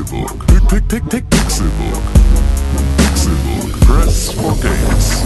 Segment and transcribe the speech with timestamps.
[0.00, 0.46] Pixelbook.
[0.46, 2.02] Pick, pick, pick, Pixelbook.
[2.96, 3.80] Pixelbook.
[3.80, 5.22] Press for games.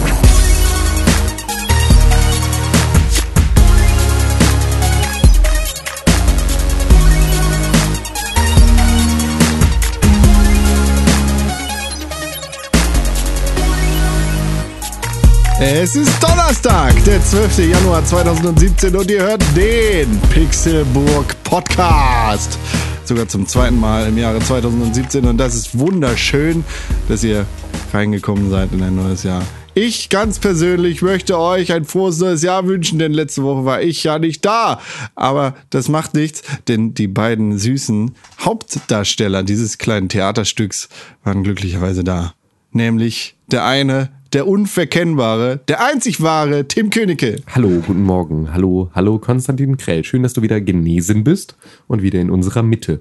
[15.61, 17.59] Es ist Donnerstag, der 12.
[17.71, 22.59] Januar 2017 und ihr hört den Pixelburg Podcast.
[23.07, 26.63] Sogar zum zweiten Mal im Jahre 2017 und das ist wunderschön,
[27.07, 27.45] dass ihr
[27.93, 29.43] reingekommen seid in ein neues Jahr.
[29.75, 34.03] Ich ganz persönlich möchte euch ein frohes neues Jahr wünschen, denn letzte Woche war ich
[34.05, 34.79] ja nicht da.
[35.13, 40.89] Aber das macht nichts, denn die beiden süßen Hauptdarsteller dieses kleinen Theaterstücks
[41.23, 42.33] waren glücklicherweise da.
[42.71, 47.37] Nämlich der eine, der unverkennbare, der einzig wahre Tim Königke.
[47.55, 48.53] Hallo, guten Morgen.
[48.53, 50.03] Hallo, hallo Konstantin Krell.
[50.03, 51.55] Schön, dass du wieder genesen bist
[51.87, 52.99] und wieder in unserer Mitte.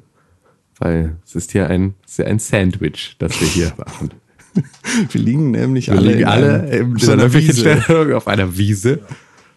[0.78, 4.10] Weil es ist hier ein, ist ja ein Sandwich, das wir hier machen.
[5.10, 7.80] Wir liegen nämlich Wir alle, liegen in alle einem- in so der einer Wiese.
[7.82, 9.00] Stellung auf einer Wiese.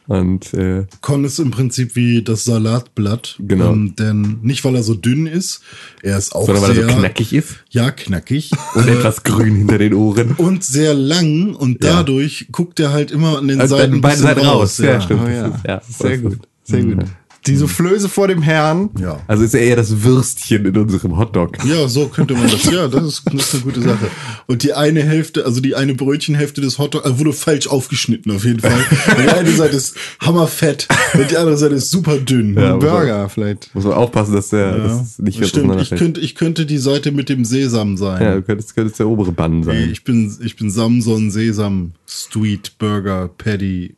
[0.07, 3.35] Und äh, Con ist im Prinzip wie das Salatblatt.
[3.39, 3.73] Genau.
[3.73, 5.61] Ähm, denn nicht, weil er so dünn ist,
[6.01, 8.51] er ist auch sondern weil sehr er so knackig ist Ja, knackig.
[8.75, 10.31] und Äh, etwas grün hinter den Ohren.
[10.37, 11.97] und sehr lang und Ja.
[11.97, 14.77] dadurch guckt er halt immer an den Also Seiten an beiden Seiten raus.
[14.77, 15.21] Ja, stimmt.
[15.25, 17.05] Oh ja, ist- ja, sehr gut, sehr gut.
[17.47, 18.89] Die Soufflöse vor dem Herrn.
[18.99, 19.19] Ja.
[19.27, 21.63] Also ist er eher das Würstchen in unserem Hotdog.
[21.65, 22.65] Ja, so könnte man das.
[22.71, 24.07] Ja, das ist, das ist eine gute Sache.
[24.45, 28.43] Und die eine Hälfte, also die eine Brötchenhälfte des Hotdog äh, wurde falsch aufgeschnitten auf
[28.43, 28.71] jeden Fall.
[29.17, 32.55] Und die eine Seite ist hammerfett und die andere Seite ist super dünn.
[32.55, 33.73] Ja, Ein Burger vielleicht.
[33.73, 35.81] Muss man aufpassen, dass der Ja, das nicht ganz stimmt.
[35.81, 38.21] Ich könnte, ich könnte die Seite mit dem Sesam sein.
[38.21, 39.89] Ja, du könntest, könntest der obere Bann sein.
[39.91, 43.95] Ich bin, ich bin Samson Sesam Street Burger Paddy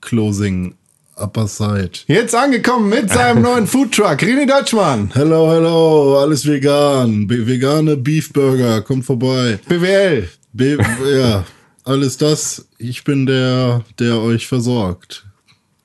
[0.00, 0.74] Closing
[1.22, 1.92] Upper Side.
[2.06, 5.10] Jetzt angekommen mit seinem neuen Foodtruck, René Deutschmann.
[5.14, 7.26] Hello, hello, alles vegan.
[7.26, 9.58] Be vegane Beef Burger, kommt vorbei.
[9.68, 10.28] BWL.
[10.52, 10.78] Be
[11.16, 11.44] ja,
[11.84, 12.66] alles das.
[12.78, 15.24] Ich bin der, der euch versorgt.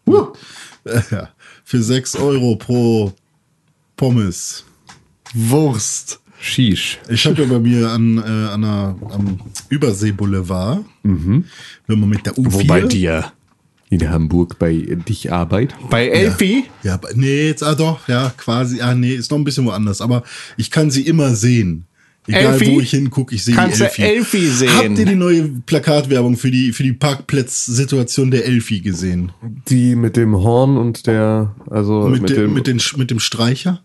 [0.08, 0.28] Uh.
[1.64, 3.14] Für 6 Euro pro
[3.96, 4.64] Pommes.
[5.34, 6.20] Wurst.
[6.40, 7.00] Shish.
[7.10, 9.40] Ich habe ja bei mir an, äh, an einer, am
[9.70, 12.54] Überseeboulevard, wenn man mit der U4...
[12.54, 13.34] Wo bei dir?
[13.90, 14.74] In Hamburg bei
[15.08, 15.74] dich Arbeit.
[15.90, 16.66] Bei Elfi?
[16.84, 20.02] Ja, aber- nee, jetzt, ah doch, ja, quasi, ah nee, ist noch ein bisschen woanders,
[20.02, 20.24] aber
[20.58, 21.86] ich kann sie immer sehen.
[22.30, 22.68] Egal, Elfi?
[22.74, 24.02] wo ich hingucke, ich sehe die Kannst du Elfi.
[24.02, 24.70] Elfi sehen?
[24.76, 29.32] Habt ihr die neue Plakatwerbung für die, für die Parkplatzsituation der Elfi gesehen?
[29.70, 33.20] Die mit dem Horn und der, also Mit, mit, dem, dem, mit, den, mit dem
[33.22, 33.82] Streicher?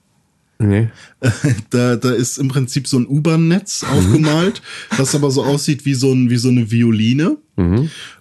[0.59, 0.89] nee.
[1.71, 4.61] Da, da ist im Prinzip so ein U-Bahn-Netz aufgemalt,
[4.97, 7.37] was aber so aussieht wie so, ein, wie so eine Violine.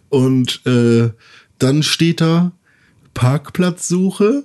[0.09, 1.09] Und äh,
[1.61, 2.51] dann steht da
[3.13, 4.43] Parkplatzsuche,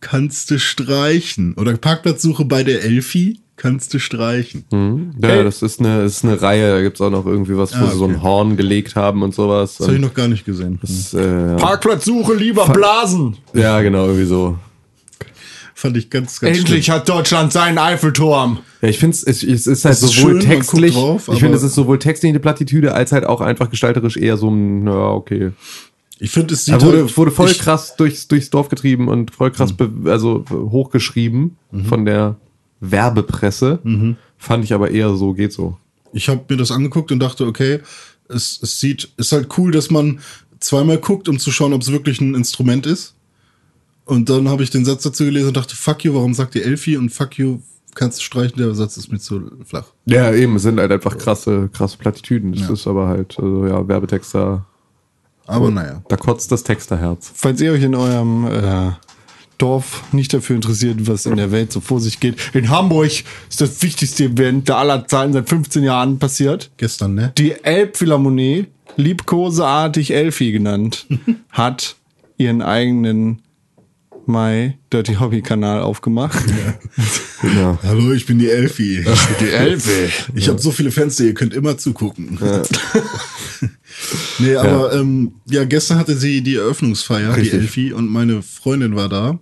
[0.00, 1.54] kannst du streichen.
[1.54, 4.64] Oder Parkplatzsuche bei der Elfi, kannst du streichen.
[5.20, 7.84] Ja, das ist eine, das ist eine Reihe, da gibt's auch noch irgendwie was, wo
[7.84, 8.22] Ah, sie so ein okay.
[8.22, 9.76] Horn gelegt haben und sowas.
[9.78, 10.78] Das habe ich noch gar nicht gesehen.
[10.82, 13.36] das, äh, Parkplatzsuche, lieber Blasen.
[13.54, 14.58] ja, genau, irgendwie so.
[15.74, 18.60] Fand ich ganz, ganz Endlich hat Deutschland seinen Eiffelturm.
[18.80, 21.56] Ja, ich finde es, es ist halt Es ist sowohl schön, textlich, drauf, ich finde,
[21.56, 25.10] es ist sowohl textlich eine Plattitüde, als halt auch einfach gestalterisch eher so ein, ja,
[25.10, 25.52] okay.
[26.18, 29.08] Ich finde, es sieht Er wurde, halt, wurde voll ich, krass durchs, durchs Dorf getrieben
[29.08, 31.56] und voll krass be, also hochgeschrieben
[31.88, 32.36] von der
[32.80, 33.80] Werbepresse.
[34.38, 35.76] Fand ich aber eher so, geht so.
[36.12, 37.80] Ich habe mir das angeguckt und dachte, okay,
[38.28, 40.20] es, es sieht, ist halt cool, dass man
[40.60, 43.14] zweimal guckt, um zu schauen, ob es wirklich ein Instrument ist.
[44.04, 46.64] Und dann habe ich den Satz dazu gelesen und dachte, fuck you, warum sagt ihr
[46.64, 46.96] Elfi?
[46.96, 47.58] Und fuck you,
[47.94, 49.86] kannst du streichen, der Satz ist mir zu flach.
[50.06, 52.52] Ja, eben, es sind halt einfach krasse, krasse Plattitüden.
[52.52, 52.72] Das Ja.
[52.72, 54.64] ist aber halt, also ja, Werbetexter,
[55.46, 56.02] Aber naja.
[56.08, 57.30] da kotzt das Texterherz.
[57.34, 58.90] Falls ihr euch in eurem äh,
[59.58, 62.36] Dorf nicht dafür interessiert, was in der Welt so vor sich geht.
[62.54, 63.10] In Hamburg
[63.48, 66.70] ist das wichtigste Event der aller Zeiten seit 15 Jahren passiert.
[66.76, 67.32] Gestern, ne?
[67.38, 71.06] Die Elbphilharmonie, liebkoseartig Elfi genannt,
[71.50, 71.96] hat
[72.36, 73.42] ihren eigenen
[74.26, 76.44] My Dirty Hobby Kanal aufgemacht.
[77.42, 77.78] Ja.
[77.82, 79.04] Hallo, ich bin die Elfi.
[79.40, 80.08] Die Elfi.
[80.34, 82.38] Ich habe so viele Fenster, ihr könnt immer zugucken.
[84.38, 85.00] nee, aber ja.
[85.00, 87.50] Ähm, ja, gestern hatte sie die Eröffnungsfeier, Richtig.
[87.52, 89.38] die Elfi, und meine Freundin war da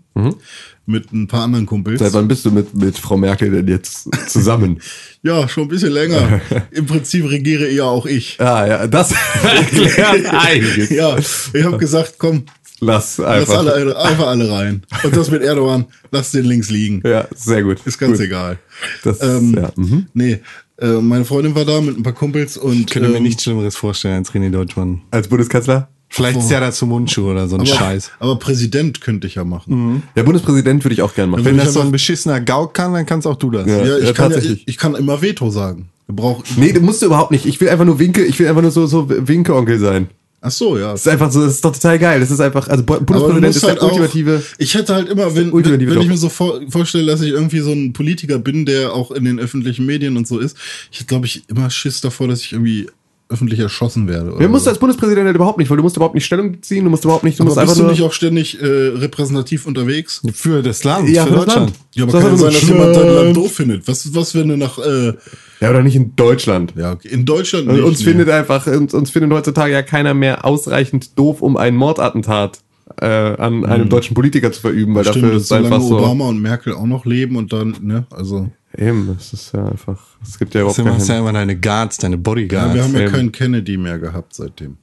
[0.86, 2.00] mit ein paar anderen Kumpels.
[2.00, 4.80] Seit wann bist du mit, mit Frau Merkel denn jetzt zusammen?
[5.26, 6.42] Ja, schon ein bisschen länger.
[6.70, 8.38] Im Prinzip regiere eher auch ich.
[8.42, 10.90] ah, ja, das erklärt einiges.
[10.90, 12.44] Ja, ich habe gesagt, komm,
[12.84, 13.58] Lass lass einfach.
[13.58, 14.82] alle, einfach alle rein.
[15.02, 17.02] Und das mit Erdogan, lass den links liegen.
[17.04, 17.78] Ja, sehr gut.
[17.84, 18.26] Ist ganz gut.
[18.26, 18.58] egal.
[19.02, 20.06] Das, Ähm, ja, mhm.
[20.14, 20.40] Nee,
[20.78, 23.42] äh, meine Freundin war da mit ein paar Kumpels und Ich könnte mir ähm, nichts
[23.42, 25.02] Schlimmeres vorstellen als René Deutschmann.
[25.10, 25.88] Als Bundeskanzler?
[26.08, 28.12] Vielleicht ist ja dazu Mundschuh oder so ein aber, Scheiß.
[28.20, 30.04] aber Präsident könnte ich ja machen.
[30.14, 31.44] Der Bundespräsident würde ich auch gerne machen.
[31.44, 33.66] Wenn ich das so ein beschissener Gauk kann, dann kannst auch du das.
[33.66, 33.84] Ja.
[33.84, 35.88] Ja, ich, ja, kann ich, ich kann immer Veto sagen.
[36.06, 37.46] Brauch, Nee, du musst du überhaupt nicht.
[37.46, 40.08] Ich will einfach nur Winke, ich will einfach nur so, so Winke-Onkel sein.
[40.46, 40.92] Ach so, ja.
[40.92, 42.20] Das ist einfach so, das ist doch total geil.
[42.20, 44.42] Das ist einfach, also Bundespräsident ist halt der ultimative.
[44.44, 47.30] Auch, ich hätte halt immer, wenn, wenn, wenn ich mir so vor, vorstelle, dass ich
[47.30, 50.58] irgendwie so ein Politiker bin, der auch in den öffentlichen Medien und so ist,
[50.92, 52.88] ich hätte, glaube ich, immer Schiss davor, dass ich irgendwie
[53.28, 54.30] öffentlich erschossen werde.
[54.30, 54.70] Oder Wer musst so.
[54.70, 57.24] als Bundespräsident halt überhaupt nicht, weil du musst überhaupt nicht Stellung ziehen, du musst überhaupt
[57.24, 57.90] nicht, du Aber musst bist einfach du nur.
[57.92, 60.20] nicht auch ständig äh, repräsentativ unterwegs?
[60.34, 61.70] Für das Land, Ja, für für das Deutschland.
[61.70, 61.78] Land.
[61.94, 63.14] Ja, aber Sag kann sein, dass jemand dein.
[63.14, 63.88] Land doof findet.
[63.88, 65.14] Was, was wenn du nach, äh,
[65.60, 66.74] ja, oder nicht in Deutschland.
[66.76, 68.04] ja, okay, in Deutschland Und nicht, uns nee.
[68.04, 72.60] findet einfach, uns, uns findet heutzutage ja keiner mehr ausreichend doof, um ein Mordattentat
[73.00, 75.98] äh, an einem deutschen Politiker zu verüben, weil Stimmt, dafür ist einfach solange so.
[75.98, 80.00] Obama und Merkel auch noch leben und dann, ne, also, Eben, das ist ja einfach,
[80.22, 82.74] es gibt ja überhaupt Du machst ja immer deine Guards, deine ja, Bodyguards.
[82.74, 83.12] wir haben ja eben.
[83.12, 84.76] keinen Kennedy mehr gehabt seitdem.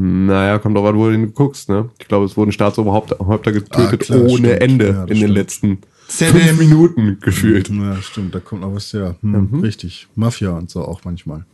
[0.00, 1.90] Naja, kommt drauf an, wo du den guckst, ne?
[1.98, 4.60] Ich glaube, es wurden Staatsoberhäupter Häupter getötet Ah, klar, ohne stimmt.
[4.62, 5.34] Ende Ja, in den stimmt.
[5.34, 5.78] letzten
[6.08, 7.68] Sehr fünf denn- Minuten gefühlt.
[7.68, 9.16] Ja, stimmt, da kommt noch was her.
[9.22, 10.06] Hm, Richtig.
[10.14, 11.44] Mafia und so auch manchmal.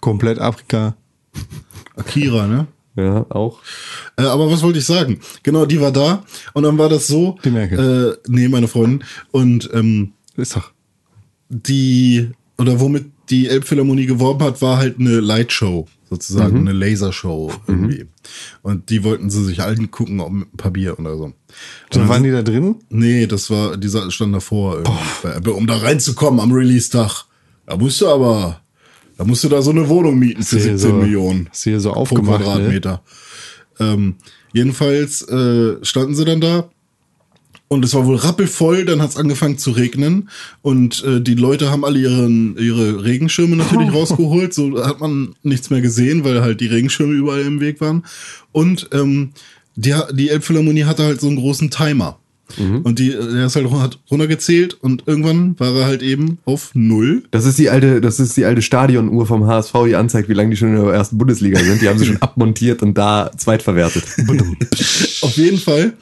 [0.00, 0.94] Komplett Afrika.
[1.96, 2.66] Akira, ne?
[2.98, 3.60] Ja, auch.
[4.16, 5.20] Äh, aber was wollte ich sagen?
[5.44, 7.38] Genau, die war da und dann war das so.
[7.44, 8.18] Die Merkel.
[8.24, 9.04] Äh, nee, meine Freundin.
[9.30, 10.72] Und ähm, Ist doch.
[11.48, 18.06] die, oder womit die Elbphilharmonie geworben hat, war halt eine Lightshow, sozusagen, eine Lasershow irgendwie.
[18.62, 21.32] Und die wollten sie sich allen gucken, auch mit ein paar Bier oder so.
[21.92, 22.76] So, waren die da drin?
[22.88, 24.82] Nee, das war, dieser stand davor,
[25.22, 25.50] irgendwie.
[25.50, 27.26] Um da reinzukommen am Release-Tag.
[27.66, 28.60] Da musst du aber,
[29.18, 31.48] da musst du da so eine Wohnung mieten für Sehe 17 so- Millionen.
[31.52, 32.44] sehe so pro aufgemacht, ne?
[32.46, 33.02] Quadratmeter.
[33.80, 34.14] Ähm,
[34.54, 36.70] jedenfalls äh, standen sie dann da
[37.68, 40.30] und es war wohl rappelvoll, dann hat es angefangen zu regnen
[40.62, 45.68] und äh, die Leute haben alle ihren, ihre Regenschirme natürlich rausgeholt, so hat man nichts
[45.68, 48.04] mehr gesehen, weil halt die Regenschirme überall im Weg waren.
[48.52, 49.32] Und ähm,
[49.76, 52.18] die, die Elbphilharmonie hatte halt so einen großen Timer.
[52.56, 57.24] Und die, der ist halt hat runtergezählt und irgendwann war er halt eben auf null.
[57.30, 60.50] Das ist die alte, das ist die alte Stadionuhr vom HSV, die anzeigt, wie lange
[60.50, 61.82] die schon in der ersten Bundesliga sind.
[61.82, 64.04] Die haben sie schon abmontiert und da zweitverwertet.
[65.22, 65.92] Auf jeden Fall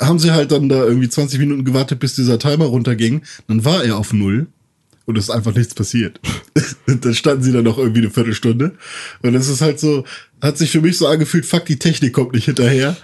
[0.00, 3.22] haben sie halt dann da irgendwie 20 Minuten gewartet, bis dieser Timer runterging.
[3.48, 4.46] Dann war er auf Null
[5.06, 6.20] und es ist einfach nichts passiert.
[6.86, 8.72] Dann standen sie da noch irgendwie eine Viertelstunde.
[9.22, 10.04] Und es ist halt so,
[10.42, 12.96] hat sich für mich so angefühlt, fuck, die Technik kommt nicht hinterher.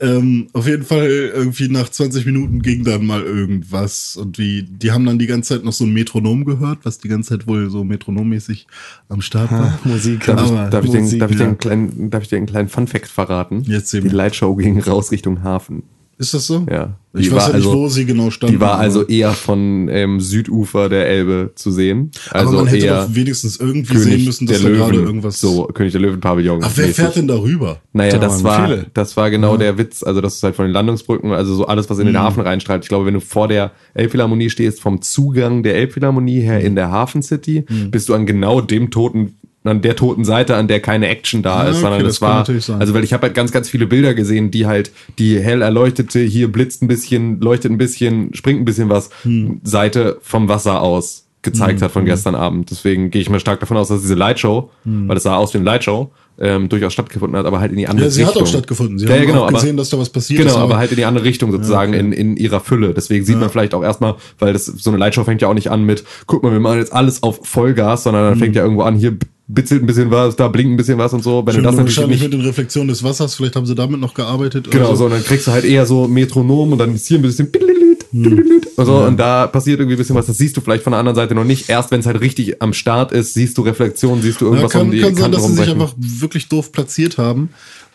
[0.00, 4.16] Ähm, auf jeden Fall irgendwie nach 20 Minuten ging dann mal irgendwas.
[4.16, 7.08] Und wie, die haben dann die ganze Zeit noch so ein Metronom gehört, was die
[7.08, 8.66] ganze Zeit wohl so metronommäßig
[9.08, 9.78] am Start war.
[9.84, 10.24] Musik.
[10.24, 11.48] Darf, ich, darf, ich Musik, darf, ich dir ja.
[11.48, 13.62] einen kleinen, darf ich dir einen kleinen Fun-Fact verraten?
[13.64, 14.08] Jetzt die eben.
[14.08, 15.82] Lightshow ging raus Richtung Hafen.
[16.22, 16.64] Ist das so?
[16.70, 16.96] Ja.
[17.14, 18.54] Ich Die weiß war ja nicht, also- wo sie genau standen.
[18.54, 22.12] Die war also eher von ähm, Südufer der Elbe zu sehen.
[22.30, 24.92] Also aber man hätte eher doch wenigstens irgendwie König sehen müssen, dass der da gerade
[24.92, 25.40] Löwen, irgendwas.
[25.40, 26.60] so König der Löwen Pavillon.
[26.62, 26.96] Ach, wer mäßig.
[27.04, 27.80] fährt denn darüber?
[27.92, 28.86] Naja, Da das war, viele.
[28.94, 30.04] das war genau der Witz.
[30.04, 32.84] Also, das ist halt von den Landungsbrücken, also so alles, was in den Hafen reinstrahlt.
[32.84, 36.92] Ich glaube, wenn du vor der Elbphilharmonie stehst, vom Zugang der Elbphilharmonie her in der
[36.92, 41.08] Hafen City, bist du an genau dem toten, an der toten Seite, an der keine
[41.08, 43.68] Action da ist, sondern okay, das, das war, also, weil ich habe halt ganz, ganz
[43.68, 48.34] viele Bilder gesehen, die halt, die hell erleuchtete, hier blitzt ein bisschen, leuchtet ein bisschen,
[48.34, 49.10] springt ein bisschen was,
[49.62, 52.70] Seite vom Wasser aus gezeigt hat von gestern Abend.
[52.70, 55.58] Deswegen gehe ich mal stark davon aus, dass diese Lightshow, weil es sah aus wie
[55.58, 58.36] eine Lightshow, ähm, durchaus stattgefunden hat, aber halt in die andere Ja, sie Richtung.
[58.36, 58.98] hat auch stattgefunden.
[58.98, 60.56] Sie ja, ja, haben genau, auch aber, gesehen, dass da was passiert Genau, ist.
[60.56, 62.94] aber halt in die andere Richtung sozusagen, in, in ihrer Fülle.
[62.94, 65.70] Deswegen sieht man vielleicht auch erstmal, weil das so eine Lightshow fängt ja auch nicht
[65.70, 68.82] an mit, guck mal, wir machen jetzt alles auf Vollgas, sondern dann fängt ja irgendwo
[68.82, 69.16] an, hier
[69.48, 71.38] bitzelt ein bisschen was, da blinkt ein bisschen was und so.
[71.38, 73.74] Wenn du Schön, das natürlich wahrscheinlich nicht mit den Reflexionen des Wassers, vielleicht haben sie
[73.74, 74.70] damit noch gearbeitet.
[74.70, 77.22] Genau, so, und dann kriegst du halt eher so Metronom und dann ist hier ein
[77.22, 77.50] bisschen
[78.12, 80.92] tüdelüt und so, und da passiert irgendwie ein bisschen was, das siehst du vielleicht von
[80.92, 81.68] der anderen Seite noch nicht.
[81.68, 84.72] Erst wenn es halt richtig am Start ist, siehst du Reflexion, siehst du Ja, irgendwas
[84.72, 87.50] kann, um die kann sein, Kanten dass sie sich einfach wirklich doof platziert haben.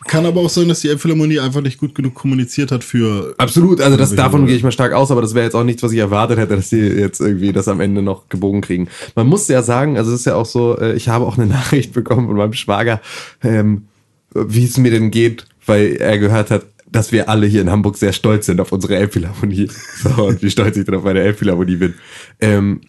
[0.06, 3.34] Kann aber auch sein, dass die Elbphilharmonie einfach nicht gut genug kommuniziert hat für.
[3.36, 5.82] Absolut, also das, davon gehe ich mal stark aus, aber das wäre jetzt auch nichts,
[5.82, 8.88] was ich erwartet hätte, dass die jetzt irgendwie das am Ende noch gebogen kriegen.
[9.16, 11.46] Man muss ja sagen, also es ist ja auch so, äh, ich habe auch eine
[11.52, 13.00] Nachricht bekommen von meinem Schwager,
[13.42, 13.88] ähm,
[14.34, 17.96] wie es mir denn geht, weil er gehört hat, dass wir alle hier in Hamburg
[17.96, 19.68] sehr stolz sind auf unsere Elbphilharmonie.
[20.02, 21.94] So, und wie stolz ich denn auf meine Elbphilharmonie bin.
[22.40, 22.80] Ähm,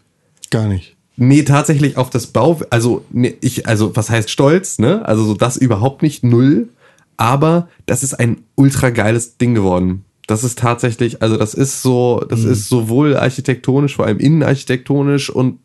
[0.52, 0.96] Gar nicht.
[1.22, 5.06] Nee, tatsächlich auf das Bau, also nee, ich, also was heißt stolz, ne?
[5.06, 6.70] Also so das überhaupt nicht null,
[7.18, 10.06] aber das ist ein ultra geiles Ding geworden.
[10.28, 15.60] Das ist tatsächlich, also das ist so, das ist sowohl architektonisch, vor allem innenarchitektonisch und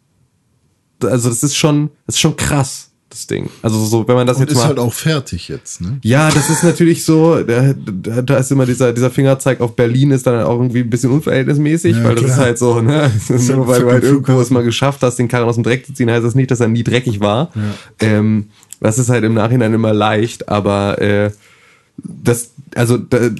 [1.03, 2.91] also das ist schon, das ist schon krass.
[3.14, 3.49] Das Ding.
[3.62, 4.66] Also so, wenn man das Und jetzt ist mal.
[4.68, 5.99] halt auch fertig jetzt, ne?
[6.02, 10.26] ja, das ist natürlich so, da, da, ist immer dieser, dieser Fingerzeig auf Berlin ist
[10.26, 12.37] dann auch irgendwie ein bisschen unverhältnismäßig, Ja, weil das klar.
[12.37, 13.11] ist halt so, ne?
[13.28, 15.87] ja Nur weil du halt irgendwo es mal geschafft hast, den Karren aus dem Dreck
[15.87, 17.50] zu ziehen, heißt das nicht, dass er nie dreckig war.
[18.00, 18.49] Ähm,
[18.80, 21.30] das ist halt im Nachhinein immer leicht, aber äh,
[21.97, 23.30] das, also da,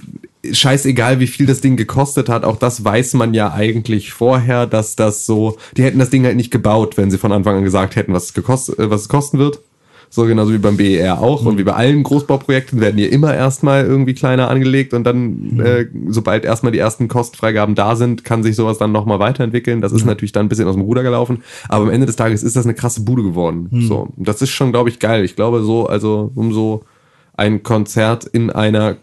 [0.53, 4.97] scheißegal, wie viel das Ding gekostet hat, auch das weiß man ja eigentlich vorher, dass
[4.97, 7.97] das so, die hätten das Ding halt nicht gebaut, wenn sie von Anfang an gesagt
[7.97, 9.61] hätten, was es, gekostet, äh, was es kosten wird.
[10.11, 13.85] So genauso wie beim BER auch und wie bei allen Großbauprojekten werden die immer erstmal
[13.85, 18.55] irgendwie kleiner angelegt und dann, äh, sobald erstmal die ersten Kostenfreigaben da sind, kann sich
[18.55, 19.81] sowas dann nochmal weiterentwickeln.
[19.81, 22.45] Das ist natürlich dann ein bisschen aus dem Ruder gelaufen, aber am Ende des Tages
[22.45, 23.69] ist das eine krasse Bude geworden.
[23.89, 25.25] So, und das ist schon, glaube ich, geil.
[25.25, 26.85] Ich glaube so, also um so
[27.37, 28.97] ein Konzert in einer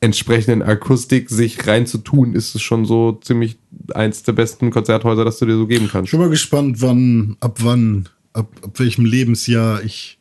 [0.00, 3.58] entsprechenden Akustik sich reinzutun, ist es schon so ziemlich
[3.94, 6.10] eins der besten Konzerthäuser, das du dir so geben Ich kannst.
[6.12, 10.18] bin mal gespannt, wann, ab wann, ab, ab welchem Lebensjahr ich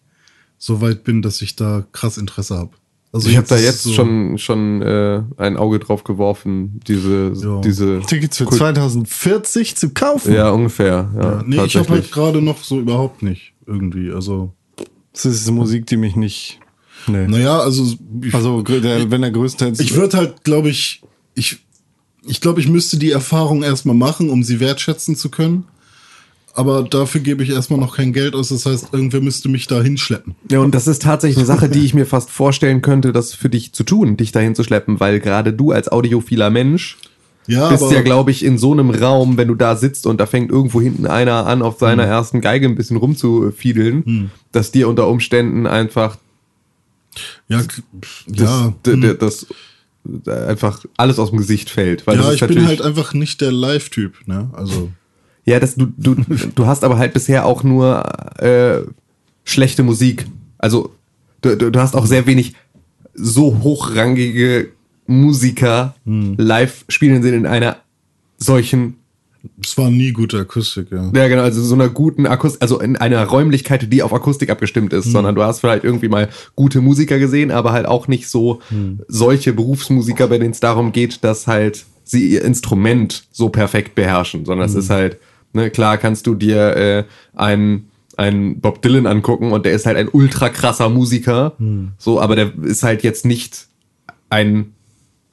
[0.57, 2.72] so weit bin, dass ich da krass Interesse habe.
[3.13, 7.62] Also Ich habe da jetzt so- schon schon äh, ein Auge drauf geworfen, diese Ja.
[7.62, 10.34] diese Tickets für Kult- 2040 zu kaufen.
[10.34, 14.12] ja ungefähr ja, Ja, nee, ich habe halt gerade noch so überhaupt nicht irgendwie.
[14.12, 14.51] Also,
[15.13, 16.60] Das ist Musik, die mich nicht.
[17.08, 17.28] Nee.
[17.28, 19.80] naja, also ich, Also, der, wenn er größtenteils.
[19.80, 21.02] ich würde halt, glaube ich,
[21.36, 21.60] ich,
[22.26, 25.66] ich glaube, ich müsste die Erfahrung erstmal machen, um sie wertschätzen zu können.
[26.54, 28.50] Aber dafür gebe ich erstmal noch kein Geld aus.
[28.50, 30.36] Das heißt, irgendwer müsste mich da hinschleppen.
[30.52, 33.48] Ja, und das ist tatsächlich eine Sache, die ich mir fast vorstellen könnte, das für
[33.50, 36.98] dich zu tun, dich dahin zu schleppen, weil gerade du als audiophiler Mensch
[37.46, 40.26] Ja, bist ja, glaube ich, in so einem Raum, wenn du da sitzt und da
[40.26, 42.10] fängt irgendwo hinten einer an, auf seiner Hm.
[42.10, 46.18] ersten Geige ein bisschen rumzufiedeln, dass dir unter Umständen einfach
[47.48, 49.02] ja, das, ja, d- hm.
[49.02, 49.48] d- das,
[50.26, 52.08] äh, einfach alles aus dem Gesicht fällt.
[52.08, 54.28] Weil das ja, ich bin halt einfach nicht der Live-Typ.
[54.28, 54.50] Ne?
[54.54, 54.90] Also
[55.46, 58.04] Ja, das, du, du, du hast aber halt bisher auch nur
[58.42, 58.82] äh,
[59.44, 60.26] schlechte Musik.
[60.58, 60.94] Also
[61.42, 62.54] du, du du hast auch sehr wenig
[63.14, 64.72] so hochrangige
[65.08, 67.78] Musiker live spielen sehen in einer
[68.38, 68.96] solchen,
[69.63, 70.92] es war nie gute Akustik.
[70.92, 71.12] Ja.
[71.13, 74.94] ja genau, also so einer guten Akustik, also in einer Räumlichkeit, die auf Akustik abgestimmt
[74.94, 78.62] ist, sondern du hast vielleicht irgendwie mal gute Musiker gesehen, aber halt auch nicht so
[79.08, 84.46] solche Berufsmusiker, bei denen es darum geht, dass halt sie ihr Instrument so perfekt beherrschen,
[84.46, 85.18] sondern es ist halt,
[85.54, 87.04] ne, klar kannst du dir äh,
[87.36, 91.56] einen einen Bob Dylan angucken und der ist halt ein ultra krasser Musiker,
[92.00, 93.68] so, aber der ist halt jetzt nicht
[94.30, 94.74] ein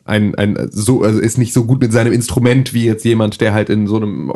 [0.05, 3.55] ein, ein so also ist nicht so gut mit seinem Instrument wie jetzt jemand, der
[3.55, 4.33] halt in so einem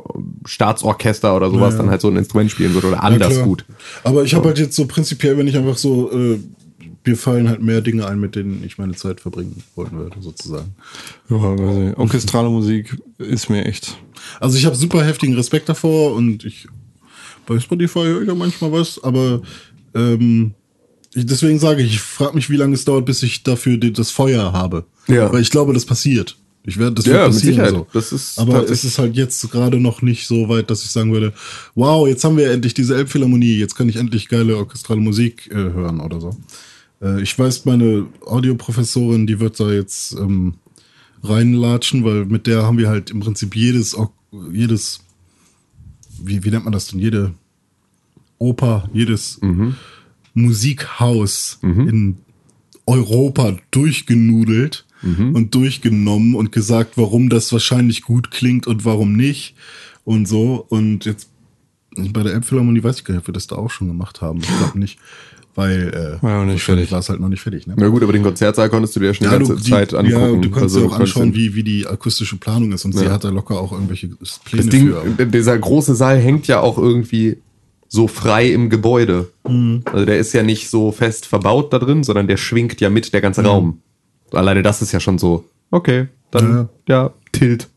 [0.47, 3.65] Staatsorchester oder sowas Ja, dann halt so ein Instrument spielen würde oder anders gut.
[4.03, 6.39] Aber ich habe halt jetzt so prinzipiell, wenn ich einfach so, äh,
[7.05, 10.75] mir fallen halt mehr Dinge ein, mit denen ich meine Zeit verbringen wollen würde, sozusagen.
[11.29, 11.99] ja, weiß nicht.
[11.99, 13.99] Orchestrale Musik ist mir echt.
[14.41, 16.67] Also ich habe super heftigen Respekt davor und ich
[17.47, 19.41] bei Spotify höre ich ja manchmal was, aber
[19.95, 20.53] ähm,
[21.15, 23.93] ich, deswegen sage ich, ich frage mich, wie lange es dauert, bis ich dafür die,
[23.93, 24.85] das Feuer habe.
[25.09, 25.33] Ja.
[25.33, 26.37] Weil ich glaube, das passiert.
[26.65, 27.55] Ich werde das Ja, wird mit passieren.
[27.55, 27.73] Sicherheit.
[27.75, 27.87] So.
[27.93, 31.13] Das ist aber es ist halt jetzt gerade noch nicht so weit, dass ich sagen
[31.13, 31.33] würde,
[31.75, 35.55] wow, jetzt haben wir endlich diese Elbphilharmonie, jetzt kann ich endlich geile orchestrale Musik äh,
[35.55, 36.37] hören oder so.
[37.01, 40.55] Äh, ich weiß, meine Audioprofessorin, die wird da jetzt ähm,
[41.23, 43.97] reinlatschen, weil mit der haben wir halt im Prinzip jedes,
[44.53, 45.01] jedes,
[46.23, 47.33] wie, wie nennt man das denn, jede
[48.39, 49.41] Oper, jedes
[50.35, 52.19] Musikhaus in
[52.87, 59.55] Europa durchgenudelt und durchgenommen und gesagt, warum das wahrscheinlich gut klingt und warum nicht
[60.05, 60.65] und so.
[60.69, 61.29] Und jetzt
[61.97, 64.41] bei der Elbphilharmonie weiß ich gar nicht, ob wir das da auch schon gemacht haben.
[64.41, 64.99] Ich glaube nicht,
[65.55, 65.89] weil
[66.21, 66.93] äh, War auch nicht wahrscheinlich fertig.
[66.93, 67.67] war es halt noch nicht fertig.
[67.67, 67.75] Ne?
[67.77, 70.19] Na gut, aber den Konzertsaal konntest du dir ja schon die ganze die- Zeit angucken.
[70.35, 72.85] ja, du kannst Also dir auch anschauen, wie, wie die akustische Planung ist.
[72.85, 73.13] Und sie Ja.
[73.13, 75.27] hat da locker auch irgendwelche das Pläne Ding, für.
[75.27, 77.39] dieser große Saal hängt ja auch irgendwie
[77.89, 79.31] so frei im Gebäude.
[79.49, 79.83] Mhm.
[79.91, 83.13] Also der ist ja nicht so fest verbaut da drin, sondern der schwingt ja mit
[83.13, 83.81] der ganze Raum.
[84.33, 87.69] Alleine das ist ja schon so, okay, dann, ja, Tilt.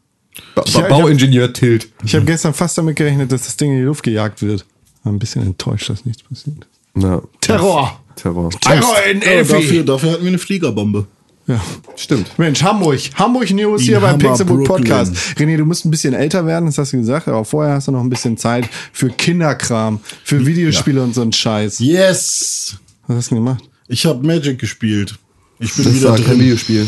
[0.56, 1.90] Ba Ich- ba ich hab- Bauingenieur Tilt.
[2.04, 4.66] Ich habe gestern fast damit gerechnet, dass das Ding in die Luft gejagt wird.
[5.04, 6.68] War ein bisschen enttäuscht, dass nichts passiert.
[6.96, 7.22] Ja.
[7.42, 8.00] Terror!
[8.16, 8.50] Terror.
[8.62, 9.54] Terror in Ja, Elfi!
[9.54, 11.06] dafür, dafür hatten wir eine Fliegerbombe.
[11.48, 11.60] Ja.
[11.96, 12.38] Stimmt.
[12.38, 13.00] Mensch, Hamburg.
[13.16, 14.64] Hamburg News In hier beim Pixelbook.
[14.66, 15.16] Podcast.
[15.38, 17.92] René, du musst ein bisschen älter werden, das hast du gesagt, aber vorher hast du
[17.92, 21.80] noch ein bisschen Zeit für Kinderkram, für Videospiele und so einen Scheiß.
[21.80, 22.76] Yes!
[23.08, 23.64] Was hast du denn gemacht?
[23.88, 25.16] Ich habe Magic gespielt.
[25.62, 26.40] Ich bin Das wieder kein drin.
[26.40, 26.88] Videospiel.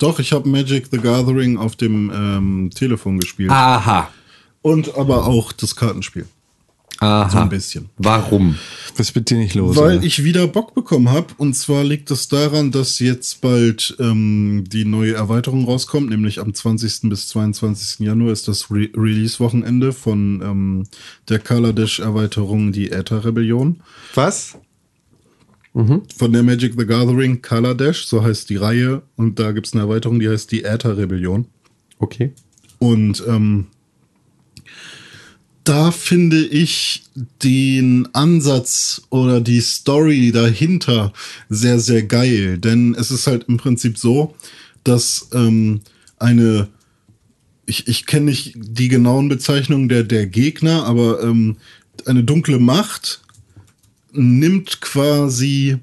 [0.00, 3.50] Doch, ich habe Magic the Gathering auf dem ähm, Telefon gespielt.
[3.50, 4.10] Aha.
[4.62, 6.26] Und aber auch das Kartenspiel.
[6.98, 7.30] Aha.
[7.30, 7.88] So ein bisschen.
[7.96, 8.56] Warum?
[8.96, 9.76] Was ist mit dir nicht los?
[9.76, 10.04] Weil oder?
[10.06, 11.28] ich wieder Bock bekommen habe.
[11.38, 16.52] Und zwar liegt es daran, dass jetzt bald ähm, die neue Erweiterung rauskommt, nämlich am
[16.52, 17.08] 20.
[17.08, 18.00] bis 22.
[18.00, 20.86] Januar ist das Re Release-Wochenende von ähm,
[21.28, 23.80] der Kaladesh-Erweiterung, die Äther-Rebellion.
[24.14, 24.58] Was?
[26.16, 29.02] Von der Magic the Gathering Kaladesh, so heißt die Reihe.
[29.16, 31.46] Und da gibt's eine Erweiterung, die heißt die Äther-Rebellion.
[31.98, 32.32] Okay.
[32.78, 33.66] Und ähm,
[35.64, 37.04] da finde ich
[37.42, 41.12] den Ansatz oder die Story dahinter
[41.48, 42.58] sehr, sehr geil.
[42.58, 44.34] Denn es ist halt im Prinzip so,
[44.82, 45.82] dass ähm,
[46.18, 46.68] eine,
[47.66, 51.56] ich, ich kenne nicht die genauen Bezeichnungen der, der Gegner, aber ähm,
[52.06, 53.20] eine dunkle Macht
[54.12, 55.76] nimmt quasi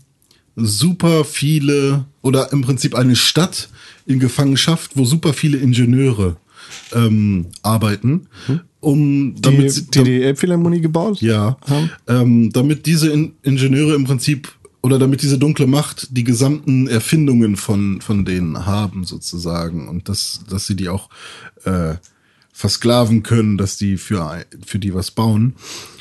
[0.56, 3.70] super viele oder im Prinzip eine Stadt
[4.06, 6.38] in Gefangenschaft, wo super viele Ingenieure
[6.94, 8.28] ähm, arbeiten,
[8.80, 11.22] um damit Die, die die Elbphilharmonie gebaut?
[11.22, 11.90] ja, haben?
[12.08, 17.56] ähm, damit diese in Ingenieure im Prinzip oder damit diese dunkle Macht die gesamten Erfindungen
[17.58, 19.88] von, von denen haben, sozusagen.
[19.88, 21.10] Und dass, dass sie die auch
[21.66, 21.96] äh,
[22.54, 25.56] versklaven können, dass die für, für die was bauen.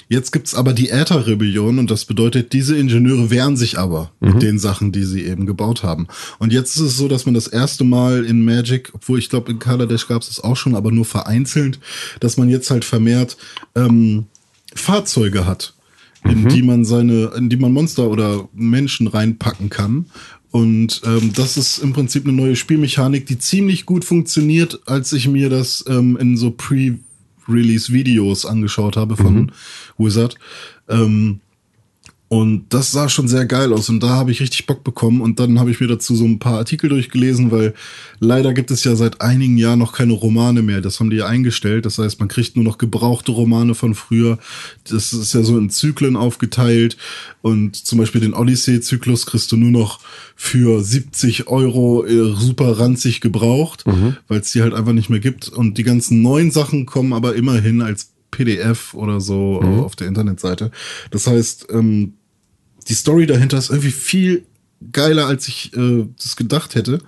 [0.09, 4.61] Jetzt gibt's aber die Äther-Rebellion und das bedeutet, diese Ingenieure wehren sich aber mit den
[4.61, 6.07] Sachen, die sie eben gebaut haben.
[6.39, 9.51] Und jetzt ist es so, dass man das erste Mal in Magic, obwohl ich glaube,
[9.51, 11.81] in Kaladesh gab's es auch schon, aber nur vereinzelt,
[12.21, 13.37] dass man jetzt halt vermehrt
[13.75, 14.27] ähm,
[14.75, 15.75] Fahrzeuge hat,
[16.25, 20.07] in die man seine, in die man Monster oder Menschen reinpacken kann.
[20.53, 25.29] Und ähm, das ist im Prinzip eine neue Spielmechanik, die ziemlich gut funktioniert, als ich
[25.29, 26.51] mir das ähm, in so
[27.47, 29.53] Pre-Release-Videos angeschaut habe von
[29.99, 30.37] Wizard.
[30.89, 31.41] Ähm,
[32.29, 35.39] und das sah schon sehr geil aus und da habe ich richtig Bock bekommen und
[35.39, 37.73] dann habe ich mir dazu so ein paar Artikel durchgelesen, weil
[38.19, 40.81] leider gibt es ja seit einigen Jahren noch keine Romane mehr.
[40.81, 41.87] Das haben die ja eingestellt.
[41.87, 44.39] Das heißt, man kriegt nur noch gebrauchte Romane von früher.
[44.91, 46.97] Das ist ja so in Zyklen aufgeteilt
[47.43, 50.01] und zum Beispiel den Odyssey-Zyklus kriegst du nur noch
[50.35, 53.85] für 70 Euro äh, super ranzig gebraucht,
[54.27, 55.49] weil es die halt einfach nicht mehr gibt.
[55.49, 60.07] Und die ganzen neuen Sachen kommen aber immerhin als PDF oder so äh, auf der
[60.09, 60.71] Internetseite.
[61.11, 62.15] Das heißt, ähm,
[62.89, 64.45] die Story dahinter ist irgendwie viel
[64.93, 66.99] geiler, als ich äh, das gedacht hätte.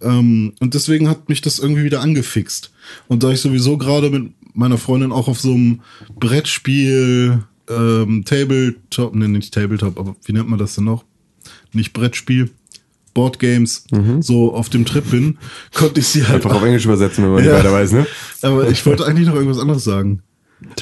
[0.00, 2.70] Ähm, und deswegen hat mich das irgendwie wieder angefixt.
[3.08, 5.80] Und da ich sowieso gerade mit meiner Freundin auch auf so einem
[6.18, 11.04] Brettspiel, ähm, Tabletop, ne, nicht Tabletop, aber wie nennt man das denn noch?
[11.72, 12.50] Nicht Brettspiel,
[13.14, 13.84] Boardgames,
[14.20, 15.38] so auf dem Trip bin,
[15.74, 17.54] konnte ich sie halt Einfach auf Englisch übersetzen, wenn man Ja.
[17.54, 18.06] nicht weiter weiß, ne?
[18.42, 20.22] aber ich wollte eigentlich noch irgendwas anderes sagen.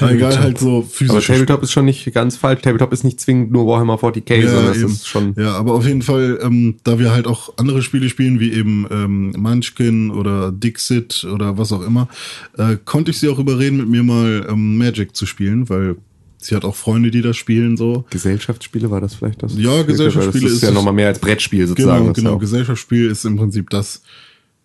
[0.01, 1.27] Aber egal, halt so Aber physisch.
[1.29, 2.63] Tabletop ist schon nicht ganz falsch.
[2.63, 5.35] Tabletop ist nicht zwingend nur Warhammer 40k, sondern es ist schon.
[5.37, 8.87] ja, aber auf jeden Fall, ähm, da wir halt auch andere Spiele spielen, wie eben
[8.91, 12.09] ähm, Munchkin oder Dixit oder was auch immer,
[12.57, 15.97] äh, konnte ich sie auch überreden, mit mir mal ähm, Magic zu spielen, weil
[16.39, 18.05] sie hat auch Freunde, die das spielen so.
[18.11, 19.57] Gesellschaftsspiele war das vielleicht das?
[19.57, 21.99] Ja, Gesellschaftsspiele Das ist, ist ja nochmal mehr als Brettspiel sozusagen.
[21.99, 22.31] Genau, ist genau.
[22.31, 24.03] ja auch- Gesellschaftsspiel ist im Prinzip das,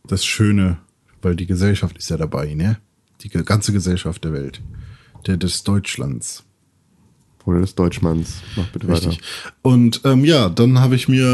[0.07, 0.77] das Schöne,
[1.21, 2.77] weil die Gesellschaft ist ja dabei, ne?
[3.21, 4.61] Die ganze Gesellschaft der Welt.
[5.25, 6.43] Der des Deutschlands.
[7.45, 8.35] Oder des Deutschmanns.
[8.55, 9.09] Mach bitte weiter.
[9.09, 9.25] Richtig.
[9.61, 11.25] Und ähm, ja, dann habe ich mir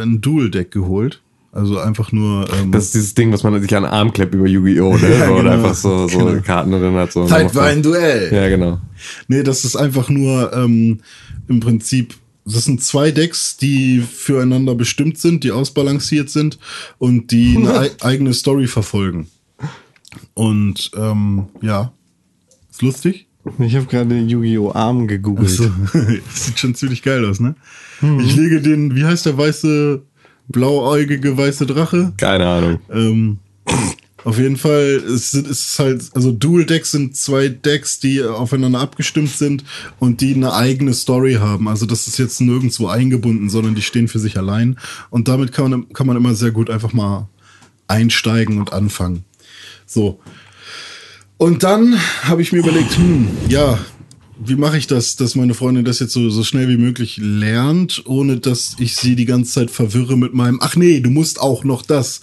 [0.00, 1.20] äh, ein Dual-Deck geholt.
[1.52, 2.48] Also einfach nur.
[2.54, 4.96] Ähm, Das ist dieses Ding, was man sich an den Arm klappt über Yu-Gi-Oh!
[4.96, 5.08] Ne?
[5.18, 5.50] Ja, so, Oder genau.
[5.50, 6.40] einfach so, so Genau.
[6.42, 7.12] Karten drin hat.
[7.12, 8.32] So Zeit für ein Duell.
[8.32, 8.80] Ja, genau.
[9.28, 11.00] Nee, das ist einfach nur ähm,
[11.48, 12.14] im Prinzip.
[12.44, 16.58] Das sind zwei Decks, die füreinander bestimmt sind, die ausbalanciert sind
[16.96, 19.28] und die eine ei eigene Story verfolgen.
[20.34, 21.92] Und ähm, ja,
[22.70, 23.26] ist lustig.
[23.58, 24.72] Ich habe gerade Yu-Gi-Oh!
[24.72, 25.48] Arm gegoogelt.
[25.50, 27.54] So, das sieht schon ziemlich geil aus, ne?
[28.20, 30.02] Ich lege den, wie heißt der weiße,
[30.48, 32.12] blauäugige weiße Drache?
[32.16, 32.78] Keine Ahnung.
[32.92, 33.38] Ähm,
[34.24, 38.22] auf jeden Fall, es sind- es ist halt, also Dual Decks sind zwei Decks, die
[38.22, 39.64] aufeinander abgestimmt sind
[39.98, 41.68] und die eine eigene Story haben.
[41.68, 44.76] Also das ist jetzt nirgendwo eingebunden, sondern die stehen für sich allein.
[45.10, 47.28] Und damit kann man, kann man immer sehr gut einfach mal
[47.86, 49.24] einsteigen und anfangen.
[49.86, 50.20] So.
[51.38, 53.78] Und dann habe ich mir überlegt, hm, ja,
[54.40, 58.02] wie mache ich das, dass meine Freundin das jetzt so, so schnell wie möglich lernt,
[58.06, 61.62] ohne dass ich sie die ganze Zeit verwirre mit meinem, ach nee, du musst auch
[61.62, 62.20] noch das.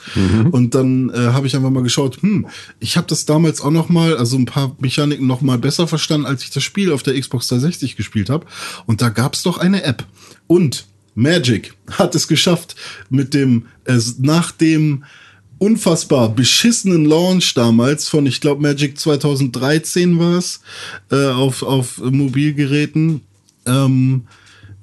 [0.52, 2.48] Und dann äh, habe ich einfach mal geschaut, hm,
[2.80, 6.26] ich habe das damals auch noch mal, also ein paar Mechaniken noch mal besser verstanden,
[6.26, 8.46] als ich das Spiel auf der Xbox 360 gespielt habe.
[8.86, 10.06] Und da gab es doch eine App.
[10.48, 12.76] Und Magic hat es geschafft,
[13.10, 15.04] mit dem, äh, nach dem
[15.58, 20.62] unfassbar beschissenen Launch damals von, ich glaube, Magic 2013 war es,
[21.12, 23.22] äh, auf, auf Mobilgeräten,
[23.66, 24.28] ähm,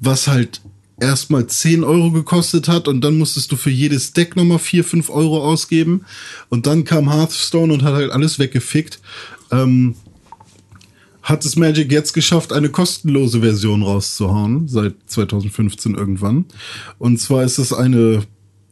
[0.00, 0.60] was halt
[1.00, 5.10] erstmal 10 Euro gekostet hat und dann musstest du für jedes Deck nochmal 4, 5
[5.10, 6.04] Euro ausgeben
[6.48, 9.00] und dann kam Hearthstone und hat halt alles weggefickt.
[9.50, 9.96] Ähm,
[11.22, 16.46] hat es Magic jetzt geschafft, eine kostenlose Version rauszuhauen, seit 2015 irgendwann.
[16.98, 18.24] Und zwar ist es eine,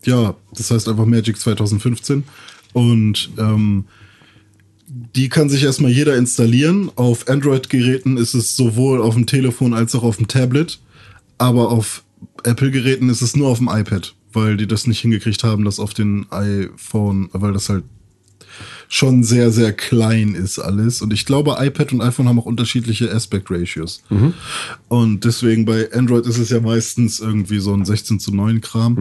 [0.04, 2.24] ja, das heißt einfach Magic 2015.
[2.72, 3.84] Und ähm,
[5.14, 6.90] die kann sich erstmal jeder installieren.
[6.96, 10.80] Auf Android-Geräten ist es sowohl auf dem Telefon als auch auf dem Tablet.
[11.38, 12.02] Aber auf
[12.44, 15.94] Apple-Geräten ist es nur auf dem iPad, weil die das nicht hingekriegt haben, das auf
[15.94, 17.84] den iPhone, weil das halt
[18.92, 21.00] schon sehr, sehr klein ist alles.
[21.00, 24.02] Und ich glaube, iPad und iPhone haben auch unterschiedliche Aspect Ratios.
[24.88, 28.96] Und deswegen bei Android ist es ja meistens irgendwie so ein 16 zu 9 Kram.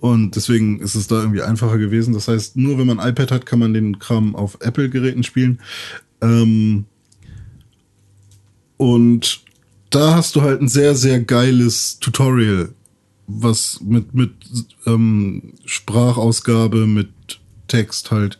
[0.00, 2.14] Und deswegen ist es da irgendwie einfacher gewesen.
[2.14, 5.60] Das heißt, nur wenn man ein iPad hat, kann man den Kram auf Apple-Geräten spielen.
[6.20, 6.86] Ähm,
[8.76, 9.42] und
[9.90, 12.70] da hast du halt ein sehr, sehr geiles Tutorial,
[13.28, 14.32] was mit, mit
[14.84, 17.37] ähm, Sprachausgabe, mit
[17.68, 18.38] Text halt,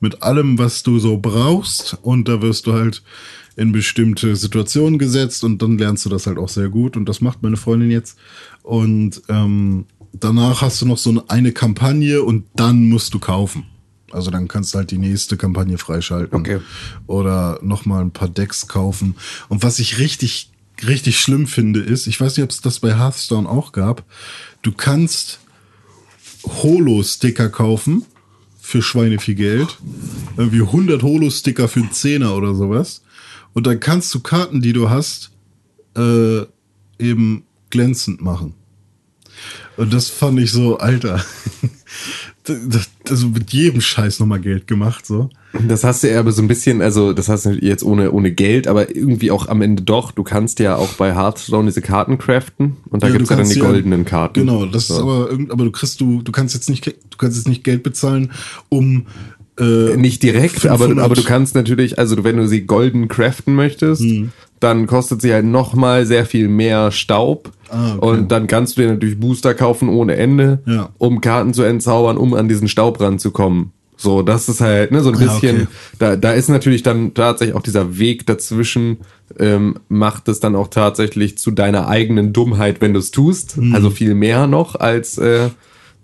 [0.00, 1.98] mit allem, was du so brauchst.
[2.02, 3.02] Und da wirst du halt
[3.56, 6.96] in bestimmte Situationen gesetzt und dann lernst du das halt auch sehr gut.
[6.96, 8.18] Und das macht meine Freundin jetzt.
[8.62, 13.64] Und ähm, danach hast du noch so eine Kampagne und dann musst du kaufen.
[14.12, 16.38] Also dann kannst du halt die nächste Kampagne freischalten.
[16.38, 16.60] Okay.
[17.06, 19.16] Oder nochmal ein paar Decks kaufen.
[19.48, 20.50] Und was ich richtig,
[20.86, 24.04] richtig schlimm finde, ist, ich weiß nicht, ob es das bei Hearthstone auch gab,
[24.62, 25.40] du kannst
[26.44, 28.04] Holo-Sticker kaufen
[28.66, 29.78] für Schweine viel Geld.
[30.36, 33.02] Irgendwie 100 Holo-Sticker für einen Zehner oder sowas.
[33.54, 35.30] Und dann kannst du Karten, die du hast,
[35.96, 36.40] äh,
[36.98, 38.54] eben glänzend machen.
[39.76, 41.24] Und das fand ich so, Alter.
[42.46, 45.30] das, also mit jedem Scheiß nochmal Geld gemacht, so.
[45.66, 48.30] Das hast du ja aber so ein bisschen, also das hast du jetzt ohne, ohne
[48.32, 50.12] Geld, aber irgendwie auch am Ende doch.
[50.12, 53.48] Du kannst ja auch bei Hearthstone diese Karten craften und da Ja, gibt's ja dann
[53.48, 54.40] die ja- goldenen Karten.
[54.40, 55.02] Genau, das ist So.
[55.02, 57.82] aber irgend, aber du kriegst du, du kannst jetzt nicht, du kannst jetzt nicht Geld
[57.82, 58.32] bezahlen,
[58.68, 59.06] um
[59.58, 61.04] äh, Nicht direkt, aber, 500.
[61.04, 64.32] aber du kannst natürlich, also wenn du sie golden craften möchtest, Hm.
[64.60, 67.50] dann kostet sie halt nochmal sehr viel mehr Staub.
[67.68, 68.06] Ah, okay.
[68.06, 70.90] Und dann kannst du dir natürlich Booster kaufen ohne Ende, Ja.
[70.98, 73.72] um Karten zu entzaubern, um an diesen Staub ranzukommen.
[73.98, 75.66] So, das ist halt, ne, so ein Ja, bisschen, okay.
[75.98, 78.98] da, da ist natürlich dann tatsächlich auch dieser Weg dazwischen,
[79.38, 83.56] ähm, macht es dann auch tatsächlich zu deiner eigenen Dummheit, wenn du es tust.
[83.56, 83.74] Hm.
[83.74, 85.48] Also viel mehr noch als, äh,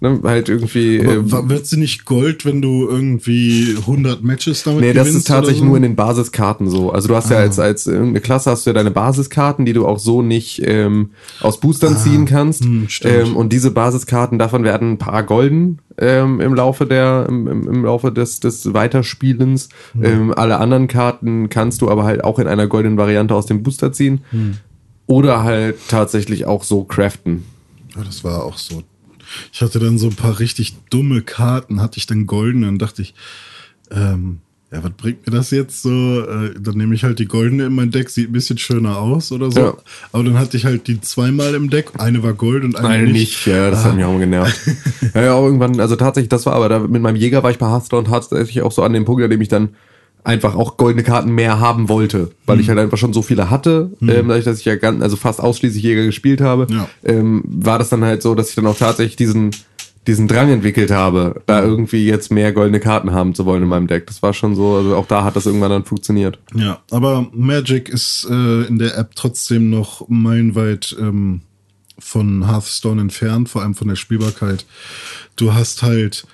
[0.02, 4.64] ne, halt irgendwie, äh, aber wa- wird sie nicht Gold, wenn du irgendwie 100 Matches
[4.64, 5.64] damit Nee, das ist tatsächlich so?
[5.66, 6.90] nur in den Basiskarten so.
[6.92, 9.86] Also du hast ja als, als irgendeine Klasse hast du ja deine Basiskarten, die du
[9.86, 11.10] auch so nicht ähm,
[11.40, 12.64] aus Boostern ziehen kannst.
[12.64, 17.46] hm, ähm, und diese Basiskarten, davon werden ein paar golden ähm, im Laufe der, im,
[17.46, 19.68] im im Laufe des, des Weiterspielens.
[19.92, 20.04] Hm.
[20.04, 23.62] Ähm, alle anderen Karten kannst du aber halt auch in einer goldenen Variante aus dem
[23.62, 24.22] Booster ziehen.
[24.30, 24.56] Hm.
[25.06, 27.44] Oder halt tatsächlich auch so craften.
[27.94, 28.82] Ja, das war auch so.
[29.53, 33.03] Ich hatte dann so ein paar richtig dumme Karten, hatte ich dann goldene und dachte
[33.03, 33.14] ich,
[33.90, 34.38] ähm,
[34.71, 35.90] ja, was bringt mir das jetzt so?
[35.90, 39.31] Äh, dann nehme ich halt die goldene in mein Deck, sieht ein bisschen schöner aus
[39.31, 39.61] oder so.
[39.61, 39.75] Ja.
[40.12, 41.90] Aber dann hatte ich halt die zweimal im Deck.
[41.99, 43.14] Eine war Gold und eine Nein, nicht.
[43.14, 43.47] nicht.
[43.47, 43.85] Ja, das Ah.
[43.90, 44.59] hat mich auch genervt.
[45.14, 47.66] ja, ja, irgendwann, also tatsächlich, das war aber da mit meinem Jäger war ich bei
[47.68, 49.71] Hearthstone tatsächlich auch so an dem Punkt, an dem ich dann
[50.24, 52.62] einfach auch goldene Karten mehr haben wollte, weil Hm.
[52.62, 55.40] ich halt einfach schon so viele hatte, ähm, dadurch, dass ich ja ganz, also fast
[55.40, 56.88] ausschließlich Jäger gespielt habe, Ja.
[57.04, 59.50] ähm, war das dann halt so, dass ich dann auch tatsächlich diesen
[60.08, 63.87] diesen Drang entwickelt habe, da irgendwie jetzt mehr goldene Karten haben zu wollen in meinem
[63.87, 64.08] Deck.
[64.08, 66.40] Das war schon so, also auch da hat das irgendwann dann funktioniert.
[66.56, 71.42] Ja, aber Magic ist äh, in der App trotzdem noch meilenweit ähm,
[72.00, 74.66] von Hearthstone entfernt, vor allem von der Spielbarkeit.
[75.37, 76.26] Du hast halt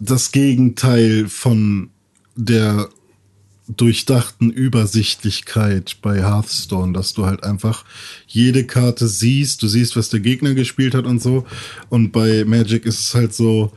[0.00, 1.90] das Gegenteil von
[2.36, 2.88] der
[3.68, 7.84] durchdachten Übersichtlichkeit bei Hearthstone, dass du halt einfach
[8.26, 11.46] jede Karte siehst, du siehst, was der Gegner gespielt hat und so.
[11.88, 13.72] Und bei Magic ist es halt so,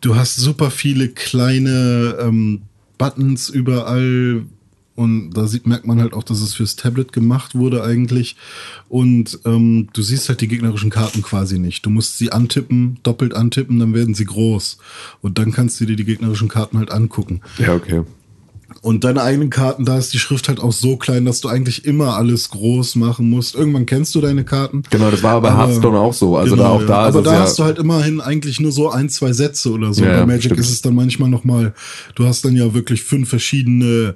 [0.00, 2.62] du hast super viele kleine ähm,
[2.96, 4.46] Buttons überall
[4.96, 8.36] und da sieht, merkt man halt auch, dass es fürs Tablet gemacht wurde eigentlich.
[8.88, 11.86] Und ähm, du siehst halt die gegnerischen Karten quasi nicht.
[11.86, 14.78] Du musst sie antippen, doppelt antippen, dann werden sie groß.
[15.22, 17.40] Und dann kannst du dir die gegnerischen Karten halt angucken.
[17.58, 18.02] Ja, okay.
[18.82, 21.84] Und deine eigenen Karten, da ist die Schrift halt auch so klein, dass du eigentlich
[21.84, 23.54] immer alles groß machen musst.
[23.54, 24.84] Irgendwann kennst du deine Karten.
[24.90, 26.36] Genau, das war bei Aber- Hearthstone auch so.
[26.36, 26.86] Also da auch ja.
[26.86, 29.70] da ist Aber da ja, hast du halt immerhin eigentlich nur so ein, zwei Sätze
[29.72, 30.02] oder so.
[30.04, 30.60] Ja, Bei ja, Magic stimmt.
[30.60, 31.74] ist es dann manchmal noch mal,
[32.14, 34.14] du hast dann ja wirklich fünf verschiedene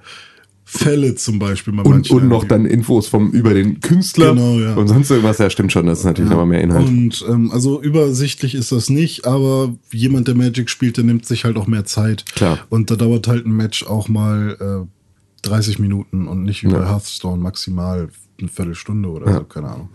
[0.66, 1.74] Fälle zum Beispiel.
[1.74, 4.74] Bei und, und noch dann Infos vom über den Künstler Genau, ja.
[4.74, 5.38] und sonst irgendwas.
[5.38, 5.86] Ja, stimmt schon.
[5.86, 6.88] Das ist natürlich nochmal mehr Inhalt.
[6.88, 11.44] Und ähm, also übersichtlich ist das nicht, aber jemand, der Magic spielt, der nimmt sich
[11.44, 12.24] halt auch mehr Zeit.
[12.34, 12.58] Klar.
[12.70, 16.78] Und da dauert halt ein Match auch mal äh, 30 Minuten und nicht wie Ja.
[16.78, 18.08] bei Hearthstone maximal
[18.40, 19.38] eine Viertelstunde oder Ja.
[19.38, 19.90] so, keine Ahnung.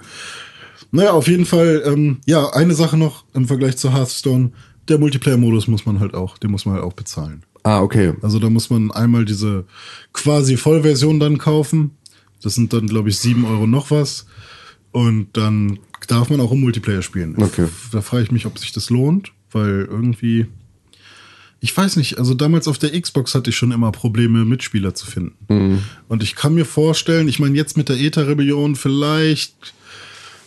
[0.92, 4.52] Naja, auf jeden Fall, ähm, ja, eine Sache noch im Vergleich zu Hearthstone.
[4.88, 7.44] Der Multiplayer-Modus muss man halt auch, den muss man halt auch bezahlen.
[7.64, 8.14] Ah, okay.
[8.22, 9.66] Also da muss man einmal diese
[10.14, 11.92] quasi Vollversion dann kaufen.
[12.42, 14.26] Das sind dann, glaube ich, sieben Euro noch was.
[14.92, 17.36] Und dann darf man auch im Multiplayer spielen.
[17.38, 17.68] Okay.
[17.92, 20.48] Da frage ich mich, ob sich das lohnt, weil irgendwie.
[21.62, 25.06] Ich weiß nicht, also damals auf der Xbox hatte ich schon immer Probleme, Mitspieler zu
[25.06, 25.84] finden.
[26.08, 29.74] Und ich kann mir vorstellen, ich meine, jetzt mit der ETA-Rebellion vielleicht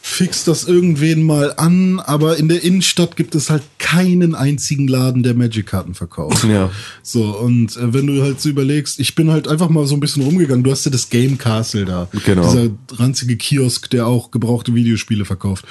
[0.05, 5.23] fixt das irgendwen mal an, aber in der Innenstadt gibt es halt keinen einzigen Laden,
[5.23, 6.45] der Magic-Karten verkauft.
[6.45, 6.71] Ja.
[7.05, 10.01] So, und äh, wenn du halt so überlegst, ich bin halt einfach mal so ein
[10.01, 10.65] bisschen rumgegangen.
[10.65, 12.09] Du hast ja das Game Castle da.
[12.27, 12.43] Genau.
[12.43, 15.65] Dieser ranzige Kiosk, der auch gebrauchte Videospiele verkauft.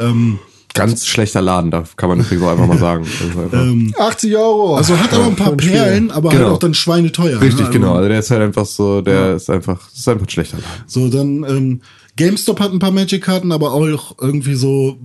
[0.00, 0.38] Ähm,
[0.72, 3.06] Ganz schlechter Laden, da kann man übrigens auch einfach mal sagen.
[3.30, 4.76] Also, einfach- 80 Euro.
[4.76, 5.52] also hat aber ein paar.
[5.56, 6.44] Perlen, aber Genau.
[6.44, 7.40] halt auch dann schweineteuer.
[7.40, 7.66] Richtig, ne?
[7.66, 7.94] Also, genau.
[7.94, 10.84] Also der ist halt einfach so, der ist einfach, das ist einfach ein schlechter Laden.
[10.86, 11.80] So, dann ähm,
[12.16, 14.98] GameStop hat ein paar Magic-Karten, aber auch irgendwie so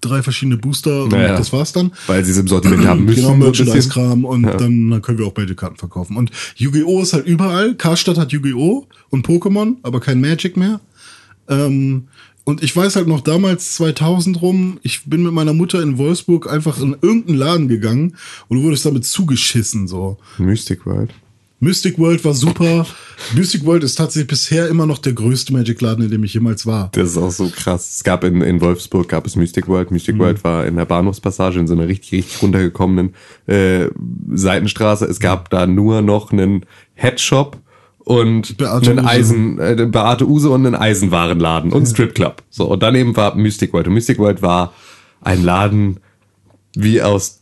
[0.00, 1.36] drei verschiedene Booster und Naja.
[1.36, 1.92] das war's dann.
[2.06, 3.22] Weil sie es im Sortiment haben müssen.
[3.22, 3.34] Genau.
[3.36, 6.16] Merchandise-Kram und dann, dann können wir auch Magic-Karten verkaufen.
[6.16, 7.02] Und Yu-Gi-Oh!
[7.02, 7.74] ist halt überall.
[7.74, 8.86] Karstadt hat Yu-Gi-Oh!
[9.10, 10.80] und Pokémon, aber kein Magic mehr.
[11.48, 12.08] Ähm,
[12.44, 16.50] und ich weiß halt noch damals 2000 rum, ich bin mit meiner Mutter in Wolfsburg
[16.50, 18.16] einfach in irgendeinen Laden gegangen
[18.48, 20.16] und du wurdest damit zugeschissen, so.
[20.38, 21.10] Mystic World.
[21.60, 22.86] Mystic World war super.
[23.34, 26.90] Mystic World ist tatsächlich bisher immer noch der größte Magic-Laden, in dem ich jemals war.
[26.92, 27.96] Das ist auch so krass.
[27.96, 29.90] Es gab in, in Wolfsburg gab es Mystic World.
[29.90, 30.20] Mystic Mhm.
[30.20, 33.14] World war in der Bahnhofspassage in so einer richtig, richtig runtergekommenen
[33.46, 33.88] äh,
[34.32, 35.04] Seitenstraße.
[35.06, 37.58] Es gab da nur noch einen Headshop
[37.98, 39.08] und Beate einen Use.
[39.08, 42.42] Eisen, äh, Beate Use und einen Eisenwarenladen und einen Stripclub.
[42.50, 43.88] So, und daneben war Mystic World.
[43.88, 44.72] Und Mystic World war
[45.20, 45.98] ein Laden
[46.76, 47.40] wie aus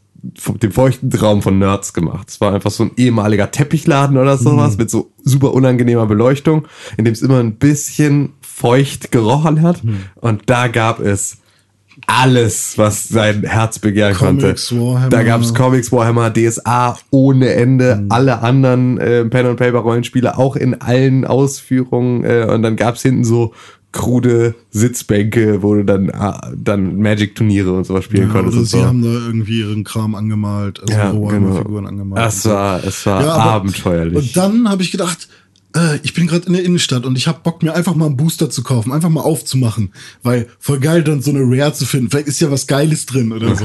[0.63, 2.29] dem feuchten Traum von Nerds gemacht.
[2.29, 4.79] Es war einfach so ein ehemaliger Teppichladen oder sowas Mhm.
[4.79, 9.85] mit so super unangenehmer Beleuchtung, in dem es immer ein bisschen feucht gerochen hat.
[9.85, 10.01] Mhm.
[10.17, 11.39] Und da gab es
[12.07, 14.85] alles, was sein Herz begehren Comics, konnte.
[14.85, 15.09] Warhammer.
[15.09, 18.07] Da gab es Comics, Warhammer, DSA ohne Ende, Mhm.
[18.13, 22.23] alle anderen äh, Pen and Paper Rollenspiele auch in allen Ausführungen.
[22.25, 23.55] Äh, und dann gab es hinten so
[23.97, 28.57] krude Sitzbänke, wo du dann ah, dann Magic Turniere und sowas spielen Ja, konntest.
[28.59, 28.85] oder sie so.
[28.85, 31.79] haben da irgendwie ihren Kram angemalt, also Ja, genau.
[31.87, 32.27] angemalt.
[32.29, 32.51] Es so.
[32.51, 34.17] war, es war Ja, abenteuerlich.
[34.17, 35.29] Und dann habe ich gedacht,
[35.75, 38.17] äh, ich bin gerade in der Innenstadt und ich habe Bock, mir einfach mal einen
[38.19, 42.11] Booster zu kaufen, einfach mal aufzumachen, weil voll geil dann so eine Rare zu finden.
[42.11, 43.65] Vielleicht ist ja was Geiles drin oder so.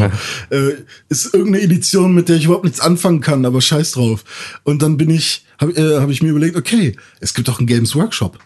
[0.55, 0.75] äh,
[1.09, 4.23] ist irgendeine Edition, mit der ich überhaupt nichts anfangen kann, aber scheiß drauf.
[4.63, 7.67] Und dann bin ich, habe äh, hab ich mir überlegt, okay, es gibt doch einen
[7.67, 8.39] Games Workshop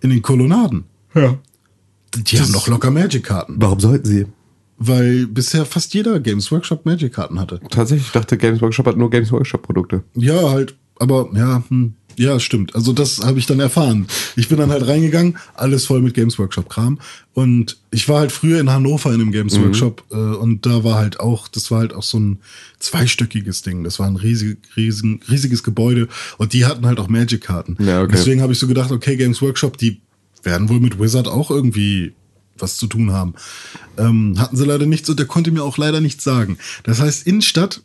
[0.00, 0.84] in den Kolonnaden.
[1.14, 1.38] ja.
[2.16, 4.26] Die haben doch locker Magic-Karten, Warum sollten sie?
[4.78, 7.60] weil bisher fast jeder Games Workshop Magic-Karten hatte.
[7.70, 10.02] Tatsächlich, ich dachte, Games Workshop hat nur Games Workshop Produkte.
[10.14, 12.74] Ja, halt, aber ja, hm, ja, stimmt.
[12.74, 14.06] Also das habe ich dann erfahren.
[14.36, 16.98] Ich bin dann halt reingegangen, alles voll mit Games Workshop Kram
[17.32, 19.64] und ich war halt früher in Hannover in einem Games Mhm.
[19.64, 22.38] Workshop äh, und da war halt auch, das war halt auch so ein
[22.78, 23.84] zweistöckiges Ding.
[23.84, 27.76] Das war ein riesig, riesen, riesiges Gebäude und die hatten halt auch Magic Karten.
[27.82, 28.12] Ja, okay.
[28.14, 30.00] Deswegen habe ich so gedacht, okay, Games Workshop, die
[30.42, 32.12] werden wohl mit Wizard auch irgendwie
[32.58, 33.34] was zu tun haben.
[33.96, 36.58] Ähm, hatten sie leider nicht so, der konnte mir auch leider nichts sagen.
[36.82, 37.82] Das heißt, Innenstadt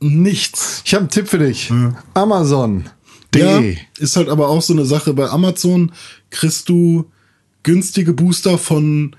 [0.00, 0.82] nichts.
[0.84, 1.72] Ich habe einen Tipp für dich.
[2.14, 2.84] Amazon.
[3.40, 3.62] Ja,
[3.98, 5.14] ist halt aber auch so eine Sache.
[5.14, 5.92] Bei Amazon
[6.30, 7.10] kriegst du
[7.62, 9.16] günstige Booster von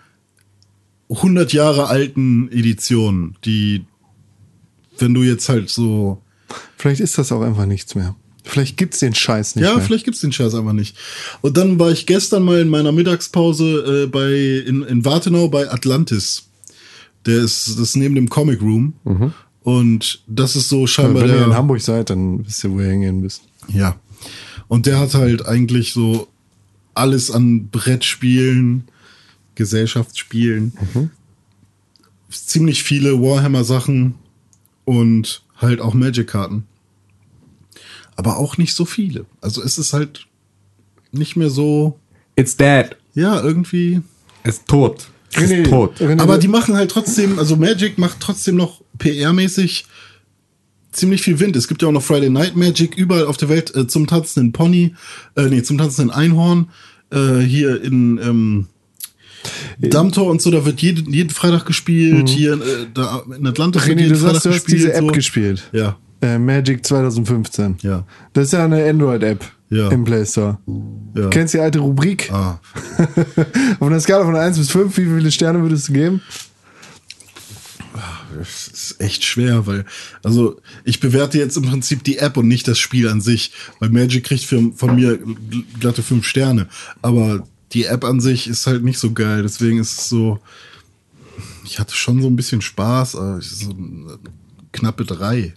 [1.10, 3.86] 100 Jahre alten Editionen, die,
[4.98, 6.22] wenn du jetzt halt so,
[6.78, 8.16] Vielleicht ist das auch einfach nichts mehr.
[8.44, 9.84] Vielleicht gibt's den Scheiß nicht ja, mehr.
[9.84, 10.98] vielleicht gibt's den Scheiß einfach nicht.
[11.42, 14.34] Und dann war ich gestern mal in meiner Mittagspause äh, bei,
[14.68, 16.50] in, in Wartenau bei Atlantis.
[17.26, 18.94] Der ist, das ist neben dem Comic Room.
[19.64, 22.82] Und das ist so scheinbar Wenn ihr der, in Hamburg seid, dann wisst ihr, wo
[22.82, 23.44] ihr hingehen müsst.
[23.68, 24.00] Ja.
[24.68, 26.28] Und der hat halt eigentlich so
[26.94, 28.86] alles an Brettspielen,
[29.56, 30.74] Gesellschaftsspielen,
[32.30, 34.16] ziemlich viele Warhammer-Sachen
[34.86, 36.66] und halt auch Magic-Karten.
[38.16, 39.26] Aber auch nicht so viele.
[39.42, 40.28] Also es ist halt
[41.12, 42.00] nicht mehr so,
[42.36, 42.96] It's dead.
[43.14, 44.02] ja, irgendwie.
[44.44, 45.10] Es ist tot.
[45.34, 46.02] Es ist tot.
[46.02, 49.86] Aber die machen halt trotzdem, also Magic macht trotzdem noch PR-mäßig
[50.94, 51.56] ziemlich viel Wind.
[51.56, 54.52] Es gibt ja auch noch Friday Night Magic überall auf der Welt äh, zum tanzenden
[54.52, 54.96] Pony,
[55.36, 56.70] äh, nee, zum tanzenden Einhorn.
[57.12, 58.68] Äh, hier in ähm,
[59.80, 62.30] Dammtor und so, da wird jeden, jeden Freitag gespielt.
[62.30, 65.02] Hier äh, da in Atlantis wird René, jeden du sagst, Freitag du hast diese App
[65.06, 65.08] so.
[65.12, 65.70] gespielt.
[65.74, 65.98] Ja.
[66.22, 67.78] Äh, Magic 2015.
[67.82, 68.06] Ja.
[68.32, 69.90] Das ist ja eine Android-App Ja.
[69.90, 70.58] im Play Store.
[71.16, 71.28] Ja.
[71.30, 72.32] Kennst du die alte Rubrik?
[72.32, 72.60] Ah.
[73.80, 76.22] Auf einer Skala von 1 bis 5, wie viele Sterne würdest du geben?
[78.38, 79.86] Das ist echt schwer, weil,
[80.24, 83.90] also ich bewerte jetzt im Prinzip die App und nicht das Spiel an sich, weil
[83.90, 86.68] Magic kriegt für, von mir gl- glatte fünf Sterne,
[87.02, 90.40] aber die App an sich ist halt nicht so geil, deswegen ist es so,
[91.66, 94.20] ich hatte schon so ein bisschen Spaß, aber so eine
[94.72, 95.54] knappe drei.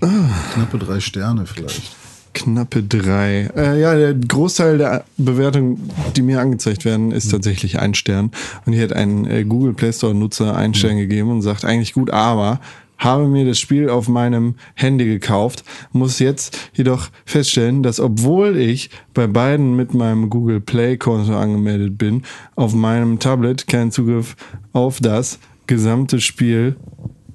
[0.00, 1.96] Knappe drei Sterne vielleicht.
[2.38, 3.50] Knappe drei.
[3.56, 8.30] Äh, ja, der Großteil der Bewertungen, die mir angezeigt werden, ist tatsächlich ein Stern.
[8.64, 11.94] Und hier hat ein äh, Google Play Store Nutzer einen Stern gegeben und sagt eigentlich
[11.94, 12.60] gut, aber
[12.96, 18.90] habe mir das Spiel auf meinem Handy gekauft, muss jetzt jedoch feststellen, dass obwohl ich
[19.14, 22.22] bei beiden mit meinem Google Play Konto angemeldet bin,
[22.54, 24.36] auf meinem Tablet keinen Zugriff
[24.72, 26.76] auf das gesamte Spiel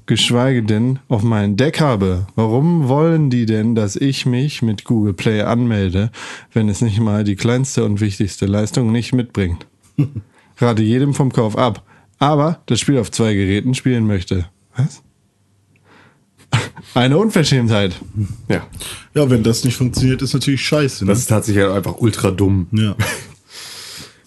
[0.06, 2.28] geschweige denn auf mein Deck habe.
[2.36, 6.12] Warum wollen die denn, dass ich mich mit Google Play anmelde,
[6.54, 9.66] wenn es nicht mal die kleinste und wichtigste Leistung nicht mitbringt?
[10.58, 11.84] Rate jedem vom Kauf ab,
[12.20, 14.48] aber das Spiel auf zwei Geräten spielen möchte.
[14.76, 15.02] Was?
[16.94, 17.96] Eine Unverschämtheit.
[18.48, 18.68] Ja.
[19.14, 21.06] Ja, wenn das nicht funktioniert, ist natürlich scheiße.
[21.06, 21.10] Ne?
[21.12, 22.68] Das ist tatsächlich einfach ultra dumm.
[22.72, 22.96] ja.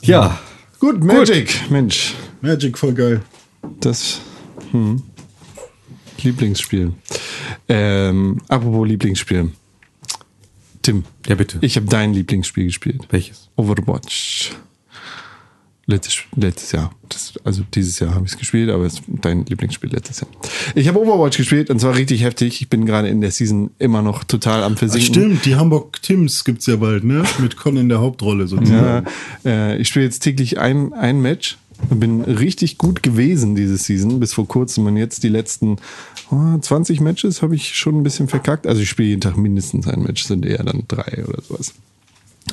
[0.03, 0.39] Ja.
[0.79, 3.23] Gut, Magic, Mensch, Magic voll geil.
[3.81, 4.21] das
[4.73, 5.03] hm.
[6.23, 6.93] Lieblingsspiel.
[7.69, 9.51] Ähm, apropos Lieblingsspiel.
[10.83, 11.59] Tim, Ja, bitte.
[11.63, 13.03] ich habe dein Lieblingsspiel gespielt.
[13.11, 13.49] Welches?
[13.57, 14.53] Overwatch.
[15.89, 16.91] Letztes, letztes Jahr.
[17.09, 20.29] Das, also dieses Jahr habe ich es gespielt, aber es ist dein Lieblingsspiel letztes Jahr.
[20.75, 22.61] Ich habe Overwatch gespielt und zwar richtig heftig.
[22.61, 25.15] Ich bin gerade in der Season immer noch total am Ach, Versinken.
[25.15, 27.23] stimmt, die Hamburg Tims gibt's ja bald, ne?
[27.39, 29.07] Mit Con in der Hauptrolle Ja, sozusagen.
[29.45, 31.57] äh, ich spiele jetzt täglich ein, ein Match.
[31.91, 35.77] Bin richtig gut gewesen diese Season bis vor kurzem und jetzt die letzten
[36.31, 38.67] oh, 20 Matches habe ich schon ein bisschen verkackt.
[38.67, 41.75] Also ich spiele jeden Tag mindestens ein Match, sind eher dann drei oder sowas.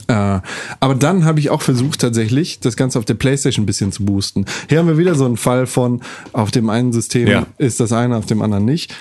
[0.07, 0.41] Äh,
[0.79, 4.03] aber dann habe ich auch versucht, tatsächlich das Ganze auf der Playstation ein bisschen zu
[4.05, 4.45] boosten.
[4.67, 6.01] Hier haben wir wieder so einen Fall von,
[6.33, 7.45] auf dem einen System Ja.
[7.57, 8.93] ist das eine, auf dem anderen nicht.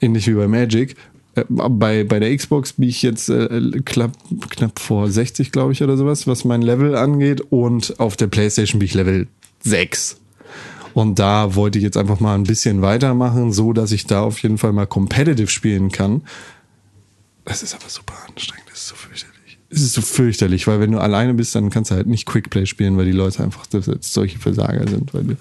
[0.00, 0.96] Ähnlich wie bei Magic.
[1.34, 4.12] Äh, Bei, bei der Xbox bin ich jetzt äh, knapp,
[4.48, 7.42] knapp vor 60, glaube ich, oder sowas, was mein Level angeht.
[7.50, 9.28] Und auf der Playstation bin ich Level
[9.62, 10.16] 6.
[10.94, 14.40] Und da wollte ich jetzt einfach mal ein bisschen weitermachen, so dass ich da auf
[14.42, 16.22] jeden Fall mal competitive spielen kann.
[17.44, 19.58] Es ist aber super anstrengend, es ist so fürchterlich.
[19.72, 22.66] Es ist so fürchterlich, weil wenn du alleine bist, dann kannst du halt nicht Quickplay
[22.66, 25.14] spielen, weil die Leute einfach das- das solche Versager sind.
[25.14, 25.36] Weil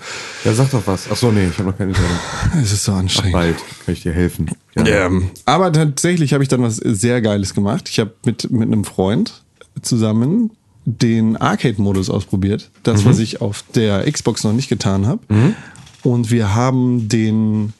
[0.45, 1.07] Ja, sag doch was.
[1.11, 2.03] Ach so, nee, ich habe noch keine Zeit.
[2.61, 3.33] es ist so anstrengend.
[3.33, 4.51] Bald kann ich dir helfen.
[4.75, 4.85] Ja.
[4.85, 7.89] Ähm, aber tatsächlich habe ich dann was sehr Geiles gemacht.
[7.89, 9.41] Ich habe mit, mit einem Freund
[9.81, 10.51] zusammen
[10.97, 12.69] den Arcade-Modus ausprobiert.
[12.83, 15.21] Das, was ich auf der Xbox noch nicht getan habe.
[16.03, 17.73] Und wir haben den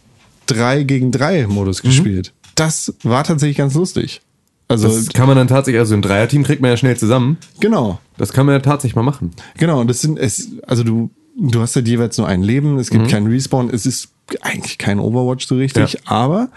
[0.47, 2.33] 3 gegen 3 Modus gespielt.
[2.55, 4.21] Das war tatsächlich ganz lustig.
[4.67, 7.37] Also, Das kann man dann tatsächlich, also ein Dreierteam kriegt man ja schnell zusammen.
[7.59, 7.99] genau.
[8.17, 9.31] Das kann man ja tatsächlich mal machen.
[9.57, 12.89] Genau, und das sind es, also du, du hast halt jeweils nur ein Leben, es
[12.89, 14.09] gibt keinen Respawn, es ist
[14.41, 15.99] eigentlich kein Overwatch so richtig, Ja.
[16.05, 16.49] aber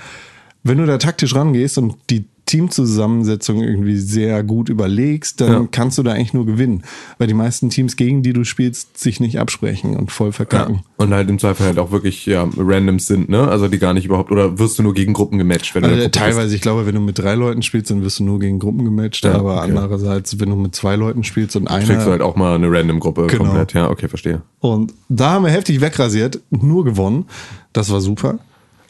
[0.64, 5.68] wenn du da taktisch rangehst und die Teamzusammensetzung irgendwie sehr gut überlegst, dann Ja.
[5.70, 6.82] kannst du da eigentlich nur gewinnen.
[7.18, 10.80] Weil die meisten Teams, gegen die du spielst, sich nicht absprechen und voll verkacken.
[10.96, 13.48] Und halt im Zweifel halt auch wirklich ja, Randoms sind, ne?
[13.48, 16.00] Also die gar nicht überhaupt, oder wirst du nur gegen Gruppen gematcht, wenn du Also
[16.00, 18.58] Gruppe teilweise, ich glaube, wenn du mit drei Leuten spielst, dann wirst du nur gegen
[18.58, 19.70] Gruppen gematcht, Ja, aber okay.
[19.70, 22.54] andererseits, wenn du mit zwei Leuten spielst und bist, einer kriegst du halt auch mal
[22.54, 23.44] eine Random-Gruppe Genau.
[23.44, 23.72] komplett.
[23.74, 24.42] Ja, okay, verstehe.
[24.60, 27.26] Und da haben wir heftig wegrasiert, nur gewonnen.
[27.72, 28.38] Das war super.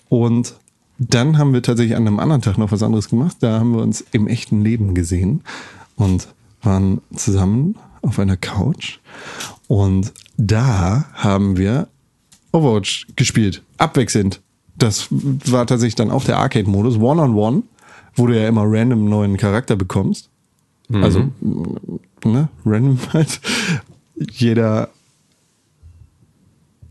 [0.09, 0.55] Und
[1.11, 3.37] dann haben wir tatsächlich an einem anderen Tag noch was anderes gemacht.
[3.41, 5.43] Da haben wir uns im echten Leben gesehen
[5.97, 6.29] und
[6.62, 8.99] waren zusammen auf einer Couch.
[9.69, 11.88] Und da haben wir
[12.53, 14.41] Overwatch gespielt, abwechselnd.
[14.77, 17.62] Das war tatsächlich dann auch der Arcade-Modus, One-on-One,
[18.15, 20.29] wo du ja immer random neuen Charakter bekommst.
[20.93, 21.31] Also,
[22.25, 23.41] ne, random halt.
[24.31, 24.91] Jeder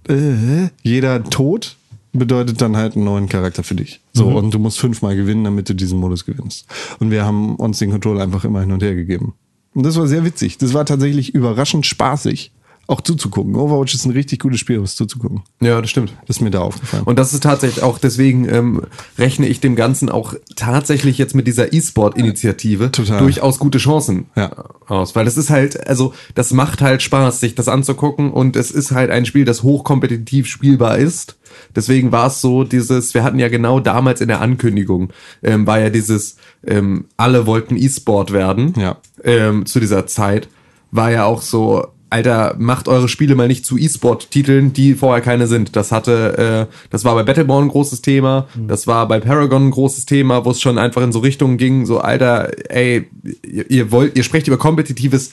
[0.08, 1.76] äh, jeder Tod
[2.14, 4.01] bedeutet dann halt einen neuen Charakter für dich.
[4.14, 6.66] So, und du musst fünfmal gewinnen, damit du diesen Modus gewinnst.
[7.00, 9.34] Und wir haben uns den Controller einfach immer hin und her gegeben.
[9.74, 10.58] Und das war sehr witzig.
[10.58, 12.52] Das war tatsächlich überraschend spaßig,
[12.88, 13.56] auch zuzugucken.
[13.56, 15.44] Overwatch ist ein richtig gutes Spiel, um es zuzugucken.
[15.62, 16.14] Ja, das stimmt.
[16.28, 17.04] Das ist mir da aufgefallen.
[17.06, 18.82] Und das ist tatsächlich auch, deswegen ähm,
[19.18, 23.20] rechne ich dem Ganzen auch tatsächlich jetzt mit dieser E-Sport-Initiative Total.
[23.20, 24.66] durchaus gute Chancen Ja.
[24.88, 25.16] aus.
[25.16, 28.92] Weil das ist halt, also das macht halt Spaß, sich das anzugucken und es ist
[28.92, 31.38] halt ein Spiel, das hochkompetitiv spielbar ist.
[31.76, 35.12] Deswegen war es so, dieses, wir hatten ja genau damals in der Ankündigung,
[35.44, 38.98] ähm, war ja dieses, ähm, alle wollten E-Sport werden Ja.
[39.24, 40.48] ähm, zu dieser Zeit,
[40.92, 45.48] war ja auch so, Alter, macht eure Spiele mal nicht zu E-Sport-Titeln, die vorher keine
[45.48, 45.78] sind.
[45.78, 49.72] Das hatte, äh, das war bei Battleborn ein großes Thema, das war bei Paragon ein
[49.72, 53.08] großes Thema, wo es schon einfach in so Richtungen ging, so, Alter, ey,
[53.50, 55.32] ihr, ihr wollt, ihr sprecht über kompetitives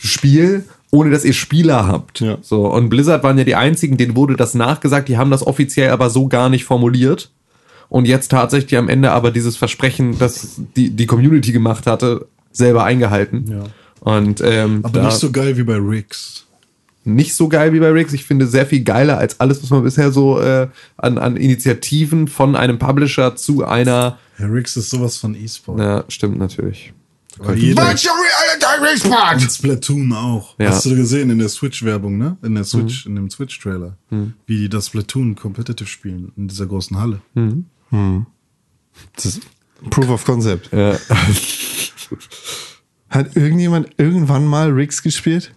[0.00, 2.20] Spiel, ohne dass ihr Spieler habt.
[2.20, 2.38] Ja.
[2.42, 5.90] So, und Blizzard waren ja die einzigen, denen wurde das nachgesagt, die haben das offiziell
[5.90, 7.30] aber so gar nicht formuliert.
[7.88, 12.84] Und jetzt tatsächlich am Ende aber dieses Versprechen, das die, die Community gemacht hatte, selber
[12.84, 13.44] eingehalten.
[13.48, 13.64] Ja.
[14.00, 16.44] Und ähm, Aber nicht so geil wie bei Riggs.
[17.04, 18.12] nicht so geil wie bei Riggs.
[18.12, 22.28] Ich finde sehr viel geiler als alles, was man bisher so äh, an, an Initiativen
[22.28, 25.78] von einem Publisher zu einer Ja, Rix ist sowas von E-Sport.
[25.78, 26.92] Ja, stimmt natürlich.
[27.38, 28.14] Virtual
[29.34, 30.58] und Splatoon auch.
[30.58, 30.70] Ja.
[30.70, 32.36] Hast du gesehen in der Switch-Werbung, ne?
[32.42, 33.96] In der Switch, in dem Switch-Trailer.
[34.46, 37.20] Wie die das Splatoon competitive spielen in dieser großen Halle.
[39.16, 39.42] Das ist
[39.90, 40.70] Proof of Concept.
[40.72, 40.96] Ja.
[43.10, 45.52] Hat irgendjemand irgendwann mal Riggs gespielt?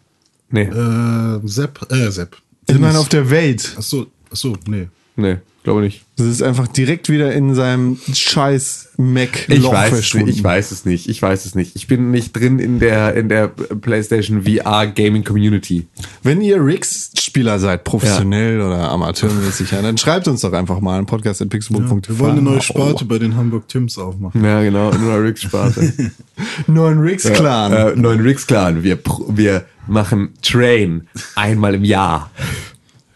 [0.49, 2.37] nee, Äh, Sepp, äh, Sepp.
[2.69, 3.73] Ich meine, auf der Welt.
[3.77, 4.87] Achso, achso, nee.
[5.15, 6.05] nee, glaube nicht.
[6.15, 10.71] Das ist einfach direkt wieder in seinem scheiß Mac Ich Loch weiß, es ich weiß
[10.71, 11.09] es nicht.
[11.09, 11.75] Ich weiß es nicht.
[11.75, 15.85] Ich bin nicht drin in der, in der PlayStation VR Gaming Community.
[16.23, 21.05] Wenn ihr Riggs-Spieler seid, professionell oder amateurmäßig, ja, dann schreibt uns doch einfach mal einen
[21.05, 22.13] Podcast at pixelbook.tv.
[22.13, 24.41] Wir wollen eine neue Sparte bei den Hamburg Tims aufmachen.
[24.41, 26.11] Ja, genau, in einer Riggs-Sparte.
[26.67, 27.73] Neuen Riggs-Clan.
[27.73, 28.83] Äh, neuen Riggs-Clan.
[28.83, 32.31] Wir, wir machen Train einmal im Jahr.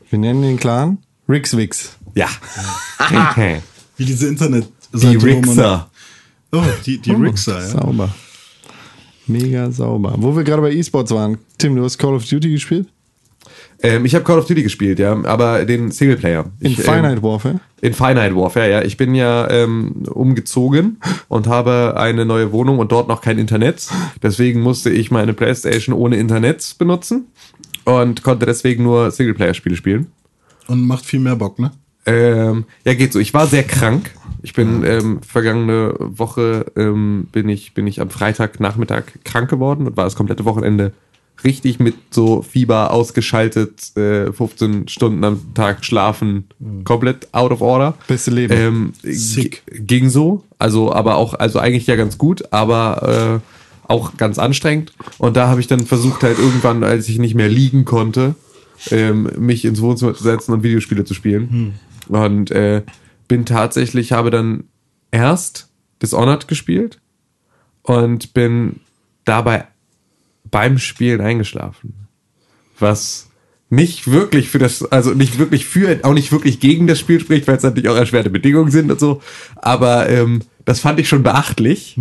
[0.09, 0.97] Wir nennen den Clan
[1.29, 1.97] Riggs-Wix.
[2.15, 2.27] Ja.
[3.97, 4.67] Wie diese Internet.
[4.93, 5.89] Die Rixer.
[6.51, 7.67] Oh, die, die Rixer, ja.
[7.67, 8.09] Sauber.
[9.27, 10.15] Mega sauber.
[10.17, 11.37] Wo wir gerade bei E-Sports waren.
[11.57, 12.87] Tim, du hast Call of Duty gespielt?
[13.83, 16.45] Ähm, ich habe Call of Duty gespielt, ja, aber den Singleplayer.
[16.59, 17.59] In ich, Finite Ähm, Warfare?
[17.81, 18.81] in Finite Warfare, ja.
[18.83, 20.97] Ich bin ja ähm, umgezogen
[21.29, 23.87] und habe eine neue Wohnung und dort noch kein Internet.
[24.21, 27.27] Deswegen musste ich meine Playstation ohne Internet benutzen
[27.85, 30.11] und konnte deswegen nur Singleplayer-Spiele spielen.
[30.67, 31.71] Und macht viel mehr Bock, ne?
[32.05, 33.19] Ähm, ja, geht so.
[33.19, 34.11] Ich war sehr krank.
[34.43, 39.97] Ich bin ähm, vergangene Woche ähm, bin ich bin ich am Freitagnachmittag krank geworden und
[39.97, 40.93] war das komplette Wochenende
[41.43, 46.45] richtig mit so Fieber ausgeschaltet, äh, 15 Stunden am Tag schlafen,
[46.83, 47.95] komplett out of order.
[48.07, 48.53] Beste Leben.
[48.55, 49.63] Ähm, Sick.
[49.67, 54.93] Ging so, also aber auch also eigentlich ja ganz gut, aber äh, auch ganz anstrengend.
[55.17, 58.35] Und da habe ich dann versucht halt irgendwann, als ich nicht mehr liegen konnte,
[58.89, 61.73] ähm, mich ins Wohnzimmer zu setzen und Videospiele zu spielen.
[62.11, 62.83] Und äh,
[63.27, 64.65] bin tatsächlich, habe dann
[65.11, 65.69] erst
[66.01, 66.99] Dishonored gespielt
[67.83, 68.81] und bin
[69.25, 69.67] dabei
[70.49, 72.07] beim Spielen eingeschlafen.
[72.79, 73.29] Was
[73.69, 77.47] nicht wirklich für das, also nicht wirklich für, auch nicht wirklich gegen das Spiel spricht,
[77.47, 79.21] weil es natürlich auch erschwerte Bedingungen sind und so.
[79.55, 81.97] Aber ähm, das fand ich schon beachtlich.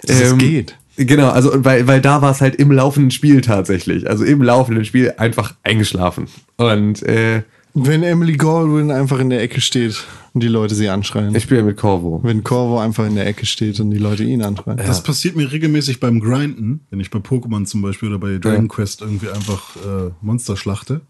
[0.00, 0.76] Dass es Ähm, geht.
[0.96, 4.10] Genau, also weil, weil da war es halt im laufenden Spiel tatsächlich.
[4.10, 6.26] Also im laufenden Spiel einfach eingeschlafen.
[6.56, 7.44] Und äh,
[7.74, 10.04] Wenn Emily Goldwyn einfach in der Ecke steht
[10.34, 11.34] und die Leute sie anschreien.
[11.34, 12.20] ich spiele ja mit Corvo.
[12.22, 14.76] Wenn Corvo einfach in der Ecke steht und die Leute ihn anschreien.
[14.76, 18.68] Das passiert mir regelmäßig beim Grinden, wenn ich bei Pokémon zum Beispiel oder bei Dragon
[18.68, 21.00] Quest irgendwie einfach äh, Monster schlachte.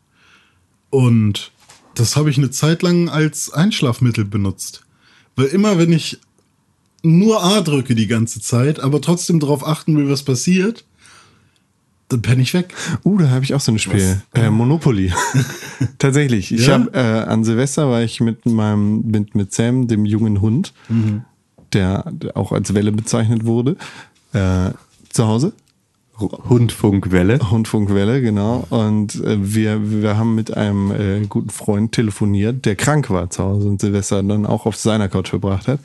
[0.91, 1.51] Und
[1.95, 4.85] das habe ich eine Zeit lang als Einschlafmittel benutzt.
[5.35, 6.21] Weil immer, wenn ich
[7.03, 10.85] nur A drücke die ganze Zeit, aber trotzdem darauf achten will, was passiert,
[12.13, 12.73] dann penne ich weg.
[13.05, 14.23] Uh, da habe ich auch so ein Spiel.
[14.35, 15.13] Äh, Monopoly.
[15.99, 16.53] Tatsächlich.
[16.53, 16.75] Ich Ja?
[16.75, 20.73] habe äh, an Silvester war ich mit meinem mit mit Sam, dem jungen Hund,
[21.73, 23.77] der, der auch als Welle bezeichnet wurde,
[24.33, 24.71] äh,
[25.11, 25.53] zu Hause.
[26.49, 27.39] Hundfunkwelle.
[27.51, 28.65] Hundfunkwelle, genau.
[28.71, 33.43] Und äh, wir, wir haben mit einem äh, guten Freund telefoniert, der krank war zu
[33.43, 35.81] Hause und Silvester dann auch auf seiner Couch verbracht hat.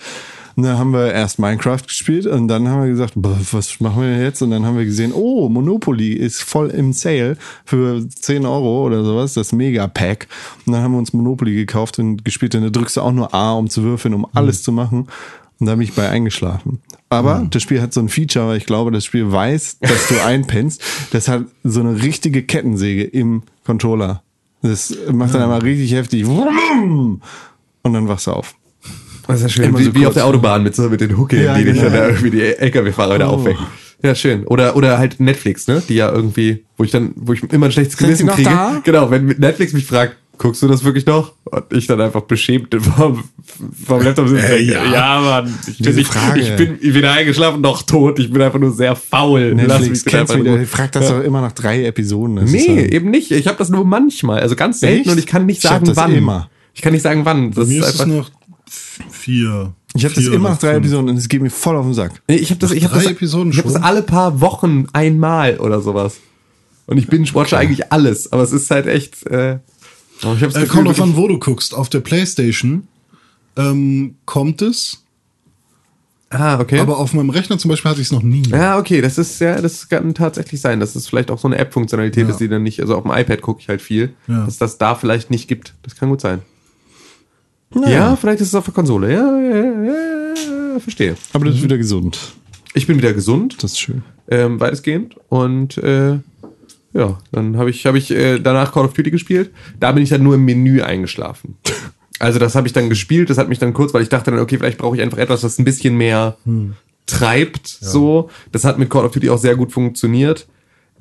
[0.57, 4.01] Und dann haben wir erst Minecraft gespielt und dann haben wir gesagt, "Boah, was machen
[4.01, 4.41] wir jetzt?
[4.41, 9.03] Und dann haben wir gesehen, oh, Monopoly ist voll im Sale für 10 Euro oder
[9.03, 10.27] sowas, das Mega-Pack.
[10.65, 12.55] Und dann haben wir uns Monopoly gekauft und gespielt.
[12.55, 15.07] Und da drückst du auch nur A, um zu würfeln, um alles zu machen.
[15.59, 16.81] Und da bin ich bei eingeschlafen.
[17.09, 20.19] Aber das Spiel hat so ein Feature, weil ich glaube, das Spiel weiß, dass du
[20.25, 20.81] einpennst.
[21.11, 24.23] Das hat so eine richtige Kettensäge im Controller.
[24.63, 26.25] Das macht dann einmal richtig heftig.
[26.25, 27.21] Und
[27.83, 28.55] dann wachst du auf.
[29.27, 29.65] Das ist ja schön.
[29.65, 31.73] Immer Wie, so wie auf der Autobahn mit, so, mit den Huckeln, Ja, die dich
[31.75, 31.85] genau.
[31.89, 33.33] dann da irgendwie die LKW-Fahrer Oh.
[33.33, 33.65] aufwecken.
[34.03, 34.45] Ja, schön.
[34.45, 35.81] Oder, oder halt Netflix, ne?
[35.89, 38.49] Die ja irgendwie, wo ich dann, wo ich immer ein schlechtes Sind Gewissen kriege.
[38.49, 38.79] da?
[38.83, 41.33] Genau, wenn Netflix mich fragt, guckst du das wirklich noch?
[41.45, 43.23] Und ich dann einfach beschämt vom,
[43.87, 44.45] vom Laptop sitze.
[44.55, 44.85] Äh, ja.
[44.85, 45.53] ja, Mann.
[45.67, 46.39] Ich bin, Frage.
[46.39, 48.19] ich bin weder eingeschlafen noch tot.
[48.19, 49.55] Ich bin einfach nur sehr faul.
[49.57, 52.35] Lass Netflix, mich du in wieder, fragt das doch immer nach drei Episoden.
[52.35, 53.31] Das Nee, ja- eben nicht.
[53.31, 54.41] Ich habe das nur manchmal.
[54.41, 55.09] Also ganz selten Echt?
[55.11, 56.13] und ich kann nicht Ich hab sagen, das wann.
[56.13, 56.49] immer.
[56.75, 57.49] Ich kann nicht sagen, wann.
[57.49, 58.15] Bei Das mir ist ist es einfach.
[58.15, 58.31] noch
[59.27, 59.73] vier.
[59.95, 60.85] Ich habe das immer nach drei fünf.
[60.85, 62.21] Episoden und es geht mir voll auf den Sack.
[62.27, 63.83] Nee, ich habe das, ich hab drei das, Episoden ich hab das schon?
[63.83, 66.17] alle paar Wochen einmal oder sowas.
[66.85, 69.25] Und ich bin watche eigentlich alles, aber es ist halt echt.
[69.27, 69.55] Äh,
[70.19, 71.73] ich hab's Äh, Gefühl, kommt drauf an, wo du guckst.
[71.75, 72.87] Auf der Playstation
[73.57, 75.03] ähm, kommt es,
[76.29, 76.79] Ah, okay.
[76.79, 78.43] aber auf meinem Rechner zum Beispiel hatte ich es noch nie.
[78.49, 81.57] ja, okay, das ist ja, das kann tatsächlich sein, dass es vielleicht auch so eine
[81.57, 82.29] App-Funktionalität Ja.
[82.31, 84.43] ist, die dann nicht, also auf dem iPad gucke ich halt viel, Ja.
[84.45, 85.73] dass das da vielleicht nicht gibt.
[85.83, 86.41] Das kann gut sein.
[87.75, 89.11] Ja, vielleicht ist es auf der Konsole.
[89.11, 89.83] Ja, ja, ja,
[90.73, 91.15] ja verstehe.
[91.33, 92.33] Aber das ist wieder gesund.
[92.73, 93.61] Ich bin wieder gesund.
[93.63, 94.03] Das ist schön.
[94.29, 95.15] ähm, weitestgehend.
[95.29, 96.19] Und äh,
[96.93, 99.51] ja, dann habe ich, hab ich äh, danach Call of Duty gespielt.
[99.79, 101.57] Da bin ich dann nur im Menü eingeschlafen.
[102.19, 104.39] also das habe ich dann gespielt, das hat mich dann kurz, weil ich dachte dann,
[104.39, 106.37] okay, vielleicht brauche ich einfach etwas, was ein bisschen mehr
[107.05, 108.29] treibt, so.
[108.51, 110.47] Das hat mit Call of Duty auch sehr gut funktioniert.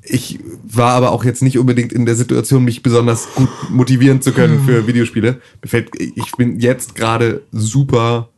[0.09, 4.31] Ich war aber auch jetzt nicht unbedingt in der Situation, mich besonders gut motivieren zu
[4.31, 5.41] können für Videospiele.
[5.61, 8.29] Mir fällt, ich bin jetzt gerade super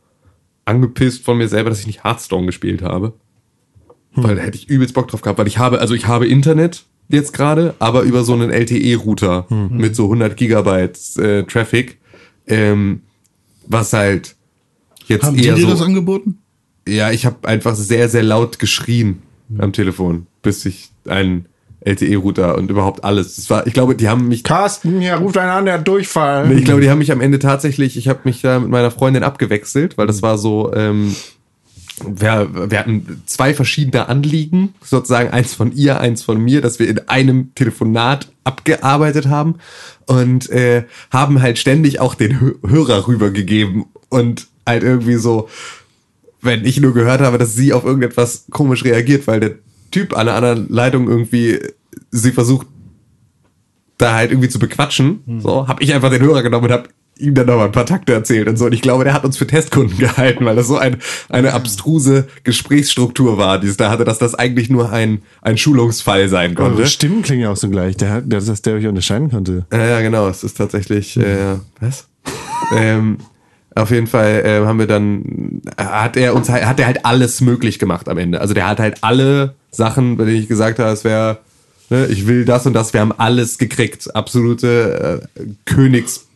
[0.64, 3.12] angepisst von mir selber, dass ich nicht Hearthstone gespielt habe.
[4.14, 6.84] Weil da hätte ich übelst Bock drauf gehabt, weil ich habe, also ich habe Internet
[7.08, 11.98] jetzt gerade, aber über so einen LTE-Router mit so 100 Gigabyte äh, Traffic,
[12.46, 13.02] ähm,
[13.66, 14.34] was halt
[15.06, 16.38] jetzt Haben die eher dir so, das angeboten?
[16.88, 19.22] ja, ich habe einfach sehr, sehr laut geschrien
[19.58, 21.46] am Telefon, bis ich einen
[21.80, 23.36] LTE-Router und überhaupt alles.
[23.36, 26.48] Das war, ich glaube, die haben mich Carsten, hier ruft einer an, der hat Durchfall.
[26.48, 28.90] Nee, ich glaube, die haben mich am Ende tatsächlich, ich habe mich da mit meiner
[28.90, 31.14] Freundin abgewechselt, weil das war so, ähm,
[32.06, 36.88] wir, wir hatten zwei verschiedene Anliegen, sozusagen eins von ihr, eins von mir, dass wir
[36.88, 39.56] in einem Telefonat abgearbeitet haben
[40.06, 45.48] und äh, haben halt ständig auch den Hö- Hörer rübergegeben und halt irgendwie so,
[46.40, 49.50] wenn ich nur gehört habe, dass sie auf irgendetwas komisch reagiert, weil der
[49.90, 51.58] Typ an der anderen Leitung irgendwie
[52.10, 52.66] sie versucht
[53.98, 56.88] da halt irgendwie zu bequatschen, so, habe ich einfach den Hörer genommen und habe
[57.18, 58.64] ihm dann noch mal ein paar Takte erzählt und so.
[58.64, 60.96] Und ich glaube, der hat uns für Testkunden gehalten, weil das so ein,
[61.28, 66.30] eine abstruse Gesprächsstruktur war, die es da hatte, dass das eigentlich nur ein, ein Schulungsfall
[66.30, 66.78] sein konnte.
[66.78, 67.96] Eure Stimmen klingen ja auch so gleich.
[67.98, 69.66] Der, hat- der, dass der euch unterscheiden konnte.
[69.70, 70.28] Ja, ja, genau.
[70.28, 72.08] Es ist tatsächlich, äh, was?
[72.74, 73.18] ähm,
[73.74, 77.40] auf jeden Fall äh, haben wir dann, hat er uns halt, hat er halt alles
[77.40, 78.40] möglich gemacht am Ende.
[78.40, 81.38] Also der hat halt alle Sachen, bei denen ich gesagt habe, es wäre,
[81.88, 84.14] ne, ich will das und das, wir haben alles gekriegt.
[84.14, 86.26] Absolute äh, Königs,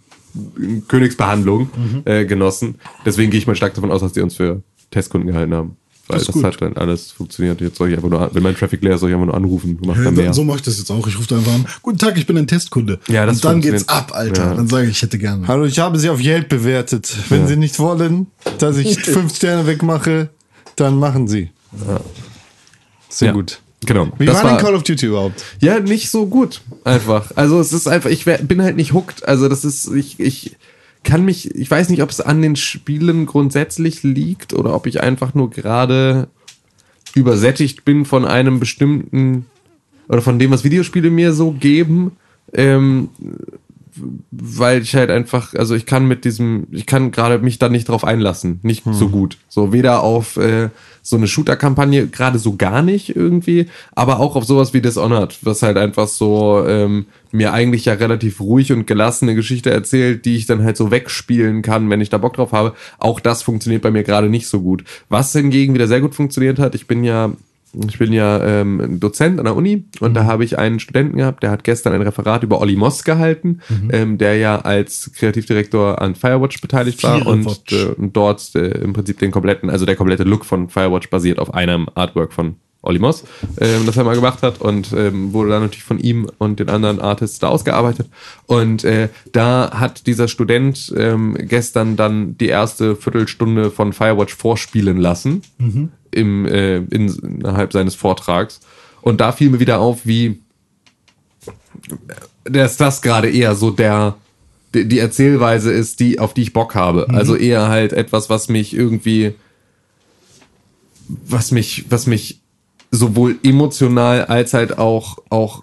[0.89, 1.71] Königsbehandlung
[2.05, 2.77] äh, genossen.
[3.05, 5.77] Deswegen gehe ich mal stark davon aus, dass die uns für Testkunden gehalten haben.
[6.07, 7.61] Weil Das das, hat dann alles funktioniert.
[7.63, 9.35] Jetzt soll ich einfach nur, an- wenn mein Traffic leer ist, soll ich einfach nur
[9.35, 9.79] anrufen.
[9.81, 10.35] Du machst dann mehr.
[10.35, 11.07] So mache ich das jetzt auch.
[11.07, 11.67] Ich rufe da einfach an.
[11.81, 13.01] Guten Tag, ich bin ein Testkunde.
[13.09, 14.45] Ja, das Und dann geht's ab, Alter.
[14.51, 14.55] Ja.
[14.55, 15.49] Dann sage ich, ich hätte gerne.
[15.49, 17.11] Hallo, ich habe sie auf Yelp bewertet.
[17.31, 18.27] Wenn sie nicht wollen,
[18.59, 20.29] dass ich fünf Sterne wegmache,
[20.77, 21.51] dann machen sie.
[23.09, 23.33] Sehr Ja.
[23.33, 23.61] gut.
[23.87, 24.09] Genau.
[24.19, 25.45] Wie Das war denn Call of Duty überhaupt?
[25.61, 26.63] Ja, nicht so gut.
[26.85, 27.33] Einfach.
[27.37, 29.27] Also es ist einfach, ich wär, bin halt nicht hooked.
[29.29, 30.57] Also das ist, ich, ich
[31.05, 35.03] kann mich, ich weiß nicht, ob es an den Spielen grundsätzlich liegt oder ob ich
[35.03, 36.29] einfach nur gerade
[37.15, 39.47] übersättigt bin von einem bestimmten
[40.09, 42.13] oder von dem, was Videospiele mir so geben.
[42.53, 43.11] Ähm,
[44.31, 47.89] weil ich halt einfach, also ich kann mit diesem, ich kann gerade mich da nicht
[47.89, 49.39] drauf einlassen, nicht so gut.
[49.49, 50.71] So weder auf äh,
[51.03, 55.63] so eine Shooter-Kampagne, gerade so gar nicht irgendwie, aber auch auf sowas wie Dishonored, was
[55.63, 60.47] halt einfach so ähm, mir eigentlich ja relativ ruhig und gelassene Geschichte erzählt, die ich
[60.47, 62.75] dann halt so wegspielen kann, wenn ich da Bock drauf habe.
[62.99, 64.85] Auch das funktioniert bei mir gerade nicht so gut.
[65.09, 67.33] Was hingegen wieder sehr gut funktioniert hat, ich bin ja
[67.89, 70.15] ich bin ja ähm, Dozent an der Uni und Mhm.
[70.15, 73.61] da habe ich einen Studenten gehabt, der hat gestern ein Referat über Olli Moss gehalten,
[73.69, 73.91] Mhm.
[73.93, 78.93] ähm, der ja als Kreativdirektor an Firewatch beteiligt war und, äh, und dort äh, im
[78.93, 82.99] Prinzip den kompletten, also der komplette Look von Firewatch basiert auf einem Artwork von Olli
[82.99, 83.25] Moss,
[83.59, 86.69] ähm, das er mal gemacht hat und ähm, wurde dann natürlich von ihm und den
[86.69, 88.09] anderen Artists da ausgearbeitet.
[88.47, 94.99] Und äh, da hat dieser Student ähm, gestern dann die erste Viertelstunde von Firewatch vorspielen
[94.99, 95.43] lassen
[96.11, 98.61] im, äh, in, innerhalb seines Vortrags.
[99.01, 100.41] Und da fiel mir wieder auf, wie
[102.45, 104.17] dass das gerade eher so der
[104.75, 107.09] die die Erzählweise ist, die auf die ich Bock habe.
[107.11, 109.35] Also eher halt etwas, was mich irgendwie
[111.07, 112.41] was mich was mich
[112.95, 115.63] sowohl emotional als halt auch auch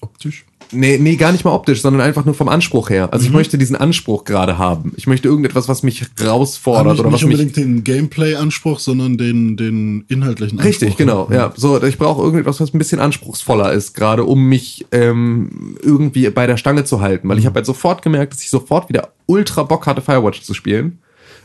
[0.00, 0.46] Optisch.
[0.72, 3.12] Nee, nee, gar nicht mal optisch, sondern einfach nur vom Anspruch her.
[3.12, 4.92] Also ich möchte diesen Anspruch gerade haben.
[4.96, 9.56] Ich möchte irgendetwas, was mich herausfordert nicht, oder was nicht unbedingt den Gameplay-Anspruch, sondern den,
[9.56, 10.70] den inhaltlichen Anspruch.
[10.70, 11.28] Richtig, genau.
[11.32, 16.30] Ja, so ich brauche irgendetwas, was ein bisschen anspruchsvoller ist, gerade um mich ähm, irgendwie
[16.30, 19.12] bei der Stange zu halten, weil ich habe halt sofort gemerkt, dass ich sofort wieder
[19.26, 21.00] ultra Bock hatte, Firewatch zu spielen.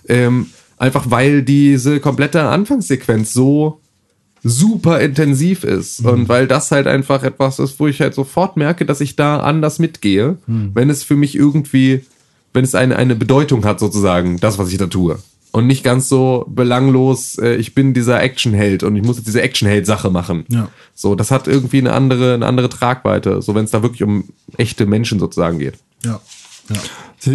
[0.07, 0.47] Ähm,
[0.77, 3.81] einfach weil diese komplette Anfangssequenz so
[4.47, 8.85] super intensiv ist und weil das halt einfach etwas ist, wo ich halt sofort merke,
[8.85, 12.05] dass ich da anders mitgehe, wenn es für mich irgendwie,
[12.53, 15.17] wenn es eine, eine Bedeutung hat sozusagen, das, was ich da tue.
[15.51, 19.41] Und nicht ganz so belanglos, äh, ich bin dieser Actionheld und ich muss jetzt diese
[19.41, 20.43] Actionheld-Sache machen.
[20.49, 20.67] Ja.
[20.93, 24.25] So, das hat irgendwie eine andere, eine andere Tragweite, so wenn es da wirklich um
[24.57, 25.75] echte Menschen sozusagen geht.
[26.03, 26.19] Ja.
[26.69, 27.31] ja.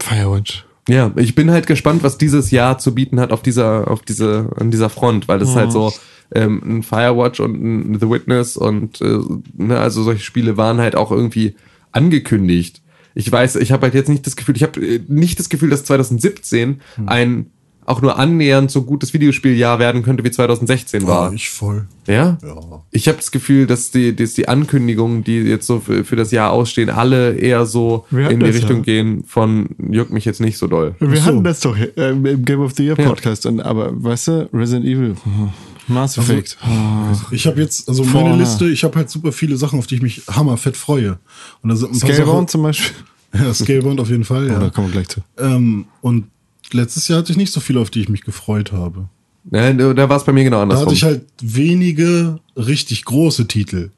[0.00, 0.64] Firewatch.
[0.88, 4.50] Ja, ich bin halt gespannt, was dieses Jahr zu bieten hat auf dieser, auf diese,
[4.56, 5.92] an dieser Front, weil das ist halt so
[6.34, 9.18] ähm, ein Firewatch und ein The Witness und äh,
[9.56, 11.54] ne, also solche Spiele waren halt auch irgendwie
[11.92, 12.82] angekündigt.
[13.14, 15.70] Ich weiß, ich habe halt jetzt nicht das Gefühl, ich habe äh, nicht das Gefühl,
[15.70, 17.51] dass 2017 ein
[17.84, 21.26] auch nur annähernd so gutes Videospieljahr werden könnte, wie 2016 war.
[21.26, 21.86] War ich voll.
[22.06, 22.38] Ja?
[22.42, 22.82] Ja.
[22.90, 26.30] Ich habe das Gefühl, dass die, dass die Ankündigungen, die jetzt so für, für das
[26.30, 28.82] Jahr ausstehen, alle eher so Wir in die Richtung ja.
[28.82, 30.94] gehen von juckt mich jetzt nicht so doll.
[31.00, 31.24] Wir so.
[31.24, 33.08] hatten das doch äh, im Game of the Year Ja.
[33.08, 35.48] Podcast, und, aber weißt du, Resident Evil, hm,
[35.88, 36.58] Mass Also, Effect.
[36.62, 38.30] ah, Ich habe jetzt, also Vorne.
[38.30, 41.18] meine Liste, ich habe halt super viele Sachen, auf die ich mich hammerfett freue.
[41.62, 42.96] Und da sind ein paar Scalebound Sachen, zum Beispiel.
[43.34, 44.70] ja, Scalebound auf jeden Fall, Oh, da ja.
[44.70, 45.20] kommen wir gleich zu.
[45.38, 46.26] Ähm, und
[46.72, 49.08] letztes Jahr hatte ich nicht so viele, auf die ich mich gefreut habe.
[49.50, 50.86] Ja, da war es bei mir genau Da andersrum.
[50.86, 53.90] hatte ich halt wenige richtig große Titel.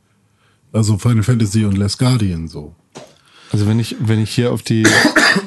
[0.72, 2.74] Also Final Fantasy und Last Guardian so.
[3.52, 4.84] Also wenn ich, wenn ich hier auf die,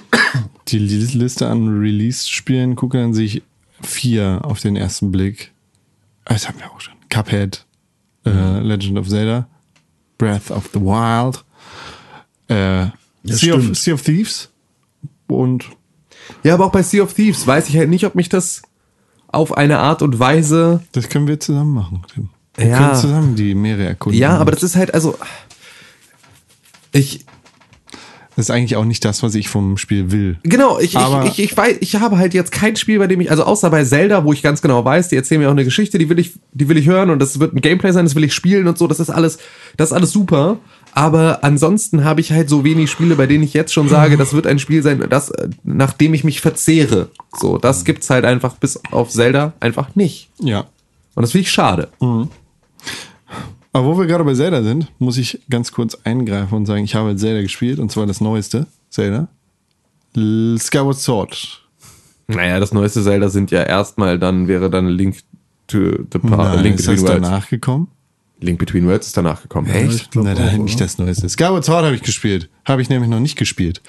[0.70, 3.42] die Liste an Release-Spielen gucke, dann sehe ich
[3.82, 5.52] vier auf den ersten Blick.
[6.26, 6.94] Ah, Das haben wir auch schon.
[7.10, 7.66] Cuphead,
[8.26, 9.48] äh, Legend of Zelda,
[10.18, 11.44] Breath of the Wild,
[12.50, 12.88] äh,
[13.24, 14.50] sea, of, sea of Thieves
[15.28, 15.66] und
[16.44, 18.62] ja, aber auch bei Sea of Thieves weiß ich halt nicht, ob mich das
[19.28, 20.82] auf eine Art und Weise.
[20.94, 22.04] das können wir zusammen machen.
[22.14, 22.30] Tim.
[22.56, 22.78] Wir Ja.
[22.78, 24.20] können zusammen die Meere erkunden.
[24.20, 25.18] Ja, aber das ist halt, also.
[26.92, 27.26] Ich,
[28.36, 30.38] das ist eigentlich auch nicht das, was ich vom Spiel will.
[30.44, 33.20] Genau, ich, Aber- ich, ich, ich weiß, ich habe halt jetzt kein Spiel, bei dem
[33.22, 35.66] ich, also außer bei Zelda, wo ich ganz genau weiß, die erzählen mir auch eine
[35.66, 38.16] Geschichte, die will ich, die will ich hören und das wird ein Gameplay sein, das
[38.16, 39.38] will ich spielen und so, das ist alles,
[39.76, 40.60] das ist alles super.
[40.98, 44.34] Aber ansonsten habe ich halt so wenig Spiele, bei denen ich jetzt schon sage, das
[44.34, 47.10] wird ein Spiel sein, das, äh, nachdem ich mich verzehre.
[47.40, 50.32] So, das gibt's halt einfach bis auf Zelda einfach nicht.
[50.40, 50.62] Ja.
[51.14, 51.90] Und das finde ich schade.
[53.74, 56.96] Aber wo wir gerade bei Zelda sind, muss ich ganz kurz eingreifen und sagen, ich
[56.96, 59.28] habe Zelda gespielt und zwar das neueste Zelda.
[60.16, 61.62] Skyward Sword.
[62.26, 65.18] Naja, das neueste Zelda sind ja erstmal dann, wäre dann Link
[65.68, 67.88] to the Past, Link ist das danach gekommen?
[68.40, 69.68] Link Between Worlds ist danach gekommen.
[69.90, 70.86] ich glaub Nein, auch, nicht oder?
[70.86, 71.30] das neueste.
[71.30, 72.50] Skyward Sword habe ich gespielt.
[72.66, 73.82] Habe ich nämlich noch nicht gespielt.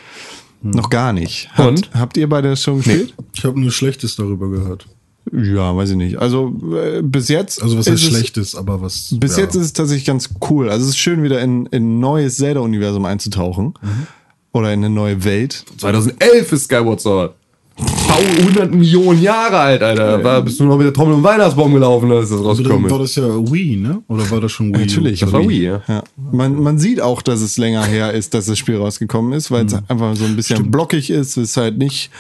[0.63, 1.51] Noch gar nicht.
[1.53, 1.91] Habt, Und?
[1.95, 3.15] Habt ihr beide das schon gespielt?
[3.35, 4.87] Ich habe nur Schlechtes darüber gehört.
[5.33, 6.17] Ja, weiß ich nicht.
[6.17, 7.63] Also äh, bis jetzt.
[7.63, 9.15] Also was ist Schlechtes, aber was.
[9.19, 9.45] Bis ja.
[9.45, 10.71] jetzt ist es tatsächlich ganz cool.
[10.71, 13.75] Also es ist schön, wieder in, in ein neues Zelda-Universum einzutauchen.
[14.53, 15.65] Oder in eine neue Welt.
[15.77, 17.35] 2011 ist Skyward Sword.
[17.79, 20.25] Schau, 100 Millionen Jahre alt, Alter.
[20.25, 23.15] War, bist du noch mit der Trommel und Weihnachtsbaum gelaufen, als das rausgekommen war das
[23.15, 24.03] ja Wii, ne?
[24.09, 24.87] Oder war das schon Wii?
[24.87, 25.21] Natürlich.
[25.21, 25.83] Das war Wii, ja.
[25.87, 26.03] Ja.
[26.17, 29.67] Man, man sieht auch, dass es länger her ist, dass das Spiel rausgekommen ist, weil
[29.67, 31.37] es einfach so ein bisschen blockig ist.
[31.37, 32.11] Es ist halt nicht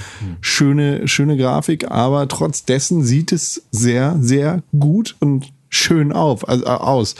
[0.40, 6.64] schöne, schöne Grafik, aber trotz dessen sieht es sehr, sehr gut und schön auf, also,
[6.64, 7.14] äh, aus.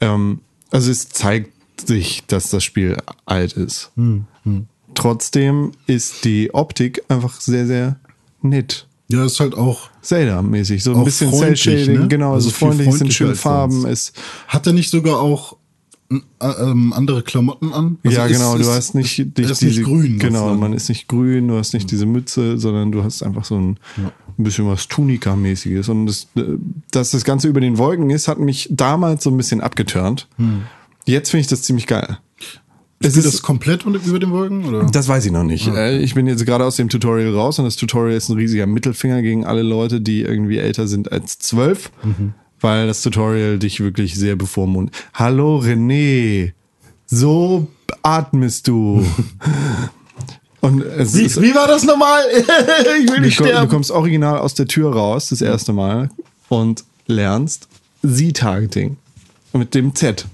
[0.00, 1.50] Ähm, also es zeigt
[1.86, 3.92] sich, dass das Spiel alt ist.
[4.94, 7.96] Trotzdem ist die Optik einfach sehr, sehr
[8.42, 8.86] nett.
[9.08, 9.90] Ja, ist halt auch.
[10.02, 12.08] Zelda-mäßig, so ein bisschen Cell-Shading, ne?
[12.08, 14.12] genau, Also also freundlich, sind schöne Farben, es
[14.48, 15.56] Hat er nicht sogar auch
[16.10, 16.16] äh,
[16.60, 17.98] ähm, andere Klamotten an?
[18.04, 20.18] Also ja, ist- genau, ist- du hast nicht, er nicht ist diese, nicht grün.
[20.18, 20.60] Genau, sozusagen.
[20.60, 23.78] man ist nicht grün, du hast nicht diese Mütze, sondern du hast einfach so ein,
[23.96, 25.88] ein bisschen was Tunika-mäßiges.
[25.88, 26.42] Und das, äh,
[26.90, 30.28] dass das Ganze über den Wolken ist, hat mich damals so ein bisschen abgeturnt.
[31.06, 32.18] Jetzt finde ich das ziemlich geil.
[33.04, 34.64] Es Ist das komplett unter- über den Wolken?
[34.64, 34.84] Oder?
[34.84, 35.68] das weiß ich noch nicht.
[35.68, 38.66] Äh, Ich bin jetzt gerade aus dem Tutorial raus und das Tutorial ist ein riesiger
[38.66, 41.90] Mittelfinger gegen alle Leute, die irgendwie älter sind als zwölf,
[42.60, 44.94] weil das Tutorial dich wirklich sehr bevormundet.
[45.12, 46.52] Hallo René,
[47.06, 47.68] so
[48.02, 49.04] atmest du.
[50.60, 52.22] und es ist, wie war das nochmal?
[52.32, 56.08] ich will du, komm- du kommst original aus der Tür raus, das erste Mal,
[56.48, 57.68] und lernst
[58.02, 58.96] Z-Targeting
[59.52, 60.26] mit dem Z.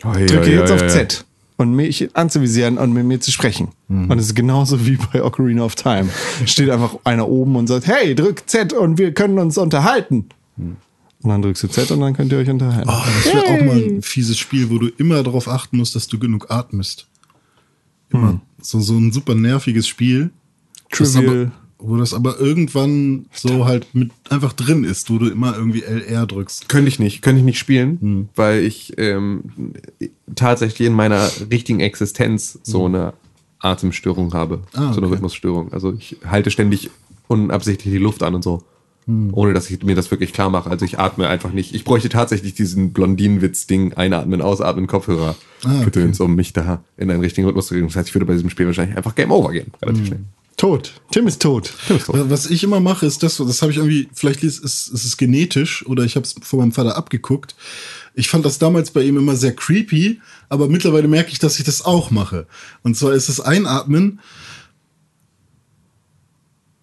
[0.00, 1.24] Drücke jetzt auf Z.
[1.58, 3.68] Und mich anzuvisieren und mit mir zu sprechen.
[3.88, 6.08] Und es ist genauso wie bei Ocarina of Time.
[6.46, 10.28] Steht einfach einer oben und sagt, hey, drück Z und wir können uns unterhalten.
[10.56, 12.88] Und dann drückst du Z und dann könnt ihr euch unterhalten.
[12.88, 16.06] Oh, das wäre auch mal ein fieses Spiel, wo du immer darauf achten musst, dass
[16.06, 17.08] du genug atmest.
[18.10, 20.30] Immer so, so ein super nerviges Spiel.
[20.92, 21.50] Trivial.
[21.78, 26.26] Wo das aber irgendwann so halt mit einfach drin ist, wo du immer irgendwie LR
[26.26, 26.68] drückst.
[26.68, 28.28] Könnte ich nicht, könnte ich nicht spielen, Hm.
[28.34, 29.44] weil ich ähm,
[30.34, 33.12] tatsächlich in meiner richtigen Existenz so eine
[33.60, 34.62] Atemstörung habe, Hm.
[34.74, 35.14] Ah, so eine okay.
[35.16, 35.72] Rhythmusstörung.
[35.72, 36.90] Also ich halte ständig
[37.28, 38.62] unabsichtlich die Luft an und so,
[39.06, 39.30] Hm.
[39.32, 40.70] ohne dass ich mir das wirklich klar mache.
[40.70, 41.74] Also ich atme einfach nicht.
[41.74, 47.20] Ich bräuchte tatsächlich diesen Blondinenwitz-Ding, einatmen, ausatmen, Kopfhörer, Ah, gedöns, um mich da in einen
[47.20, 47.86] richtigen Rhythmus zu kriegen.
[47.88, 49.72] Das heißt, ich würde bei diesem Spiel wahrscheinlich einfach Game Over gehen, Hm.
[49.82, 50.20] relativ schnell.
[50.58, 50.92] Tot.
[51.12, 51.72] Tim ist tot.
[52.08, 55.16] Was ich immer mache, ist das, das habe ich irgendwie, vielleicht ist es, ist es
[55.16, 57.54] genetisch oder ich habe es von meinem Vater abgeguckt.
[58.14, 61.64] Ich fand das damals bei ihm immer sehr creepy, aber mittlerweile merke ich, dass ich
[61.64, 62.48] das auch mache.
[62.82, 64.18] Und zwar ist es Einatmen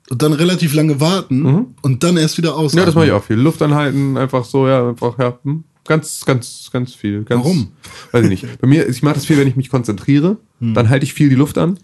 [0.09, 2.80] und dann relativ lange warten und dann erst wieder ausatmen.
[2.82, 3.36] Ja, das mache ich auch viel.
[3.38, 7.23] Luft anhalten, einfach so, ja, einfach, ja, hm, ganz, ganz, ganz viel.
[7.26, 7.71] Ganz, Warum?
[8.13, 8.61] Weiß ich nicht.
[8.61, 10.73] Bei mir, ich mache das viel, wenn ich mich konzentriere, Hm.
[10.76, 11.78] dann halte ich viel die Luft an.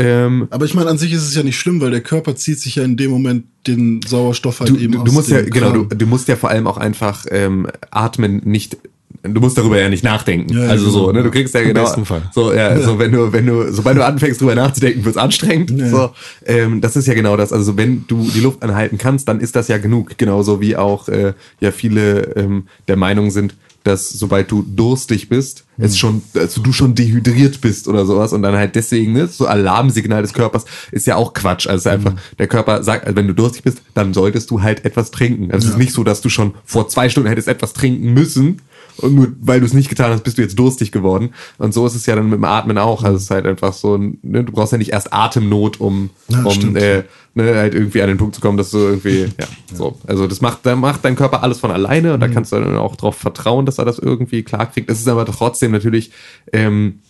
[0.00, 2.58] Ähm, Aber ich meine, an sich ist es ja nicht schlimm, weil der Körper zieht
[2.58, 5.42] sich ja in dem Moment den Sauerstoff halt du, eben du, aus du musst ja,
[5.42, 5.98] dem genau, du, Kram.
[5.98, 8.78] du musst ja vor allem auch einfach ähm, atmen nicht.
[9.22, 10.54] Du musst darüber ja nicht nachdenken.
[10.54, 11.18] Ja, ja, also so, genau.
[11.18, 11.82] ne, du kriegst ja genau.
[11.82, 12.22] besten Fall.
[12.32, 15.70] So, ja, so wenn du, wenn du, sobald du anfängst drüber nachzudenken, wird's anstrengend.
[15.72, 15.88] Ja.
[15.90, 16.10] So,
[16.46, 17.52] ähm, das ist ja genau das.
[17.52, 20.16] Also so, wenn du die Luft anhalten kannst, dann ist das ja genug.
[20.16, 25.64] Genauso wie auch äh, ja viele ähm, der Meinung sind, dass sobald du durstig bist,
[25.78, 29.46] es schon, also du schon dehydriert bist oder sowas und dann halt deswegen, ne, so
[29.46, 31.66] Alarmsignal des Körpers ist ja auch Quatsch.
[31.66, 35.10] Also einfach, der Körper sagt, also wenn du durstig bist, dann solltest du halt etwas
[35.10, 35.50] trinken.
[35.50, 38.60] Also es ist nicht so, dass du schon vor zwei Stunden hättest etwas trinken müssen
[39.00, 41.30] und nur weil du es nicht getan hast, bist du jetzt durstig geworden.
[41.58, 43.02] Und so ist es ja dann mit dem Atmen auch.
[43.02, 46.42] Also es ist halt einfach so, ne, du brauchst ja nicht erst Atemnot, um, Ja,
[46.44, 46.76] um stimmt.
[46.76, 49.98] äh, ne, halt irgendwie an den Punkt zu kommen, dass du irgendwie, ja, so.
[50.06, 52.76] Also das macht, da macht dein Körper alles von alleine und da kannst du dann
[52.76, 54.90] auch drauf vertrauen, dass er das irgendwie klar kriegt.
[54.90, 56.10] Es ist aber trotzdem natürlich,
[56.52, 57.00] ähm,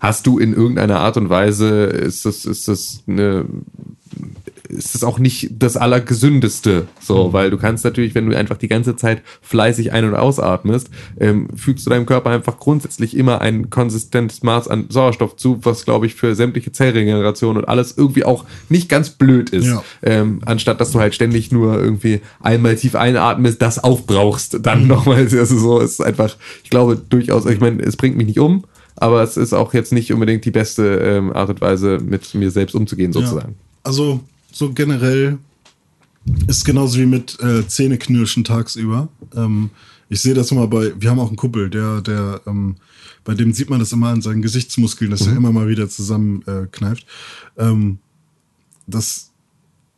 [0.00, 3.44] hast du in irgendeiner Art und Weise, ist das, ist das eine,
[4.68, 8.68] ist das auch nicht das Allergesündeste, so, weil du kannst natürlich, wenn du einfach die
[8.68, 13.70] ganze Zeit fleißig ein- und ausatmest, ähm, fügst du deinem Körper einfach grundsätzlich immer ein
[13.70, 18.44] konsistentes Maß an Sauerstoff zu, was, glaube ich, für sämtliche Zellregeneration und alles irgendwie auch
[18.68, 19.66] nicht ganz blöd ist.
[19.66, 19.82] Ja.
[20.02, 25.18] Ähm, anstatt dass du halt ständig nur irgendwie einmal tief einatmest, das aufbrauchst, dann nochmal,
[25.38, 28.64] also so, ist einfach, ich glaube durchaus, ich meine, es bringt mich nicht um,
[28.96, 32.50] aber es ist auch jetzt nicht unbedingt die beste ähm, Art und Weise, mit mir
[32.50, 33.52] selbst umzugehen, sozusagen.
[33.52, 33.64] Ja.
[33.84, 34.20] Also
[34.50, 35.38] so generell
[36.46, 39.08] ist genauso wie mit äh, Zähneknirschen tagsüber.
[39.34, 39.70] Ähm,
[40.08, 42.76] ich sehe das immer bei, wir haben auch einen Kumpel, der, der, ähm,
[43.24, 47.06] bei dem sieht man das immer an seinen Gesichtsmuskeln, dass er immer mal wieder zusammenkneift.
[47.56, 47.98] Äh, ähm,
[48.86, 49.32] das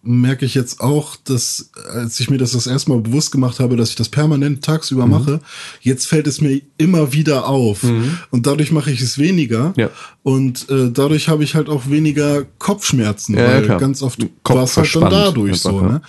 [0.03, 3.77] merke ich jetzt auch, dass als ich mir das das erste Mal bewusst gemacht habe,
[3.77, 5.11] dass ich das permanent tagsüber Mhm.
[5.11, 5.41] mache,
[5.83, 7.83] jetzt fällt es mir immer wieder auf
[8.31, 9.91] und dadurch mache ich es weniger Ja.
[10.23, 13.79] und äh, dadurch habe ich halt auch weniger Kopfschmerzen, Ja, ja, weil klar.
[13.79, 15.81] ganz oft war es halt dann dadurch einfach, so.
[15.83, 15.89] ja.
[15.89, 16.03] Ne?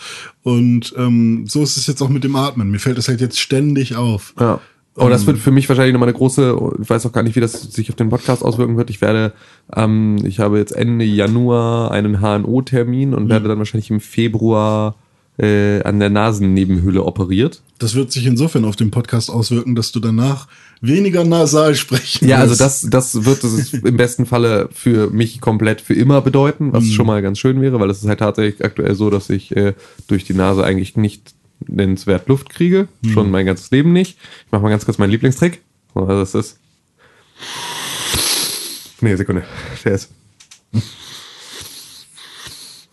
[0.43, 2.71] Und ähm, so ist es jetzt auch mit dem Atmen.
[2.71, 4.33] Mir fällt es halt jetzt ständig auf.
[4.39, 4.59] Ja.
[4.95, 7.39] Aber das wird für mich wahrscheinlich nochmal eine große, ich weiß auch gar nicht, wie
[7.39, 8.89] das sich auf den Podcast auswirken wird.
[8.89, 9.33] Ich werde,
[9.73, 14.95] ähm, ich habe jetzt Ende Januar einen HNO-Termin und werde dann wahrscheinlich im Februar
[15.37, 17.61] äh, an der Nasennebenhöhle operiert.
[17.79, 20.47] Das wird sich insofern auf den Podcast auswirken, dass du danach
[20.81, 25.79] weniger nasal sprechen Ja, also das, das wird es im besten Falle für mich komplett
[25.79, 28.93] für immer bedeuten, was schon mal ganz schön wäre, weil es ist halt tatsächlich aktuell
[28.95, 29.73] so, dass ich äh,
[30.07, 31.33] durch die Nase eigentlich nicht
[31.67, 34.17] nennenswert Luft kriege, schon mein ganzes Leben nicht.
[34.45, 35.61] Ich mache mal ganz kurz meinen Lieblingstrick.
[35.93, 36.59] So, Also das ist.
[39.01, 39.43] Nee, Sekunde.
[39.83, 40.09] Der ist.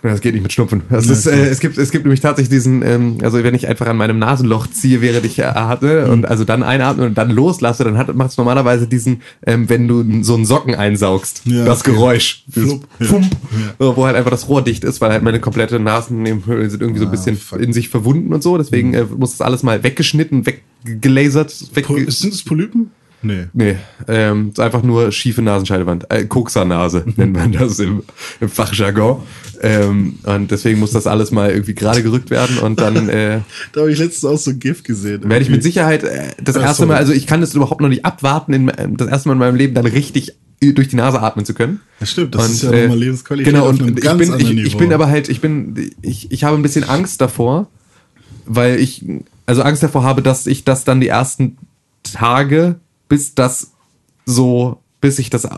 [0.05, 0.83] Ja, Das geht nicht mit Schnupfen.
[0.91, 3.87] Das ist, äh, es, gibt, es gibt nämlich tatsächlich diesen, ähm, also wenn ich einfach
[3.89, 7.83] an meinem Nasenloch ziehe, während ich äh, atme und also dann einatme und dann loslasse,
[7.83, 11.91] dann macht es normalerweise diesen, ähm, wenn du so einen Socken einsaugst, Ja, das okay.
[11.91, 12.45] Geräusch.
[12.55, 12.63] Ja.
[13.07, 13.27] Fump,
[13.81, 13.97] Ja.
[13.97, 17.05] wo halt einfach das Rohr dicht ist, weil halt meine komplette Nasennebenhöhlen sind irgendwie so
[17.07, 17.59] ein Ah, bisschen fuck.
[17.61, 18.57] in sich verwunden und so.
[18.57, 21.53] Deswegen äh, muss das alles mal weggeschnitten, weggelasert,
[21.85, 22.91] Po wegge sind es Polypen?
[23.21, 23.47] Nee.
[23.53, 26.11] Nee, ähm, ist einfach nur schiefe Nasenscheidewand.
[26.11, 28.03] Äh, Koksernase nennt man das im,
[28.41, 29.23] im Fachjargon.
[29.61, 33.41] Ähm, und deswegen muss das alles mal irgendwie gerade gerückt werden und dann äh,
[33.73, 35.29] Da habe ich letztens auch so ein GIF gesehen.
[35.29, 36.87] werde ich mit Sicherheit äh, das Ah, erste.
[36.87, 39.39] Mal, also ich kann das überhaupt noch nicht abwarten, in, äh, das erste Mal in
[39.41, 41.81] meinem Leben dann richtig durch die Nase atmen zu können.
[42.01, 44.59] Ja, stimmt, das Und, ist ja äh, nochmal Lebensqualität Genau, auf und einem ich bin,
[44.59, 47.69] ich, ich bin aber halt, ich bin, ich, ich habe ein bisschen Angst davor,
[48.47, 49.05] weil ich,
[49.47, 51.59] also Angst davor habe, dass ich das dann die ersten
[52.03, 52.77] Tage,
[53.09, 53.73] bis das
[54.25, 55.49] so, bis sich das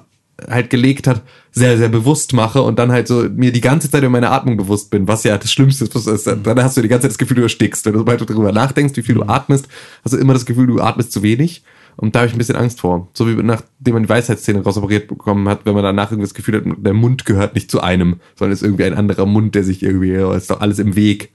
[0.48, 1.22] halt gelegt hat,
[1.52, 4.56] sehr, sehr bewusst mache und dann halt so mir die ganze Zeit über meine Atmung
[4.56, 5.94] bewusst bin, was ja das Schlimmste ist.
[5.94, 6.26] was ist.
[6.26, 7.84] Dann hast du die ganze Zeit das Gefühl, du erstickst.
[7.84, 9.68] Wenn du sobald du darüber nachdenkst, wie viel du atmest,
[10.04, 11.62] hast du immer das Gefühl, du atmest zu wenig.
[11.96, 13.08] Und da habe ich ein bisschen Angst vor.
[13.12, 16.56] So wie nachdem man die Weisheitszähne rausoperiert bekommen hat, wenn man danach irgendwie das Gefühl
[16.56, 19.82] hat, der Mund gehört nicht zu einem, sondern ist irgendwie ein anderer Mund, der sich
[19.82, 21.32] irgendwie, ist doch alles im Weg.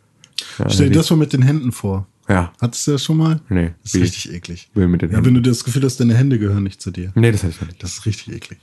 [0.69, 2.07] Stell dir das mal mit den Händen vor.
[2.27, 2.51] Ja.
[2.59, 3.39] Hattest du das schon mal?
[3.49, 3.71] Nee.
[3.83, 4.69] Das ist richtig eklig.
[4.73, 5.27] Wie mit den ja, Händen?
[5.27, 7.11] wenn du das Gefühl hast, deine Hände gehören nicht zu dir.
[7.15, 7.83] Nee, das hatte ich nicht.
[7.83, 8.59] Das ist richtig eklig.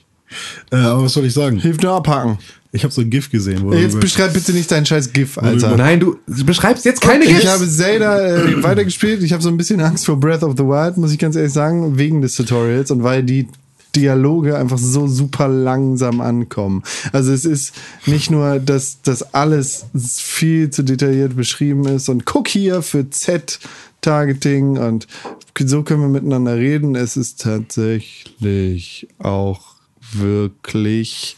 [0.71, 1.59] Äh, aber was soll ich sagen?
[1.59, 2.39] Hilf nur abhaken.
[2.71, 3.61] Ich habe so ein GIF gesehen.
[3.61, 5.77] Wo Jetzt beschreib bitte nicht deinen scheiß GIF, Alter.
[5.77, 7.47] Nein, du beschreibst jetzt keine Ich Gifts.
[7.47, 9.21] habe Zelda äh, weitergespielt.
[9.21, 11.53] Ich habe so ein bisschen Angst vor Breath of the Wild, muss ich ganz ehrlich
[11.53, 13.47] sagen, wegen des Tutorials und weil die
[13.95, 16.83] Dialoge einfach so super langsam ankommen.
[17.11, 17.73] Also es ist
[18.05, 24.77] nicht nur, dass das alles viel zu detailliert beschrieben ist und guck hier für Z-Targeting
[24.77, 25.07] und
[25.59, 26.95] so können wir miteinander reden.
[26.95, 29.75] Es ist tatsächlich auch
[30.11, 31.37] wirklich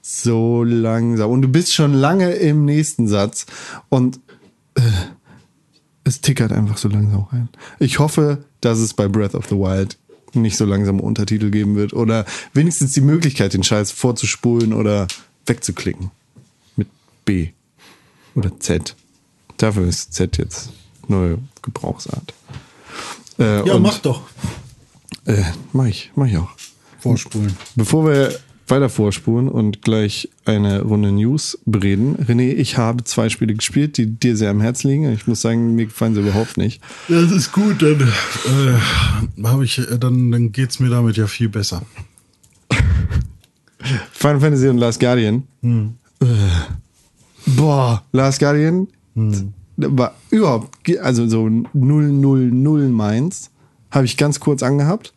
[0.00, 1.30] so langsam.
[1.30, 3.46] Und du bist schon lange im nächsten Satz
[3.88, 4.20] und
[4.74, 4.80] äh,
[6.04, 7.48] es tickert einfach so langsam rein.
[7.78, 9.98] Ich hoffe, dass es bei Breath of the Wild
[10.34, 15.06] nicht so langsam Untertitel geben wird oder wenigstens die Möglichkeit, den Scheiß vorzuspulen oder
[15.46, 16.10] wegzuklicken.
[16.76, 16.88] Mit
[17.24, 17.50] B
[18.34, 18.94] oder Z.
[19.56, 20.70] Dafür ist Z jetzt
[21.08, 22.34] neue Gebrauchsart.
[23.38, 24.22] Äh, Ja, mach doch.
[25.24, 26.50] Äh, mach ich, mach ich auch.
[27.00, 27.56] Vorspulen.
[27.76, 28.38] Bevor wir
[28.70, 34.06] weiter vorspulen und gleich eine Runde News bereden, René, ich habe zwei Spiele gespielt, die
[34.06, 35.12] dir sehr am Herzen liegen.
[35.12, 36.82] Ich muss sagen, mir gefallen sie überhaupt nicht.
[37.08, 41.48] Das ist gut, dann äh, habe ich, äh, dann, dann geht's mir damit ja viel
[41.48, 41.82] besser.
[44.12, 45.44] Final Fantasy und Last Guardian.
[46.20, 46.26] Äh,
[47.56, 48.88] Boah, Last Guardian
[49.76, 53.50] war überhaupt, also so 000 meins.
[53.90, 55.14] Habe ich ganz kurz angehabt.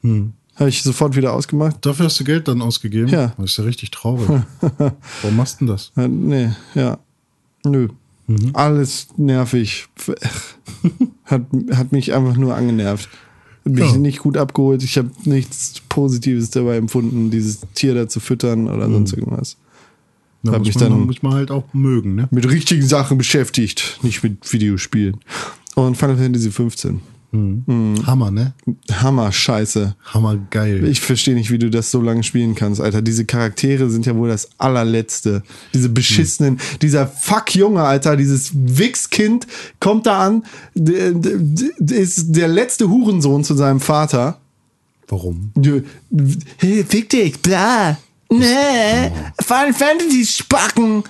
[0.62, 1.78] Habe ich sofort wieder ausgemacht.
[1.86, 3.07] Dafür hast du Geld dann ausgegeben?
[3.09, 3.34] Ja.
[3.38, 4.28] Das ist ja richtig traurig.
[5.22, 5.91] Warum machst du denn das?
[5.97, 6.97] Äh, nee, ja.
[7.66, 7.89] Nö.
[8.53, 9.88] Alles nervig.
[11.26, 11.41] hat,
[11.74, 13.09] hat mich einfach nur angenervt.
[13.64, 13.97] Mich Ja.
[13.97, 14.84] nicht gut abgeholt.
[14.84, 19.57] Ich habe nichts Positives dabei empfunden, dieses Tier da zu füttern oder sonst irgendwas.
[20.43, 22.28] Da muss mich man, dann- muss man halt auch mögen, ne?
[22.32, 25.18] Mit richtigen Sachen beschäftigt, nicht mit Videospielen.
[25.76, 27.01] Und Final Fantasy 15.
[27.34, 28.53] Hammer, ne?
[28.91, 29.95] Hammer, scheiße.
[30.05, 30.86] Hammer geil.
[30.86, 33.01] Ich verstehe nicht, wie du das so lange spielen kannst, Alter.
[33.01, 35.41] Diese Charaktere sind ja wohl das allerletzte.
[35.73, 39.47] Diese beschissenen, dieser Fuck-Junge, Alter, dieses Wichskind
[39.79, 40.43] kommt da an,
[40.75, 44.38] ist der letzte Hurensohn zu seinem Vater.
[45.07, 45.53] Warum?
[46.57, 47.97] Hey, fick dich, bla.
[48.29, 49.11] Nee,
[49.41, 51.03] Final Fantasy Spacken.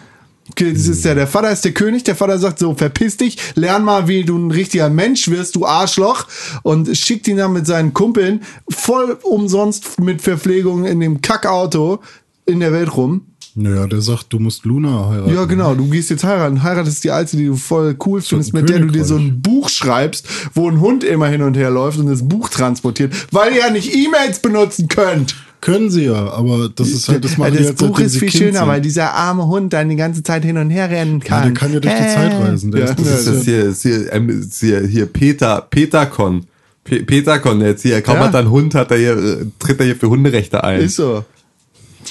[0.52, 3.38] Okay, das ist ja, der Vater ist der König, der Vater sagt so, verpiss dich,
[3.56, 6.28] lern mal, wie du ein richtiger Mensch wirst, du Arschloch,
[6.64, 12.02] und schickt ihn dann mit seinen Kumpeln voll umsonst mit Verpflegung in dem Kackauto
[12.45, 13.28] in der Welt rum.
[13.56, 15.34] Naja, der sagt, du musst Luna heiraten.
[15.34, 16.64] Ja, genau, du gehst jetzt heiraten.
[16.64, 19.70] Heiratest die Alte, die du voll cool findest, mit der du dir so ein Buch
[19.70, 23.60] schreibst, wo ein Hund immer hin und her läuft und das Buch transportiert, weil ihr
[23.60, 25.36] ja nicht E-Mails benutzen könnt.
[25.62, 28.30] Können sie ja, aber das ist halt, das machen das die halt, Buch ist viel
[28.30, 28.68] Kind schöner, sind.
[28.68, 31.43] weil dieser arme Hund dann die ganze Zeit hin und her rennen ja, kann.
[31.43, 32.16] der kann ja durch die Äh.
[32.16, 32.72] Zeit reisen.
[32.72, 34.80] Der Ja, ist, das ja, Das ist ist ja, hier, ist hier, ähm, ist hier,
[34.88, 36.45] hier Peter, Petercon.
[36.84, 38.01] Pe Petercon jetzt hier.
[38.01, 38.24] Kaum Ja.
[38.26, 40.82] hat er einen Hund, hat er hier, äh, tritt er hier für Hunderechte ein.
[40.82, 41.24] Ist so.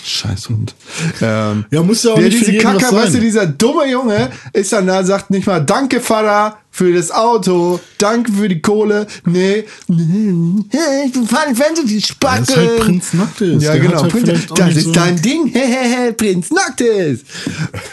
[0.05, 0.74] Scheiß Hund.
[1.20, 4.72] Ähm, ja, muss ja auch der, nicht diese Kacker, weißt du, dieser dumme Junge ist
[4.72, 9.07] dann da, sagt nicht mal Danke, Vater, für das Auto, danke für die Kohle.
[9.26, 10.64] Nee, nee,
[11.07, 12.40] ich bin Final Fantasy Spackel.
[12.46, 13.62] Das ist halt Prinz Noctis.
[13.62, 14.03] Ja, Der genau.
[14.03, 15.53] halt Prinz, das ist so- dein Ding.
[16.16, 17.20] Prinz Noctis.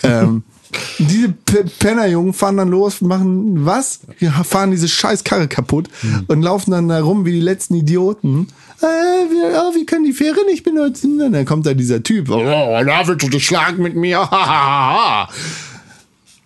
[0.03, 0.43] ähm,
[0.99, 1.29] diese
[1.79, 3.99] Pennerjungen fahren dann los, machen was?
[4.43, 6.25] Fahren diese scheiß Karre kaputt Mhm.
[6.27, 8.47] und laufen dann da rum wie die letzten Idioten.
[8.79, 11.19] Äh, wir, oh, wir können die Fähre nicht benutzen.
[11.21, 12.29] Und dann kommt da dieser Typ.
[12.29, 14.27] Oh, da willst du dich schlagen mit mir.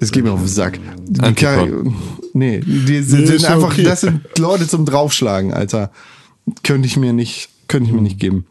[0.03, 0.79] Es geht mir auf den Sack.
[1.07, 1.21] Die.
[1.35, 1.93] Karre-
[2.33, 3.83] nee, die Nee, sind ist ja einfach, okay.
[3.83, 5.91] das sind Leute zum Draufschlagen, Alter.
[6.63, 8.47] Könnte ich mir nicht, könnte ich mir nicht geben.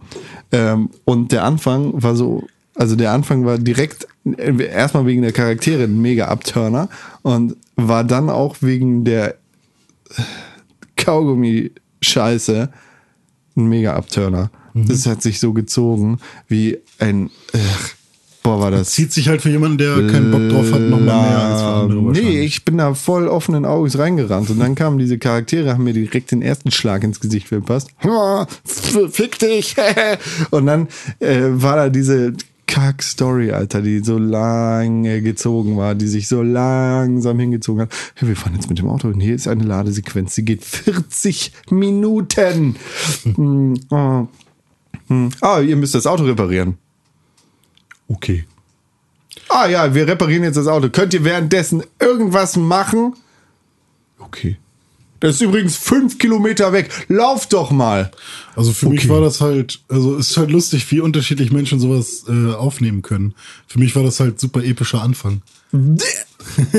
[0.52, 4.06] Ähm, und der Anfang war so, also der Anfang war direkt,
[4.36, 6.88] äh, erstmal wegen der Charaktere ein mega Abturner
[7.22, 9.34] und war dann auch wegen der
[10.96, 12.68] Kaugummi-Scheiße
[13.56, 14.50] ein mega Abturner.
[14.74, 14.88] Mhm.
[14.88, 17.58] Das hat sich so gezogen wie ein, äh,
[18.42, 18.90] boah, war das.
[18.90, 22.00] Zieht sich halt für jemanden, der keinen Bock drauf hat, nochmal mehr als für andere
[22.12, 25.92] Nee, ich bin da voll offenen Auges reingerannt und dann kamen diese Charaktere, haben mir
[25.92, 27.90] direkt den ersten Schlag ins Gesicht verpasst.
[29.10, 29.76] Fick dich!
[30.50, 30.88] und dann
[31.18, 32.34] äh, war da diese
[32.70, 37.92] Kack-Story, Alter, die so lange gezogen war, die sich so langsam hingezogen hat.
[38.14, 41.52] Hey, wir fahren jetzt mit dem Auto und hier ist eine Ladesequenz, die geht 40
[41.70, 42.76] Minuten.
[43.24, 44.28] Hm, oh.
[45.08, 45.30] Hm.
[45.40, 46.78] Ah, ihr müsst das Auto reparieren.
[48.06, 48.44] Okay.
[49.48, 50.90] Ah ja, wir reparieren jetzt das Auto.
[50.90, 53.14] Könnt ihr währenddessen irgendwas machen?
[54.20, 54.58] Okay.
[55.20, 56.90] Das ist übrigens fünf Kilometer weg.
[57.08, 58.10] Lauf doch mal.
[58.56, 62.24] Also für mich war das halt, also es ist halt lustig, wie unterschiedlich Menschen sowas
[62.28, 63.34] äh, aufnehmen können.
[63.66, 65.42] Für mich war das halt super epischer Anfang.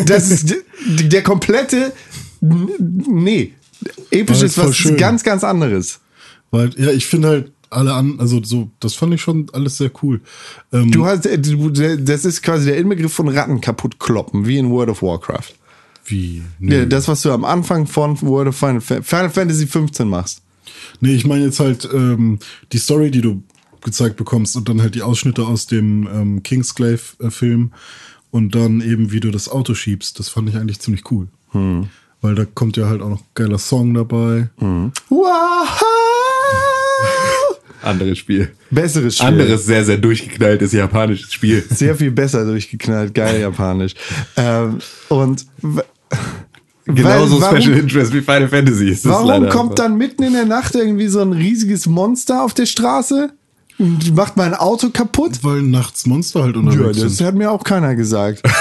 [0.06, 1.94] Das ist der komplette.
[2.42, 3.54] Nee.
[4.10, 4.98] Episch ist voll was schön.
[4.98, 6.00] ganz, ganz anderes.
[6.50, 9.92] Weil, ja, ich finde halt alle an, also so, das fand ich schon alles sehr
[10.04, 10.22] cool.
[10.74, 14.70] Ähm, Du hast, äh, das ist quasi der Inbegriff von Ratten kaputt kloppen, wie in
[14.70, 15.54] World of Warcraft.
[16.12, 16.43] Wie?
[16.59, 20.41] Nee, das, was du am Anfang von World of Final, Final Fantasy 15 machst.
[20.99, 22.39] nee ich meine jetzt halt ähm,
[22.72, 23.43] die Story, die du
[23.82, 27.72] gezeigt bekommst und dann halt die Ausschnitte aus dem ähm, Kingsglaive-Film
[28.30, 30.20] und dann eben, wie du das Auto schiebst.
[30.20, 31.28] Das fand ich eigentlich ziemlich cool.
[31.51, 31.88] Hm.
[32.22, 34.49] Weil da kommt ja halt auch noch ein geiler Song dabei.
[35.09, 35.82] Wow!
[37.82, 38.51] Anderes Spiel.
[38.70, 39.28] Besseres Spiel.
[39.28, 41.66] Anderes sehr, sehr durchgeknalltes japanisches Spiel.
[41.68, 43.95] sehr viel besser durchgeknallt, geil japanisch.
[44.38, 44.78] Ähm,
[45.09, 45.45] und
[46.96, 49.86] Genauso weil- warum, Special Interest wie Final Fantasy ist das warum leider kommt einfach.
[49.86, 53.32] dann mitten in der Nacht irgendwie so ein riesiges Monster auf der Straße?
[53.80, 55.39] Und macht mein Auto kaputt?
[55.44, 57.26] Weil nachts Monster halt Ja, unterwegs das sind.
[57.26, 58.44] hat mir auch keiner gesagt.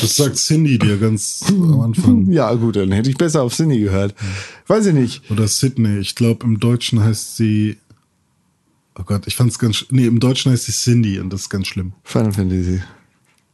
[0.00, 2.26] Das sagt Cindy dir ganz am Anfang.
[2.32, 4.16] ja, gut, dann hätte ich besser auf Cindy gehört.
[4.66, 5.30] Weiß ich nicht.
[5.30, 5.98] Oder Sydney.
[6.00, 7.76] Ich glaube, im Deutschen heißt sie.
[8.98, 9.86] Oh Gott, ich fand's ganz.
[9.90, 11.92] Nee, im Deutschen heißt sie Cindy und das ist ganz schlimm.
[12.02, 12.82] Final Fantasy.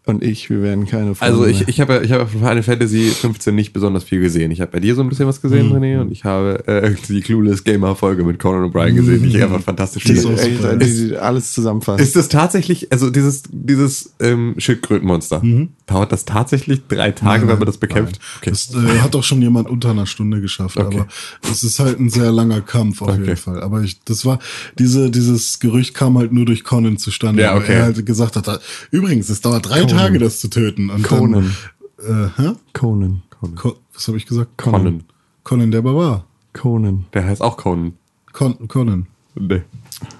[0.05, 2.65] Und ich, wir werden keine Freunde Also ich, ich habe ja- ich habe von Final
[2.65, 4.51] Fantasy 15 nicht besonders viel gesehen.
[4.51, 5.77] Ich habe bei dir so ein bisschen was gesehen, Mhm.
[5.77, 9.41] René, und ich habe äh, die Clueless Gamer Folge mit Conan O'Brien gesehen, die ich
[9.43, 10.43] einfach fantastisch Die ist finde.
[10.43, 10.77] auch Echt, super.
[10.77, 12.01] die, die alles zusammenfasst.
[12.03, 15.41] Ist das tatsächlich, also dieses, dieses ähm, Schildkrötenmonster,
[15.87, 18.19] dauert das tatsächlich drei Tage, wenn man das bekämpft?
[18.41, 18.51] Okay.
[18.51, 20.97] Das äh, hat auch schon jemand unter einer Stunde geschafft, Okay.
[20.99, 21.07] aber
[21.49, 23.21] es ist halt ein sehr langer Kampf auf Okay.
[23.21, 23.63] jeden Fall.
[23.63, 24.41] Aber ich, das war,
[24.81, 27.73] diese, dieses Gerücht kam halt nur durch Conan zustande, Ja, weil okay.
[27.75, 30.91] er halt gesagt hat, übrigens, es dauert drei Tage, das zu töten.
[30.91, 31.55] Und Conan.
[31.99, 32.53] Dann, äh, hä?
[32.73, 33.23] Conan.
[33.57, 34.57] Co was habe ich gesagt?
[34.57, 35.05] Conan.
[35.45, 36.27] Conan der Barbar.
[36.53, 37.05] Conan.
[37.13, 37.95] Der heißt auch Conan.
[38.33, 39.07] Con Conan.
[39.35, 39.63] Nee.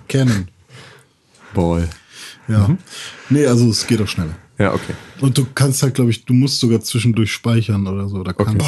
[0.09, 0.49] Canon.
[1.55, 1.89] Ball.
[2.49, 2.77] Ja.
[3.31, 4.35] Nee, also es geht auch schneller.
[4.59, 4.95] Ja, okay.
[5.21, 8.17] Und du kannst halt, glaube ich, du musst sogar zwischendurch speichern oder so.
[8.19, 8.65] Oder kannst,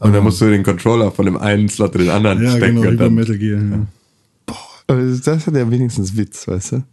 [0.00, 2.76] Und dann musst du den Controller von dem einen Slot in den anderen Ja, stecken.
[2.80, 3.60] genau, wie dann, Metal Gear.
[3.62, 3.86] Ja,
[4.88, 6.84] Aber das hat ja wenigstens Witz, weißt du?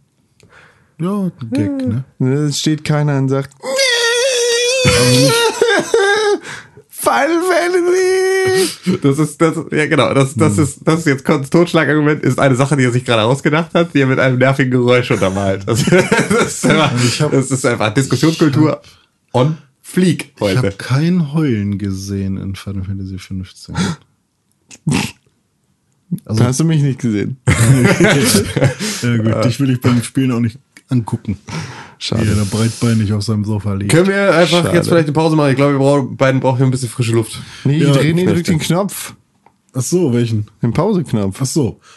[1.00, 1.86] Ja ein Gag,
[2.20, 2.32] ne?
[2.48, 3.50] Es steht keiner und sagt,
[6.88, 8.98] Final Fantasy!
[9.02, 10.38] Das ist, das, ja genau, das, Hm.
[10.40, 13.74] das ist, das ist jetzt Cottons Totschlagargument, ist eine Sache, die er sich gerade ausgedacht
[13.74, 15.64] hat, die er mit einem nervigen Geräusch untermalt.
[15.66, 18.80] Das, das, ist, einfach, Also hab- das ist einfach Diskussionskultur
[19.32, 20.76] on fleek Ich habe heute.
[20.78, 23.74] kein Heulen gesehen in Final Fantasy 15.
[26.24, 27.36] Also, Da hast du mich nicht gesehen.
[29.02, 31.38] ja gut, dich will ich beim Spielen auch nicht angucken.
[31.98, 32.26] Schade.
[32.26, 33.92] Wie er da breitbeinig auf seinem Sofa liegt.
[33.92, 34.76] Können wir einfach Schade.
[34.76, 35.50] jetzt vielleicht eine Pause machen?
[35.50, 37.38] Ich glaube, wir brauchen, beiden brauchen wir ein bisschen frische Luft.
[37.64, 38.58] Nee, Ja, drückt den möchte.
[38.58, 39.14] Knopf.
[39.72, 40.46] Ach so, welchen?
[40.62, 41.38] Den Pauseknopf.
[41.40, 41.80] Ach so.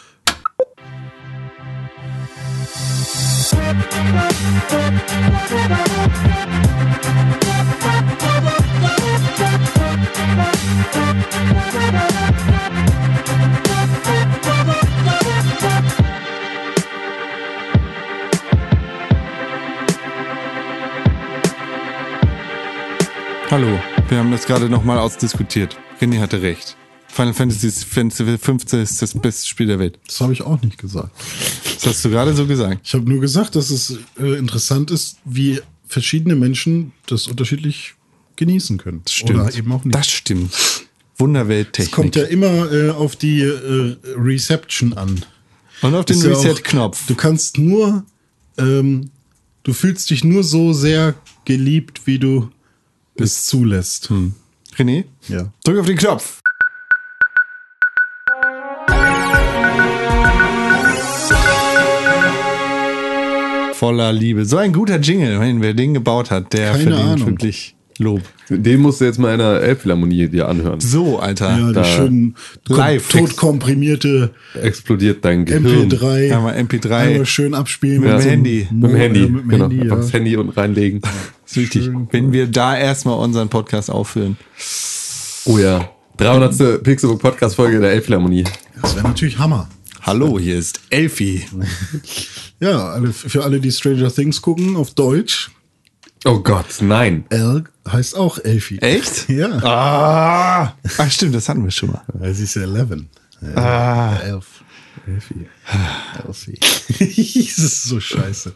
[23.50, 23.80] Hallo,
[24.10, 25.74] wir haben das gerade nochmal ausdiskutiert.
[26.02, 26.76] René hatte recht.
[27.06, 29.98] Final Fantasy 15 ist das beste Spiel der Welt.
[30.06, 31.12] Das habe ich auch nicht gesagt.
[31.64, 32.82] Das hast du gerade so gesagt.
[32.84, 37.94] Ich habe nur gesagt, dass es äh, interessant ist, wie verschiedene Menschen das unterschiedlich
[38.36, 39.02] genießen können.
[39.24, 39.94] Oder eben auch nicht.
[39.94, 40.52] Das stimmt.
[41.16, 41.88] Wunderwelttechnik.
[41.88, 45.24] Es kommt ja immer äh, auf die äh, Reception an.
[45.80, 47.06] Und auf den ja Reset-Knopf.
[47.06, 48.04] Du kannst nur,
[48.58, 49.10] ähm,
[49.62, 51.14] du fühlst dich nur so sehr
[51.46, 52.50] geliebt, wie du
[53.20, 54.10] es zulässt.
[54.76, 55.52] René, Ja.
[55.64, 56.40] drück auf den Knopf.
[63.74, 64.44] Voller Liebe.
[64.44, 67.26] So ein guter Jingle, wenn wer den gebaut hat, der Keine verdient Ahnung.
[67.28, 68.22] wirklich Lob.
[68.48, 70.80] Den musst du jetzt mal in einer Elbphilharmonie dir anhören.
[70.80, 71.58] So, Alter.
[71.58, 72.36] Ja, da- die schönen
[72.68, 73.08] Live.
[73.08, 74.30] totkomprimierte
[74.62, 75.90] Explodiert dein Gehirn.
[75.90, 76.32] MP3.
[76.34, 76.90] Einmal MP3.
[76.94, 78.00] Einmal schön abspielen.
[78.02, 78.68] Mit dem Handy.
[78.70, 79.20] Mit dem Handy.
[79.20, 79.64] mit dem genau.
[79.64, 80.02] Handy, Einfach ja.
[80.02, 81.00] das Handy und reinlegen.
[81.44, 81.84] ist wichtig.
[81.84, 82.08] schön.
[82.12, 84.36] Wenn wir da erstmal unseren Podcast auffüllen.
[85.44, 85.90] Oh ja.
[86.18, 86.82] 300.
[86.82, 88.44] Pixelbook Podcast Folge der Elbphilharmonie.
[88.80, 89.68] Das wäre natürlich Hammer.
[90.02, 91.44] Hallo, hier ist Elfi.
[92.60, 95.50] Ja, für alle, die Stranger Things gucken, auf Deutsch.
[96.24, 97.24] Oh Gott, nein.
[97.30, 98.78] L heißt auch Elfie.
[98.78, 99.28] Echt?
[99.28, 99.48] Ja.
[99.62, 100.74] Ah.
[100.98, 102.02] Ach stimmt, das hatten wir schon mal.
[102.08, 103.04] Weil sie ist ja 11.
[103.54, 104.16] Ah.
[104.24, 104.64] Elf.
[105.06, 105.46] Elfie.
[106.26, 106.58] Elfie.
[107.56, 108.52] das ist so scheiße.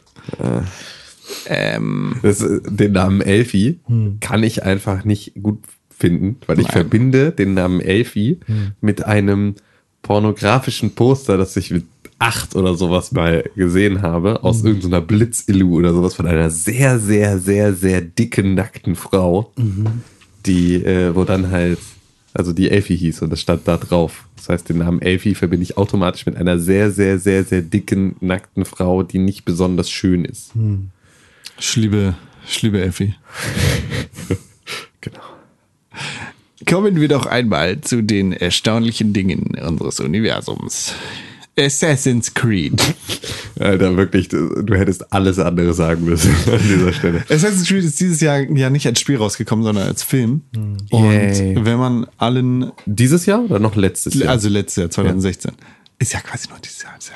[1.47, 3.81] Ähm, Das, äh, den Namen Elfi
[4.21, 5.61] kann ich einfach nicht gut
[5.97, 8.41] finden, weil ich verbinde den Namen Elfi
[8.81, 9.55] mit einem
[10.03, 11.85] pornografischen Poster, das ich mit
[12.23, 17.39] acht oder sowas mal gesehen habe, aus irgendeiner Blitzillu oder sowas von einer sehr, sehr,
[17.39, 19.53] sehr, sehr dicken, nackten Frau,
[20.47, 21.81] die, äh, wo dann halt,
[22.33, 24.27] also die Elfi hieß und das stand da drauf.
[24.37, 28.15] Das heißt, den Namen Elfi verbinde ich automatisch mit einer sehr, sehr, sehr, sehr dicken,
[28.21, 30.53] nackten Frau, die nicht besonders schön ist.
[31.59, 32.15] schliebe,
[32.47, 33.15] schliebe Elfi.
[35.05, 35.19] Genau.
[36.65, 40.95] Kommen wir doch einmal zu den erstaunlichen Dingen unseres Universums.
[41.59, 42.81] Assassin's Creed.
[43.61, 47.23] Alter, wirklich, du, du hättest alles andere sagen müssen an dieser Stelle.
[47.29, 50.43] Assassin's Creed ist dieses Jahr ja nicht als Spiel rausgekommen, sondern als Film.
[50.91, 51.57] Und Yay.
[51.63, 54.31] wenn man allen, Dieses Jahr oder noch letztes Jahr?
[54.31, 55.53] also letztes Jahr, 2016,
[55.99, 56.95] ist ja quasi nur dieses Jahr.
[56.99, 57.15] Ist ja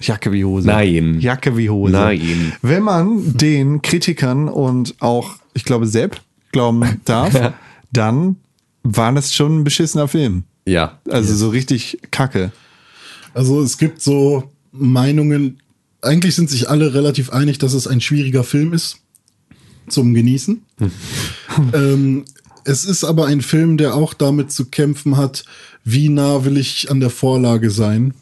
[0.00, 0.66] Jacke wie Hose.
[0.66, 1.20] Nein.
[1.20, 1.92] Jacke wie Hose.
[1.92, 2.52] Nein.
[2.62, 7.52] Wenn man den Kritikern und auch, ich glaube, Sepp glauben darf,
[7.92, 8.36] dann
[8.82, 10.42] war das schon ein beschissener Film.
[10.64, 10.98] ja.
[11.08, 12.50] Also so richtig kacke.
[13.34, 15.58] Also es gibt so Meinungen,
[16.00, 18.98] eigentlich sind sich alle relativ einig, dass es ein schwieriger Film ist
[19.88, 20.62] zum Genießen.
[21.72, 22.24] ähm,
[22.64, 25.44] es ist aber ein Film, der auch damit zu kämpfen hat,
[25.84, 28.14] wie nah will ich an der Vorlage sein.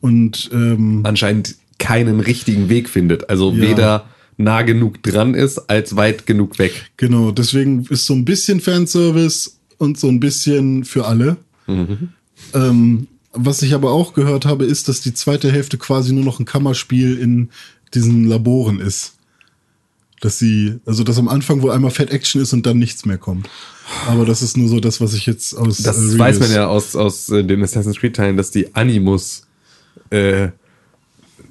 [0.00, 3.30] Und ähm, Anscheinend keinen richtigen Weg findet.
[3.30, 3.60] Also Ja.
[3.62, 6.90] weder nah genug dran ist, als weit genug weg.
[6.96, 11.36] genau, deswegen ist so ein bisschen Fanservice und so ein bisschen für alle.
[11.68, 16.38] Ähm, was ich aber auch gehört habe, ist, dass die zweite Hälfte quasi nur noch
[16.38, 17.50] ein Kammerspiel in
[17.94, 19.14] diesen Laboren ist.
[20.20, 23.18] Dass sie, also dass am Anfang wohl einmal Fat Action ist und dann nichts mehr
[23.18, 23.48] kommt.
[24.06, 26.66] Aber das ist nur so das, was ich jetzt aus Das äh, weiß man ja
[26.66, 29.46] aus, aus äh, den Assassin's Creed-Teilen, dass die Animus,
[30.10, 30.48] äh,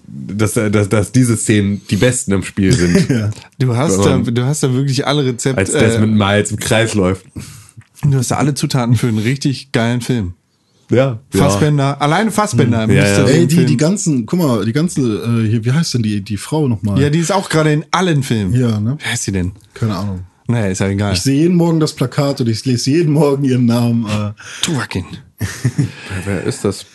[0.07, 3.09] dass, äh, dass, dass diese Szenen die besten im Spiel sind.
[3.09, 3.29] Ja.
[3.59, 5.57] Du hast, da, du hast da wirklich alle Rezepte.
[5.57, 7.25] Als Desmond Miles im Kreis läuft.
[8.03, 10.33] du hast da alle Zutaten für einen richtig geilen Film.
[10.91, 11.19] Ja.
[11.29, 13.23] Fassbender, alleine Fassbender Ja, müsste ja.
[13.25, 16.03] den Ey, die, Film- die ganzen, guck mal, die ganze, äh, hier, wie heißt denn
[16.03, 17.01] die, die Frau nochmal?
[17.01, 18.53] Ja, die ist auch gerade in allen Filmen.
[18.53, 18.97] Ja, ne?
[19.03, 19.53] Wer ist sie denn?
[19.73, 20.21] Keine Ahnung.
[20.47, 21.13] Naja, ist ja egal.
[21.13, 24.05] Ich sehe jeden Morgen das Plakat und ich lese jeden Morgen ihren Namen.
[24.05, 24.31] Äh,
[24.61, 25.05] Tuvakin.
[26.25, 26.85] Wer ist das?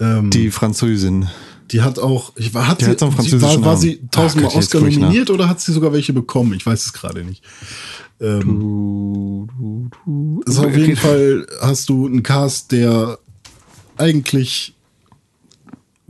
[0.00, 1.28] ähm, Die Französin.
[1.70, 3.76] die hat auch, ich war, hat Die sie, hat so einen sie- französischen war, war
[3.78, 4.90] sie tausendmal Oscar nach.
[4.90, 6.52] nominiert oder hat sie sogar welche bekommen?
[6.54, 7.42] Ich weiß es gerade nicht.
[8.22, 9.48] Ähm,
[10.46, 13.18] also auf jeden Fall hast du einen Cast, der
[13.96, 14.76] eigentlich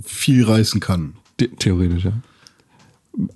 [0.04, 1.14] viel reißen kann.
[1.40, 2.12] The theoretisch, ja.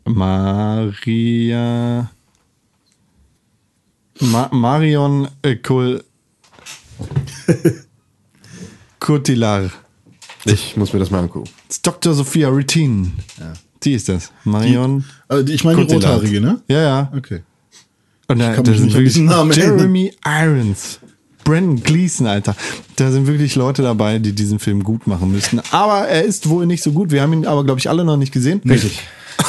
[0.05, 2.11] Maria.
[4.21, 6.05] Ma Marion äh, Col
[9.01, 9.71] Cotillar.
[10.45, 11.49] Ich muss mir das mal angucken.
[11.69, 12.15] Das ist Dr.
[12.15, 13.13] Sophia Rittin.
[13.83, 14.33] Die ist das.
[14.45, 15.05] Marion.
[15.29, 16.63] Äh, ich meine die rothaarige, ne?
[16.69, 17.13] Ja, ja.
[17.15, 17.43] Okay.
[18.29, 19.57] Und da, kann da mich sind wirklich.
[19.57, 20.99] Jeremy Irons,
[21.45, 22.57] Brandon Gleason, Alter.
[22.97, 25.61] Da sind wirklich Leute dabei, die diesen Film gut machen müssten.
[25.71, 27.13] Aber er ist wohl nicht so gut.
[27.13, 28.61] Wir haben ihn aber, glaube ich, alle noch nicht gesehen.
[28.69, 29.01] Richtig.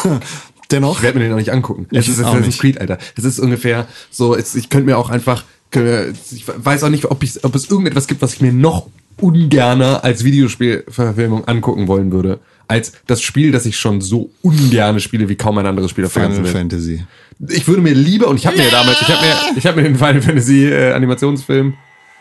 [0.71, 0.97] Dennoch.
[0.97, 1.87] Ich werde mir den noch nicht angucken.
[1.91, 2.59] Ich Es ist Assassin's nicht.
[2.59, 2.97] Creed, Alter.
[3.17, 7.43] Es ist ungefähr so, ich könnte mir auch einfach, ich weiß auch nicht, ob, ich,
[7.43, 8.87] ob es irgendetwas gibt, was ich mir noch
[9.19, 15.29] ungerner als Videospielverfilmung angucken wollen würde, als das Spiel, das ich schon so ungerne spiele
[15.29, 16.61] wie kaum ein anderes Spiel auf der ganzen Final.
[16.61, 17.05] Fantasy.
[17.49, 19.87] Ich würde mir lieber, und ich habe mir damals, ich habe mir, ich habe mir
[19.87, 21.73] den Final Fantasy äh, Animationsfilm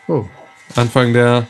[0.07, 0.25] Oh.
[0.75, 1.47] Anfang der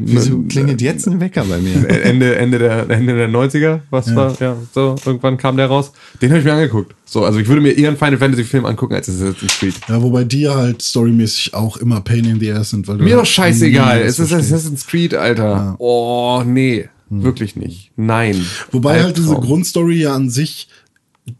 [0.00, 1.88] Wieso klingelt jetzt ein Wecker bei mir?
[1.88, 5.92] Äh, Ende, Ende, der, Ende der 90er, was war, ja, so, irgendwann kam der raus.
[6.22, 6.94] Den habe ich mir angeguckt.
[7.04, 9.74] So, also ich würde mir eher einen Final Fantasy Film angucken, als Assassin's Creed.
[9.88, 12.86] Ja, wobei die ja halt storymäßig auch immer Pain in the Ass sind.
[12.86, 14.02] Weil du Mir halt doch scheißegal.
[14.02, 14.32] Es ist.
[14.32, 15.74] Assassin's Creed, Alter.
[15.78, 16.88] Oh, nee.
[17.10, 17.92] Wirklich nicht.
[17.96, 18.44] Nein.
[18.70, 19.46] Wobei halt diese Albtraum.
[19.46, 20.68] Grundstory ja an sich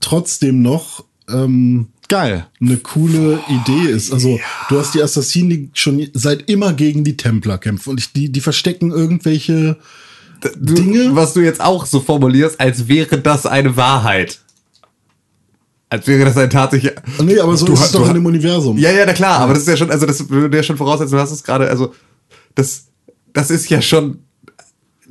[0.01, 2.47] trotzdem noch ähm, Geil.
[2.61, 4.13] eine coole Idee ist.
[4.13, 4.41] Also
[4.71, 8.31] du hast die Assassinen, die schon seit immer gegen die Templer kämpfen und ich, die,
[8.33, 9.77] die verstecken irgendwelche
[10.41, 11.15] du, Dinge.
[11.15, 14.41] Was du jetzt auch so formulierst, als wäre das eine Wahrheit.
[15.91, 16.93] Als wäre das ein tatsächlich.
[17.23, 18.77] Nee, aber so Du ist hast- es doch in dem Universum.
[18.79, 21.13] Ja, ja, na klar, aber das ist ja schon, also das würde ja schon voraussetzen,
[21.13, 21.95] du hast es gerade, also
[22.55, 22.87] das,
[23.33, 24.19] das ist ja schon,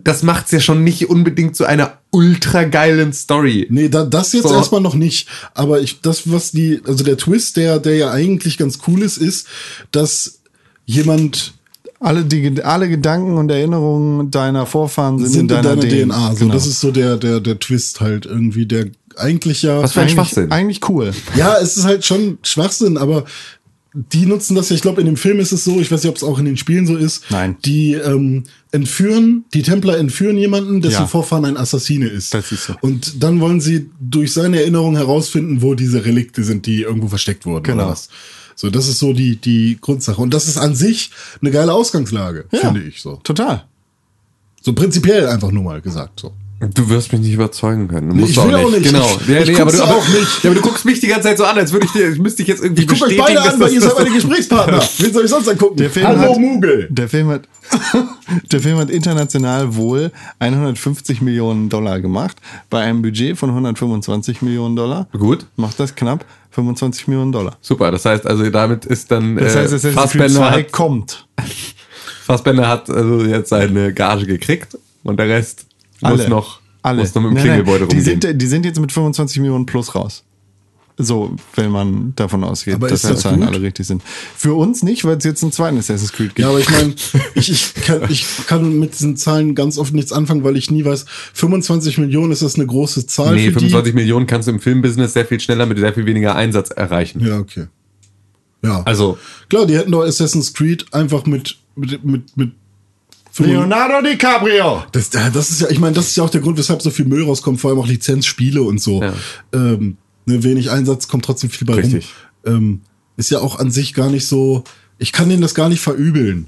[0.08, 3.68] das macht's ja schon nicht unbedingt zu einer ultra geilen Story.
[3.70, 4.56] Nee, da, das jetzt So.
[4.56, 5.28] erstmal noch nicht.
[5.54, 9.18] Aber ich, das, was die, also der Twist, der, der ja eigentlich ganz cool ist,
[9.18, 9.48] ist,
[9.92, 10.40] dass
[10.86, 11.54] jemand
[12.00, 16.32] Alle, die, alle Gedanken und Erinnerungen deiner Vorfahren sind, sind in deiner, DNA.
[16.34, 16.54] So, Genau.
[16.54, 18.86] das ist so der, der, der Twist halt irgendwie, der
[19.18, 19.82] eigentlich ja.
[19.82, 20.52] Was für ein eigentlich, Schwachsinn.
[20.52, 21.12] eigentlich cool.
[21.36, 23.26] Ja, es ist halt schon Schwachsinn, aber
[24.14, 26.10] die nutzen das ja, ich glaube, in dem Film ist es so, ich weiß nicht,
[26.10, 27.24] ob es auch in den Spielen so ist.
[27.32, 27.58] Nein.
[27.66, 31.08] Die ähm, entführen, die Templer entführen jemanden, dessen Ja.
[31.08, 32.34] Vorfahren ein Assassine ist.
[32.34, 32.76] Das ist so.
[32.82, 37.46] Und dann wollen sie durch seine Erinnerung herausfinden, wo diese Relikte sind, die irgendwo versteckt
[37.46, 37.64] wurden.
[37.64, 37.84] Genau.
[37.84, 38.10] Oder was.
[38.56, 40.22] So, das ist so die, die Grundsache.
[40.22, 43.20] Und das ist an sich eine geile Ausgangslage, finde ich so.
[43.24, 43.66] Total.
[44.62, 46.20] So prinzipiell einfach nur mal gesagt.
[46.20, 46.34] So.
[46.60, 48.10] Du wirst mich nicht überzeugen können.
[48.10, 48.84] Du Nee, musst ich du will auch nicht.
[48.84, 49.06] Genau.
[49.22, 50.44] Ich- ja, ich nee, aber guck's du, aber, auch nicht.
[50.44, 52.18] Ja, aber du guckst mich die ganze Zeit so an, als würde ich dir, ich
[52.18, 54.16] müsste dich jetzt irgendwie Ich gucke euch bestätigen, beide an, weil ihr das- seid meine
[54.16, 54.80] Gesprächspartner.
[54.98, 55.78] Wen soll ich sonst angucken?
[55.78, 56.88] Der Film Hallo hat- Mugel.
[56.90, 57.42] Der Film hat,
[58.52, 62.38] der Film hat international wohl 150 Millionen Dollar gemacht.
[62.72, 65.08] Bei einem Budget von 125 Millionen Dollar.
[65.16, 65.46] Gut.
[65.58, 67.58] Macht das knapp 25 Millionen Dollar.
[67.62, 70.72] Super, das heißt also, damit ist dann Das heißt, äh, Assassin's Creed Fassbender 2 hat,
[70.72, 71.28] kommt.
[72.26, 75.67] Fassbender hat also jetzt seine Gage gekriegt und der Rest
[76.02, 76.30] muss Alle.
[76.30, 77.02] noch, Alle.
[77.02, 78.22] muss noch mit dem Nein, nein, Klingelbeutel die rumgehen.
[78.22, 80.24] sind, die sind jetzt mit 25 Millionen plus raus.
[81.00, 83.50] So, wenn man davon ausgeht, Aber dass die das Zahlen gut?
[83.50, 84.02] alle richtig sind.
[84.36, 86.40] Für uns nicht, weil es jetzt einen zweiten Assassin's Creed gibt.
[86.40, 86.96] Ja, aber ich meine,
[87.36, 90.84] ich, ich, kann, ich kann mit diesen Zahlen ganz oft nichts anfangen, weil ich nie
[90.84, 91.06] weiß,
[91.36, 95.14] 25 Millionen ist das eine große Zahl nee, für 25 Millionen kannst du im Filmbusiness
[95.14, 97.20] sehr viel schneller mit sehr viel weniger Einsatz erreichen.
[97.20, 97.28] die?
[97.28, 97.68] Ja, okay.
[98.64, 98.82] Ja.
[98.86, 99.20] Also,
[99.50, 102.52] Klar, die hätten doch Assassin's Creed einfach mit, mit, mit, mit
[103.40, 104.84] Leonardo DiCaprio.
[104.92, 107.06] Das, das ist ja, ich meine, das ist ja auch der Grund, weshalb so viel
[107.06, 109.02] Müll rauskommt, vor allem auch Lizenzspiele und so.
[109.02, 109.14] Ja.
[109.54, 112.10] Ähm, ne, wenig Einsatz kommt trotzdem viel bei Richtig.
[112.46, 112.56] rum.
[112.56, 112.82] Ähm,
[113.18, 114.64] ist ja auch an sich gar nicht so.
[115.00, 116.48] Ich kann denen das gar nicht verübeln,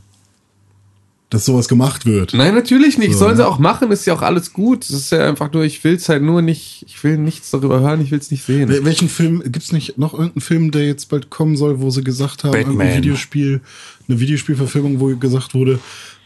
[1.30, 2.34] dass sowas gemacht wird.
[2.34, 3.14] Nein, natürlich nicht.
[3.14, 3.48] So, Sollen sie ne?
[3.48, 4.84] auch machen, ist ja auch alles gut.
[4.86, 7.82] Es ist ja einfach nur, ich will es halt nur nicht, ich will nichts darüber
[7.82, 8.68] hören, ich will es nicht sehen.
[8.70, 12.04] Wel- Welchen Film, gibt's nicht noch irgendeinen Film, der jetzt bald kommen soll, wo sie
[12.04, 12.72] gesagt haben, Batman.
[12.78, 13.62] irgendein Videospiel,
[14.08, 15.80] eine Videospielverfilmung, wo gesagt wurde,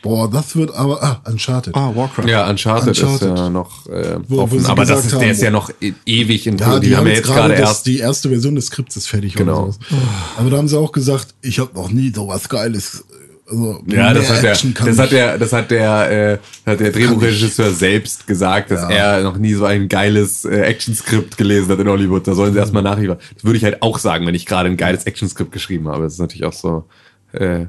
[0.03, 1.73] boah, das wird aber, ah, Uncharted.
[1.75, 2.27] Ah, Warcraft.
[2.27, 3.33] Ja, Uncharted, Uncharted.
[3.33, 5.49] ist ja noch äh, Wo- wo offen, sie aber das ist, der haben, ist ja
[5.49, 7.87] noch e- ewig in Ja, die, haben ja jetzt gerade erst.
[7.87, 9.33] die erste Version des Skripts ist fertig.
[9.33, 9.71] Genau.
[9.71, 9.79] Sowas.
[10.37, 13.03] Aber da haben sie auch gesagt, ich habe noch nie sowas Geiles.
[13.49, 16.37] Also, Ja, das hat, der, Action kann das hat der, das hat der, äh,
[16.69, 18.89] hat der Drehbuchregisseur selbst gesagt, dass Ja.
[19.17, 22.25] er noch nie so ein geiles äh, Actionskript gelesen hat in Hollywood.
[22.27, 23.17] Da sollen sie erstmal nachliefern.
[23.35, 26.03] Das würde ich halt auch sagen, wenn ich gerade ein geiles Actionskript geschrieben habe.
[26.05, 26.85] Das ist natürlich auch so.
[27.33, 27.65] Äh,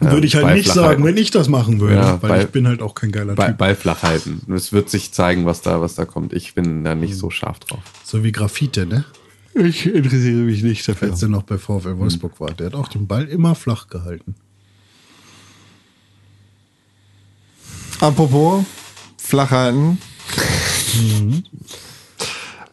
[0.00, 1.94] Würde ich halt nicht sagen, wenn ich das machen würde.
[1.96, 3.58] Ja, weil bei- ich bin halt auch kein geiler Bei, Typ.
[3.58, 4.42] bei Flachheiten.
[4.52, 6.32] Es wird sich zeigen, was da, was da kommt.
[6.32, 7.80] Ich bin da nicht so scharf drauf.
[8.04, 9.04] So wie Graffite, ne?
[9.54, 11.10] Ich interessiere mich nicht dafür.
[11.10, 12.50] Als der noch bei VfL Wolfsburg war.
[12.52, 14.34] Der hat auch den Ball immer flach gehalten.
[18.00, 18.64] Apropos
[19.16, 19.98] flach halten.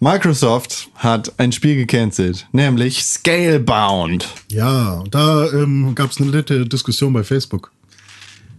[0.04, 4.28] Microsoft hat ein Spiel gecancelt, nämlich Scalebound.
[4.50, 7.72] Ja, da ähm, gab es eine nette Diskussion bei Facebook.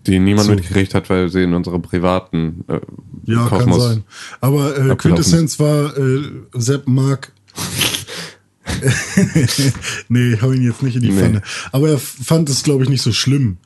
[0.06, 0.54] Die niemand So.
[0.54, 2.78] mitgekriegt hat, weil sie in unserer privaten äh,
[3.24, 4.04] Ja, Kosmos- kann sein.
[4.40, 6.22] Aber äh, Quintessenz war, äh,
[6.54, 7.32] Sepp mag.
[10.08, 11.20] nee, hau ihn jetzt nicht in die Nee.
[11.20, 11.42] Pfanne.
[11.72, 13.56] Aber er fand es, glaube ich, nicht so schlimm,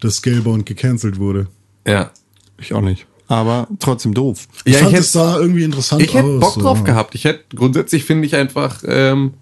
[0.00, 1.46] dass Scalebound gecancelt wurde.
[1.86, 2.10] Ja.
[2.58, 3.06] Ich auch nicht.
[3.32, 4.46] Aber trotzdem doof.
[4.64, 6.40] Ich Ja, fand ich es sah irgendwie interessant Ich hätte aus.
[6.40, 6.60] Bock so.
[6.60, 7.14] drauf gehabt.
[7.14, 9.32] Ich hätte grundsätzlich finde ich einfach, ähm,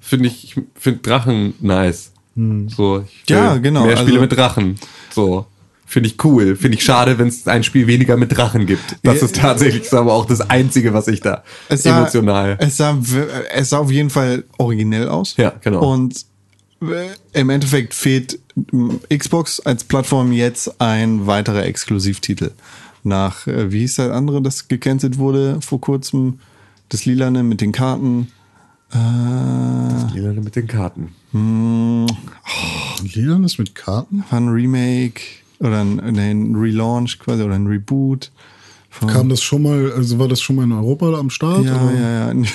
[0.00, 2.12] finde ich, ich finde Drachen nice.
[2.34, 4.78] So, ich will Ja, genau, Mehr Spiele also- mit Drachen.
[5.14, 5.46] So.
[5.86, 6.54] Finde ich cool.
[6.54, 8.96] Finde ich schade, wenn es ein Spiel weniger mit Drachen gibt.
[9.02, 12.56] Das ist tatsächlich so, aber auch das Einzige, was ich da Es sah, emotional.
[12.60, 12.96] Es sah,
[13.52, 15.34] es sah auf jeden Fall originell aus.
[15.36, 15.80] Ja, genau.
[15.92, 16.26] Und
[16.82, 17.08] äh,
[17.40, 18.38] im Endeffekt fehlt
[19.12, 22.50] Xbox als Plattform jetzt ein weiterer Exklusivtitel.
[23.02, 26.38] Nach, äh, wie hieß das andere, das gecancelt wurde vor kurzem?
[26.88, 28.28] Das Lilane mit den Karten.
[28.92, 28.96] Äh,
[30.14, 31.14] Lilane mit den Karten.
[33.02, 34.24] Liedern ist mit Karten?
[34.30, 35.20] war ein Remake
[35.60, 38.32] oder ein, ein Relaunch quasi oder ein Reboot.
[38.90, 41.64] Von, Kam das schon mal, also war das schon mal in Europa am Start?
[41.64, 41.94] ja, oder?
[41.94, 42.42] ja, ja.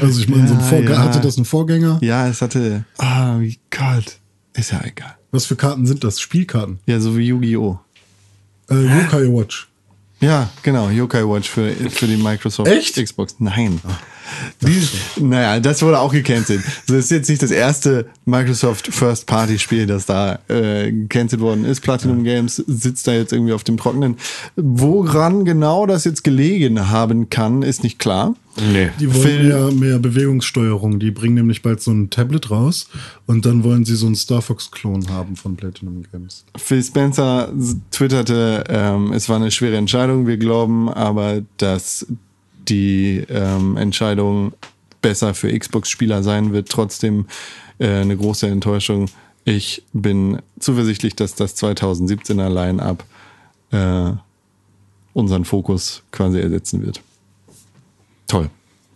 [0.00, 0.98] Also ich meine, so ein Ja, Vorgänger, ja.
[1.02, 1.98] hatte das einen Vorgänger?
[2.00, 2.84] Ja, es hatte.
[2.96, 4.18] Ah, wie kalt.
[4.54, 5.14] Ist ja egal.
[5.30, 6.20] Was für Karten sind das?
[6.20, 6.78] Spielkarten?
[6.86, 7.78] Ja, so wie Yu-Gi-Oh!
[8.70, 9.68] Äh, Yokai Watch.
[10.20, 13.02] Ja, genau, Yokai Watch für, für die Microsoft Echt?
[13.02, 13.36] Xbox.
[13.38, 13.80] Nein.
[14.62, 16.62] Die, naja, das wurde auch gecancelt.
[16.86, 21.64] Das ist jetzt nicht das erste Microsoft First Party Spiel, das da äh, gecancelt worden
[21.64, 21.80] ist.
[21.80, 24.16] Platinum Games sitzt da jetzt irgendwie auf dem Trockenen.
[24.56, 28.34] Woran genau das jetzt gelegen haben kann, ist nicht klar.
[28.72, 28.90] Nee.
[29.00, 31.00] Die wollen Phil- mehr, mehr Bewegungssteuerung.
[31.00, 32.88] Die bringen nämlich bald so ein Tablet raus
[33.26, 36.44] und dann wollen sie so einen Star Fox-Klon haben von Platinum Games.
[36.56, 37.52] Phil Spencer
[37.90, 40.28] twitterte, ähm, es war eine schwere Entscheidung.
[40.28, 42.06] Wir glauben aber, dass
[42.68, 44.52] die ähm, Entscheidung
[45.02, 46.68] besser für Xbox-Spieler sein wird.
[46.68, 47.26] Trotzdem
[47.78, 49.06] äh, eine große Enttäuschung.
[49.44, 53.04] Ich bin zuversichtlich, dass das 2017er Line-Up
[53.72, 54.12] äh,
[55.12, 57.00] unseren Fokus quasi ersetzen wird.
[58.26, 58.48] Toll.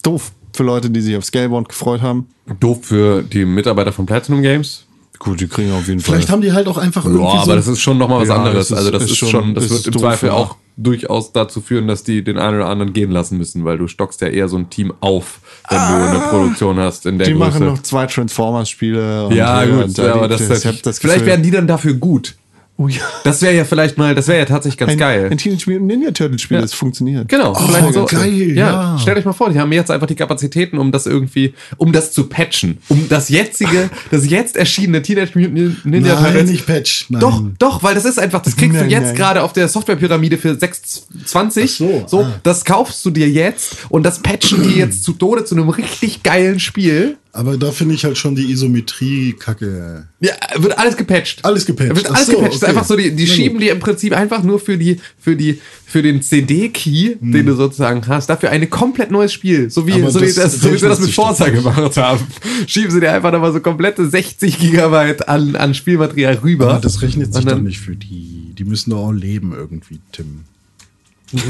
[0.03, 2.27] Doof für Leute, die sich auf Scalebound gefreut haben.
[2.61, 4.85] Doof für die Mitarbeiter von Platinum Games.
[5.19, 6.33] Gut, die kriegen auf jeden Vielleicht Fall.
[6.35, 8.37] haben die halt auch einfach irgendwie Ja, aber so das ist schon nochmal was Ja,
[8.37, 8.67] anderes.
[8.67, 11.61] es ist- also das ist ist, schon- das ist wird im Zweifel auch durchaus dazu
[11.61, 14.49] führen, dass die den einen oder anderen gehen lassen müssen, weil du stockst ja eher
[14.49, 17.31] so ein Team auf, wenn du eine Produktion hast in der Ah.
[17.31, 17.51] Die Größe.
[17.51, 19.27] machen noch zwei Transformers-Spiele.
[19.27, 21.95] und, ja, äh, gut, da ja, aber das, das, das vielleicht werden die dann dafür
[21.95, 22.37] gut.
[22.81, 23.01] Oh ja.
[23.25, 25.27] Das wäre ja vielleicht mal, das wäre ja tatsächlich ganz ein, geil.
[25.29, 26.61] Ein Teenage Mutant Ninja Turtle Spiel, Ja.
[26.61, 27.29] das funktioniert.
[27.29, 28.05] Genau, Oh, vielleicht so.
[28.05, 28.99] geil, ja, ja.
[29.01, 32.13] Stellt euch mal vor, die haben jetzt einfach die Kapazitäten, um das irgendwie, um das
[32.13, 37.07] zu patchen, um das jetzige, das jetzt erschienene Teenage Mutant Ninja Nein, Turtles nicht Patch.
[37.09, 37.21] Nein.
[37.21, 39.17] Doch, doch, weil das ist einfach, das kriegst du Nein, jetzt nein.
[39.17, 42.03] gerade auf der Softwarepyramide für 6,20.
[42.05, 42.41] Ach so, ah.
[42.45, 46.23] das kaufst du dir jetzt und das patchen die jetzt zu Tode zu einem richtig
[46.23, 47.17] geilen Spiel.
[47.39, 50.09] Aber da finde ich halt schon die Isometrie kacke.
[50.19, 51.45] Ja, wird alles gepatcht.
[51.45, 51.95] Alles gepatcht.
[51.95, 52.49] Wird alles so, gepatcht.
[52.49, 52.71] Das ist okay.
[52.73, 56.03] einfach so, die, die schieben dir im Prinzip einfach nur für die, für die, für
[56.03, 57.31] den CD-Key, Hm.
[57.33, 59.71] den du sozusagen hast, dafür ein komplett neues Spiel.
[59.71, 62.27] So wie, Aber so wie das das, so wie sie das mit Forza gemacht haben.
[62.67, 66.71] Schieben sie dir einfach nochmal so komplette 60 Gigabyte an, an Spielmaterial rüber.
[66.73, 68.53] Aber das rechnet sich dann- doch nicht für die.
[68.59, 70.41] Die müssen doch auch leben irgendwie, Tim.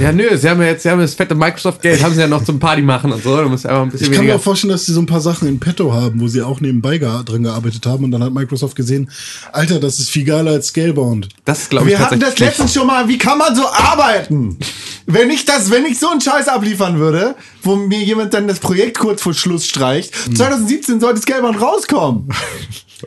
[0.00, 2.42] Ja, nö, sie haben ja jetzt, sie haben das fette Microsoft-Geld, haben sie ja noch
[2.44, 3.40] zum Party machen und so.
[3.40, 4.36] Du musst einfach ein bisschen Ich kann mir weniger.
[4.36, 6.98] auch vorstellen, dass sie so ein paar Sachen in petto haben, wo sie auch nebenbei
[6.98, 9.08] drin gearbeitet haben und dann hat Microsoft gesehen,
[9.52, 11.28] Alter, das ist viel geiler als Scalebound.
[11.44, 14.58] Das glaube ich Wir hatten das letztens schon mal, wie kann man so arbeiten?
[15.06, 18.58] Wenn ich das, wenn ich so einen Scheiß abliefern würde, wo mir jemand dann das
[18.58, 22.28] Projekt kurz vor Schluss streicht, 2017 sollte das Gelband rauskommen.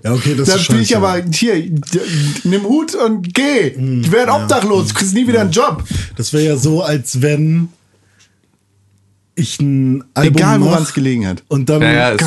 [0.03, 1.69] Ja, okay, das Dann ist spiel ich aber hier,
[2.43, 3.71] nimm Hut und geh.
[3.71, 5.83] Du werd obdachlos, du kriegst nie wieder einen Job.
[6.15, 7.69] Das wäre ja so, als wenn
[9.35, 11.43] ich ein Album Egal, woran es gelegen hat.
[11.47, 12.17] und dann Ja, ja,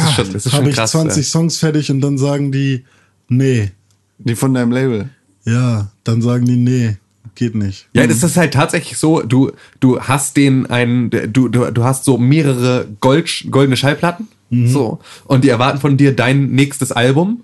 [0.53, 0.91] habe ich krass.
[0.93, 2.85] 20 Songs fertig und dann sagen die,
[3.28, 3.73] nee.
[4.19, 5.09] Die von deinem Label.
[5.45, 6.97] Ja, dann sagen die, nee,
[7.35, 7.89] geht nicht.
[7.93, 12.05] Ja, das ist halt tatsächlich so, du, du hast den einen, du, du, du hast
[12.05, 14.28] so mehrere Gold, goldene Schallplatten,
[14.67, 17.43] so, und die erwarten von dir dein nächstes Album,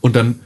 [0.00, 0.40] und dann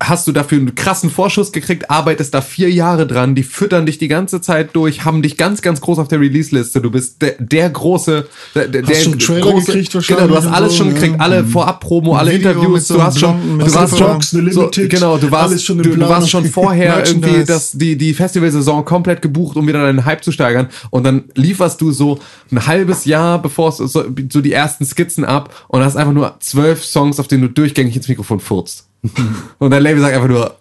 [0.00, 3.98] hast du dafür einen krassen Vorschuss gekriegt, arbeitest da vier Jahre dran, die füttern dich
[3.98, 7.34] die ganze Zeit durch, haben dich ganz, ganz groß auf der Release-Liste, du bist der,
[7.38, 10.78] der große, der, der, der schon Trailer große, gekriegt genau, wahrscheinlich du hast alles so,
[10.78, 10.94] schon ja.
[10.94, 15.18] gekriegt, alle Vorab-Promo, alle Video Interviews, so du hast schon, du warst schon, so, genau,
[15.18, 19.56] du warst, schon du, du warst schon vorher irgendwie das die, die Festivalsaison komplett gebucht,
[19.56, 20.68] um wieder deinen Hype zu steigern.
[20.90, 22.18] Und dann lieferst du so
[22.50, 26.36] ein halbes Jahr, bevor es so, so die ersten Skizzen ab und hast einfach nur
[26.40, 28.86] zwölf Songs, auf denen du durchgängig ins Mikrofon furzt.
[29.58, 30.56] und dein Label sagt einfach nur,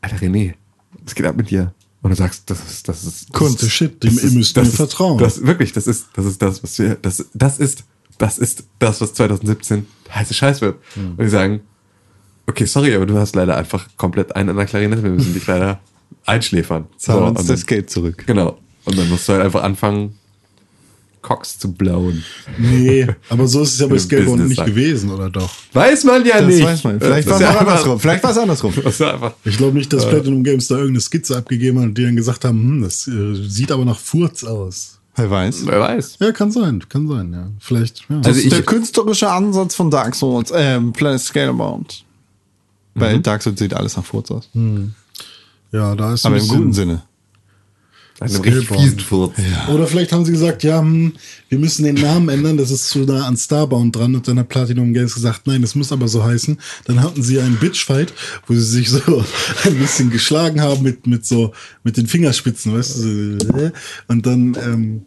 [0.00, 0.54] Alter René,
[1.04, 1.72] was geht ab mit dir?
[2.02, 5.18] Und du sagst, das ist, das ist das, shit, dem, ihr müsst das ist, vertrauen.
[5.18, 7.84] Das wirklich, das ist, das ist das, was wir, das, das ist,
[8.18, 10.76] das ist das, was 2017 heiße Scheiß wird.
[10.94, 11.12] Hm.
[11.12, 11.60] Und die sagen,
[12.46, 15.46] okay, sorry, aber du hast leider einfach komplett einen an der Klarinette, wir müssen dich
[15.48, 15.80] leider
[16.24, 16.86] einschläfern.
[16.96, 18.24] Zahl uns und das Geld zurück.
[18.26, 18.58] genau.
[18.84, 20.16] Und dann musst du halt einfach anfangen,
[21.26, 22.22] Cox zu blowen.
[22.56, 24.70] Nee, aber so ist es ja bei Business nicht sagen.
[24.70, 25.50] gewesen, oder doch?
[25.72, 26.62] Weiß man ja Das nicht.
[26.64, 27.00] weiß man.
[27.00, 27.98] Vielleicht war es andersrum.
[27.98, 28.72] Vielleicht war es andersrum.
[29.44, 32.44] Ich glaube nicht, dass Platinum Games da irgendeine Skizze abgegeben hat und die dann gesagt
[32.44, 34.98] haben, hm, das äh, sieht aber nach Furz aus.
[35.16, 35.62] Wer weiß.
[35.66, 36.18] Wer weiß.
[36.20, 37.48] Ja, kann sein, kann sein, ja.
[37.58, 38.18] Vielleicht, ja.
[38.18, 42.04] Also ist ich- der künstlerische Ansatz von Dark Souls, ähm, Planet Scalebound.
[42.94, 44.48] Weil Dark Souls sieht alles nach Furz aus.
[45.72, 47.02] ja, da ist Aber im guten Sinne.
[48.18, 49.34] Einem richtig fiesen Furz.
[49.68, 51.12] Oder vielleicht haben sie gesagt, ja, hm,
[51.50, 54.14] wir müssen den Namen ändern, das ist zu nah an Starbound dran.
[54.14, 56.58] Und dann hat Platinum Games gesagt, nein, das muss aber so heißen.
[56.86, 58.14] Dann hatten sie einen Bitchfight,
[58.46, 59.00] wo sie sich so
[59.64, 61.52] ein bisschen geschlagen haben mit, mit so,
[61.84, 63.38] mit den Fingerspitzen, weißt du.
[63.58, 63.72] äh.
[64.08, 65.02] Und dann ähm,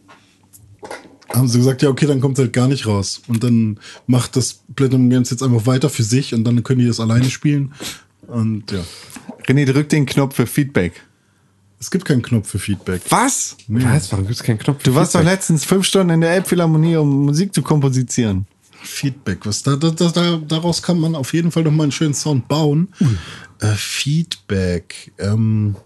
[1.32, 3.22] haben sie gesagt, ja, okay, dann kommt halt gar nicht raus.
[3.26, 6.86] Und dann macht das Platinum Games jetzt einfach weiter für sich und dann können die
[6.86, 7.72] das alleine spielen.
[8.28, 8.84] Und ja,
[9.48, 10.92] René, drück den Knopf für Feedback.
[11.80, 13.00] Es gibt keinen Knopf für Feedback.
[13.08, 13.56] Was?
[13.66, 14.12] Was?
[14.12, 14.82] Warum gibt es keinen Knopf?
[14.82, 18.46] Du warst doch letztens fünf Stunden in der Elbphilharmonie, um Musik zu komposizieren.
[18.82, 21.92] Feedback, was da, da, da, da daraus kann man auf jeden Fall noch mal einen
[21.92, 22.88] schönen Sound bauen.
[23.60, 25.76] Äh, Feedback, ähm,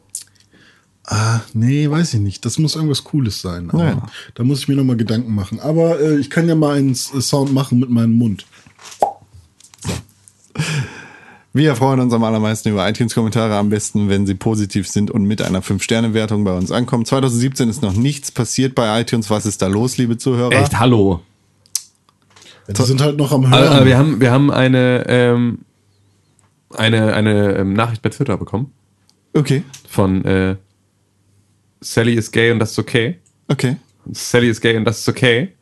[1.05, 2.45] ah, nee, weiß ich nicht.
[2.45, 3.71] Das muss irgendwas Cooles sein.
[3.73, 4.07] Ja.
[4.35, 5.61] Da muss ich mir noch mal Gedanken machen.
[5.61, 8.47] Aber äh, ich kann ja mal einen Sound machen mit meinem Mund.
[11.57, 15.41] Wir freuen uns am allermeisten über iTunes-Kommentare, am besten, wenn sie positiv sind und mit
[15.41, 17.05] einer 5-Sterne-Wertung bei uns ankommen.
[17.05, 19.31] 2017 ist noch nichts passiert bei iTunes.
[19.31, 20.51] Was ist da los, liebe Zuhörer?
[20.51, 21.21] Echt, hallo.
[22.67, 23.69] Ja, die sind halt noch am Hören.
[23.69, 25.61] aber wir haben, wir haben eine, ähm,
[26.71, 28.73] eine, eine ähm, Nachricht bei Twitter bekommen
[29.33, 30.57] Okay, von äh,
[31.81, 33.19] Sally is gay und das ist okay.
[33.47, 33.77] okay.
[34.11, 35.53] Sally is gay und das ist okay.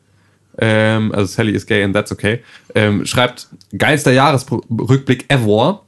[0.58, 2.40] Ähm, also Sally is gay and that's okay.
[2.74, 5.82] Ähm, schreibt geilster Jahresrückblick ever.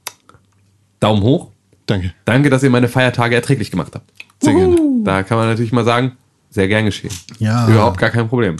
[1.00, 1.50] Daumen hoch.
[1.86, 2.14] Danke.
[2.24, 4.10] Danke, dass ihr meine Feiertage erträglich gemacht habt.
[4.40, 4.76] Sehr gerne.
[5.04, 6.12] Da kann man natürlich mal sagen,
[6.50, 7.12] sehr gern geschehen.
[7.38, 7.68] Ja.
[7.68, 8.56] Überhaupt gar kein Problem.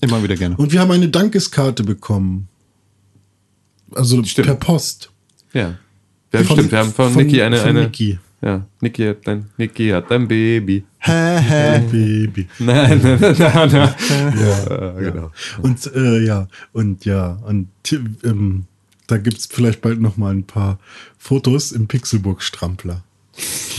[0.00, 0.56] Immer wieder gerne.
[0.56, 2.48] Und wir haben eine Dankeskarte bekommen.
[3.94, 4.46] Also Stimmt.
[4.46, 5.10] per Post.
[5.52, 5.74] Ja.
[6.32, 6.72] Ja, Von- stimmt.
[6.72, 7.82] Wir haben von, von- Niki eine, von eine.
[7.82, 8.18] Niki.
[8.40, 10.84] Ja, Niki hat ein, Niki hat ein Baby.
[11.04, 11.78] Hä, hä.
[11.90, 12.46] Baby.
[12.60, 13.94] Nein, nein, nein, nein, nein.
[14.38, 15.30] Ja, genau.
[15.60, 17.68] Und äh, ja, und ja, und
[18.24, 18.66] ähm,
[19.08, 20.78] da gibt's vielleicht bald noch mal ein paar
[21.18, 23.02] Fotos im Pixelburg-Strampler.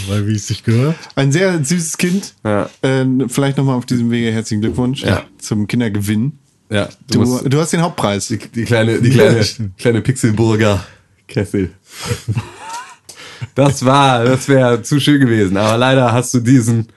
[0.09, 0.95] Weil, wie es sich gehört.
[1.15, 2.33] Ein sehr süßes Kind.
[2.43, 2.69] Ja.
[2.81, 5.23] Äh, vielleicht nochmal auf diesem Wege herzlichen Glückwunsch Ja.
[5.37, 6.33] zum Kindergewinn.
[6.69, 8.27] Ja, Du, musst du hast den Hauptpreis.
[8.27, 10.83] die, die kleine, die Ja, kleine, kleine Pixelburger
[11.27, 11.71] Kessel.
[13.55, 15.57] Das war, das wäre zu schön gewesen.
[15.57, 16.87] Aber leider hast du diesen,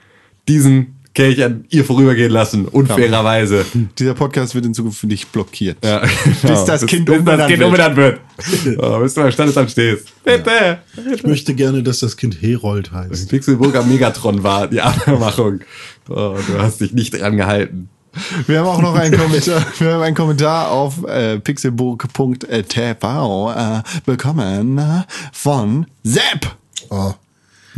[0.47, 3.65] diesen Kelch an ihr vorübergehen lassen, unfairerweise.
[3.97, 5.77] Dieser Podcast wird in Zukunft für dich blockiert.
[5.83, 6.01] Ja,
[6.43, 7.67] Bis das Kind bis das umbenannt Kind wird.
[7.69, 8.19] umbenannt wird.
[8.77, 10.09] Oh, bis du am Standesamt stehst.
[10.23, 10.77] Bitte.
[11.15, 13.29] Ich möchte gerne, dass das Kind Herold heißt.
[13.29, 15.61] Pixelburger Megatron war die Abmachung.
[16.07, 17.89] Oh, du hast dich nicht dran gehalten.
[18.45, 24.77] Wir haben auch noch einen Kommentar, wir haben einen Kommentar auf äh, pixelburg.tv äh, bekommen
[24.77, 25.01] äh,
[25.33, 26.55] von Sepp.
[26.89, 27.13] Oh,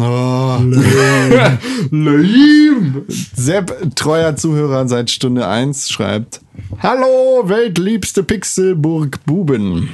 [0.01, 1.59] Oh, Lame.
[3.35, 6.39] Sepp, treuer Zuhörer seit Stunde 1, schreibt:
[6.81, 9.89] Hallo, weltliebste Pixelburg Buben.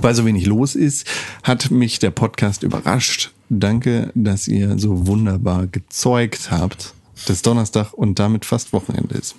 [0.00, 1.08] Weil so wenig los ist,
[1.42, 3.32] hat mich der Podcast überrascht.
[3.48, 6.94] Danke, dass ihr so wunderbar gezeugt habt,
[7.26, 9.34] dass Donnerstag und damit fast Wochenende ist.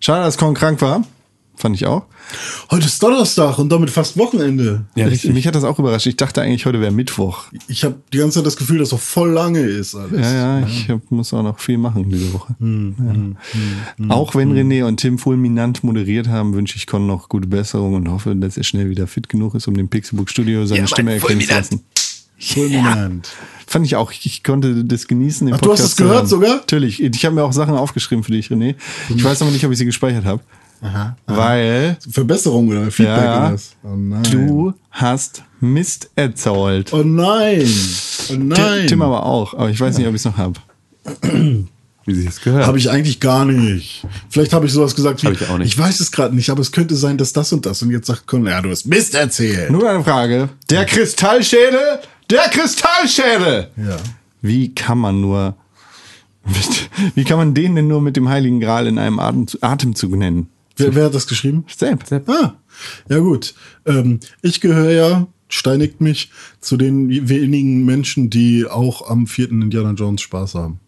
[0.00, 1.04] Schade, dass Korn krank war.
[1.58, 2.04] Fand ich auch.
[2.70, 4.84] Heute ist Donnerstag und damit fast Wochenende.
[4.94, 6.06] Ja, Ich, mich hat das auch überrascht.
[6.06, 7.46] Ich dachte eigentlich, heute wäre Mittwoch.
[7.66, 10.20] Ich habe die ganze Zeit das Gefühl, dass so voll lange ist alles.
[10.20, 12.54] Ja, ja, ich hab, muss auch noch viel machen diese Woche.
[12.60, 14.08] ja.
[14.08, 18.08] auch wenn René und Tim fulminant moderiert haben, wünsche ich Con noch gute Besserung und
[18.08, 21.40] hoffe, dass er schnell wieder fit genug ist, um dem Pixelbook Studio seine Stimme erkennen
[21.40, 21.80] zu lassen.
[22.38, 23.28] Fulminant.
[23.66, 24.12] Fand ich auch.
[24.12, 25.48] Ich, ich konnte das genießen.
[25.48, 26.58] Den Ach, du hast es gehört sogar?
[26.58, 27.02] Natürlich.
[27.02, 28.76] Ich habe mir auch Sachen aufgeschrieben für dich, René.
[29.08, 30.40] Ich weiß aber nicht, ob ich sie gespeichert habe.
[31.26, 33.52] Weil Verbesserung oder Feedback Ja.
[33.52, 33.76] was?
[33.82, 34.22] Oh nein.
[34.30, 36.92] du hast Mist erzählt.
[36.92, 37.62] Oh nein.
[37.66, 38.86] Oh Tim, nein.
[38.86, 39.54] Tim aber auch.
[39.54, 40.60] Aber ich weiß nicht, ob ich es noch habe.
[42.04, 42.66] Wie sich das gehört.
[42.66, 44.06] Habe ich eigentlich gar nicht.
[44.30, 45.78] Vielleicht habe ich sowas gesagt wie, ich auch nicht.
[45.78, 47.82] weiß es gerade nicht, aber es könnte sein, dass das und das.
[47.82, 49.70] Und jetzt sagt Con, ja, du hast Mist erzählt.
[49.70, 50.48] Nur eine Frage.
[50.70, 51.98] Der Kristallschädel?
[52.30, 53.68] Der Kristallschädel!
[53.76, 53.96] Ja.
[54.40, 55.54] Wie kann man nur,
[57.14, 60.48] wie kann man den denn nur mit dem Heiligen Gral in einem Atem, Atemzug nennen?
[60.78, 61.64] Wer, wer hat das geschrieben?
[61.68, 62.28] Sepp.
[62.28, 62.54] Ah,
[63.08, 63.54] ja gut.
[63.84, 66.30] Ähm, ich gehöre ja, steinigt mich,
[66.60, 70.80] zu den wenigen Menschen, die auch am vierten Indiana Jones Spaß haben.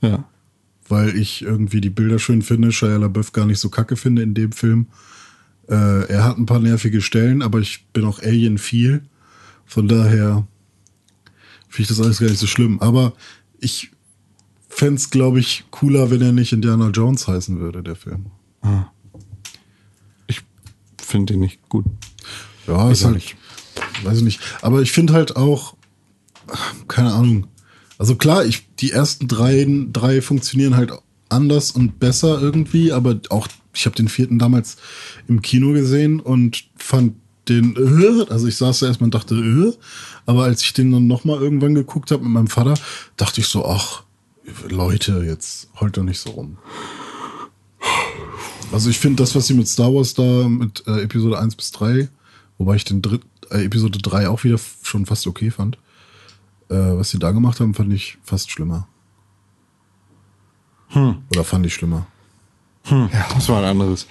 [0.00, 0.24] Ja.
[0.88, 4.34] Weil ich irgendwie die Bilder schön finde, Shia LaBeouf gar nicht so kacke finde in
[4.34, 4.86] dem Film.
[5.68, 9.02] Äh, er hat ein paar nervige Stellen, aber ich bin auch Alien viel.
[9.66, 10.46] Von daher
[11.68, 12.80] finde ich das alles gar nicht so schlimm.
[12.80, 13.12] Aber
[13.58, 13.90] ich
[14.68, 18.26] fände es, glaube ich, cooler, wenn er nicht Indiana Jones heißen würde, der Film.
[18.62, 18.68] Ich
[21.08, 21.84] finde den nicht gut.
[22.66, 23.36] Ja, ist halt,
[24.04, 24.40] weiß ich nicht.
[24.62, 25.74] Aber ich finde halt auch,
[26.86, 27.46] keine Ahnung.
[27.98, 30.92] Also klar, ich, die ersten drei, drei funktionieren halt
[31.28, 34.76] anders und besser irgendwie, aber auch, ich habe den vierten damals
[35.26, 37.14] im Kino gesehen und fand
[37.48, 37.76] den,
[38.28, 39.76] also ich saß da erstmal und dachte,
[40.26, 42.74] aber als ich den dann nochmal irgendwann geguckt habe mit meinem Vater,
[43.16, 44.04] dachte ich so, ach,
[44.68, 46.58] Leute, jetzt heult doch nicht so rum.
[48.72, 51.70] Also ich finde das, was sie mit Star Wars da mit äh, Episode 1 bis
[51.72, 52.08] 3,
[52.58, 55.76] wobei ich den Dritt, äh, Episode 3 auch wieder schon fast okay fand,
[56.68, 58.86] äh, was sie da gemacht haben, fand ich fast schlimmer.
[61.30, 62.06] Oder fand ich schlimmer.
[62.90, 64.06] Ja, das war ein anderes.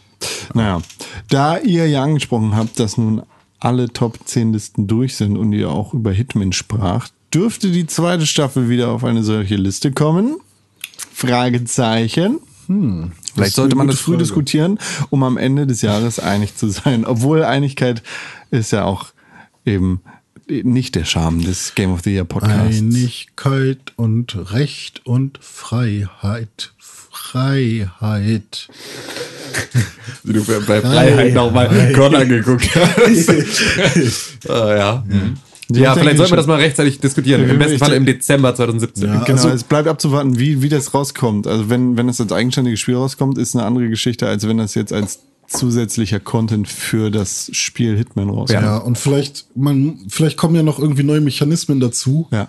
[0.53, 0.81] Naja,
[1.29, 3.23] da ihr ja angesprochen habt, dass nun
[3.59, 8.27] alle Top 10 Listen durch sind und ihr auch über Hitman sprach, dürfte die zweite
[8.27, 10.37] Staffel wieder auf eine solche Liste kommen?
[11.11, 12.39] Fragezeichen.
[12.67, 13.13] Hm.
[13.37, 14.23] Vielleicht sollte man das früh Frage.
[14.23, 17.05] diskutieren, um am Ende des Jahres einig zu sein.
[17.05, 18.03] Obwohl Einigkeit
[18.51, 19.07] ist ja auch
[19.65, 20.01] eben
[20.49, 22.77] nicht der Charme des Game of the Year Podcasts.
[22.77, 26.71] Einigkeit und Recht und Freiheit.
[26.79, 28.69] Freiheit.
[30.23, 33.29] Wie du bei Freiheit nochmal Con angeguckt hast.
[34.49, 35.03] ah, ja.
[35.69, 37.49] Ja, denke vielleicht ich sollten wir das mal rechtzeitig diskutieren.
[37.49, 39.03] Im besten Fall im Dezember 2017.
[39.07, 39.23] Ja.
[39.23, 41.45] Genau, Also- es bleibt abzuwarten, wie, wie das rauskommt.
[41.47, 44.75] Also wenn, wenn es als eigenständiges Spiel rauskommt, ist eine andere Geschichte, als wenn das
[44.75, 48.63] jetzt als zusätzlicher Content für das Spiel Hitman rauskommt.
[48.63, 52.47] Ja, und vielleicht, man, vielleicht kommen ja noch irgendwie neue Mechanismen dazu, Ja.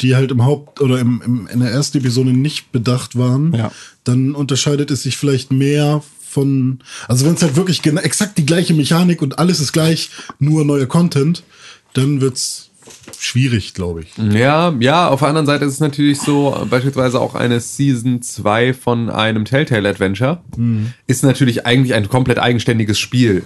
[0.00, 3.52] die halt im Haupt- oder im, im, in der ersten Episode nicht bedacht waren.
[3.54, 3.70] Ja.
[4.04, 8.46] Dann unterscheidet es sich vielleicht mehr von, also wenn es halt wirklich genau, exakt die
[8.46, 11.42] gleiche Mechanik und alles ist gleich, nur neuer Content,
[11.98, 12.70] dann wird's
[13.18, 14.12] schwierig, glaube ich.
[14.32, 18.74] Ja, ja, auf der anderen Seite ist es natürlich so, beispielsweise auch eine Season 2
[18.74, 20.40] von einem Telltale Adventure
[21.06, 23.44] ist natürlich eigentlich ein komplett eigenständiges Spiel.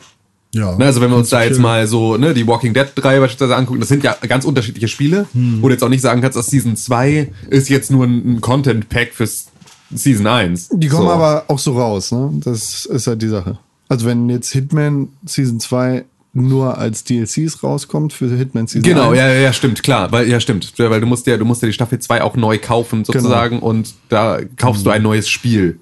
[0.54, 0.76] Ja.
[0.76, 3.56] Ne, also wenn wir uns da jetzt mal so, ne, die Walking Dead 3 beispielsweise
[3.56, 6.48] angucken, das sind ja ganz unterschiedliche Spiele, wo du jetzt auch nicht sagen kannst, dass
[6.48, 9.46] Season 2 ist jetzt nur ein, ein Content-Pack fürs
[9.94, 10.70] Season 1.
[10.74, 11.10] Die kommen so.
[11.10, 12.30] aber auch so raus, ne?
[12.44, 13.58] Das ist halt die Sache.
[13.88, 19.18] Also wenn jetzt Hitman Season 2 nur als DLCs rauskommt für Hitman Season Genau, 1,
[19.18, 21.74] ja, ja, stimmt, klar, weil ja stimmt, weil du musst ja, du musst ja die
[21.74, 25.78] Staffel 2 auch neu kaufen sozusagen und da kaufst du ein neues Spiel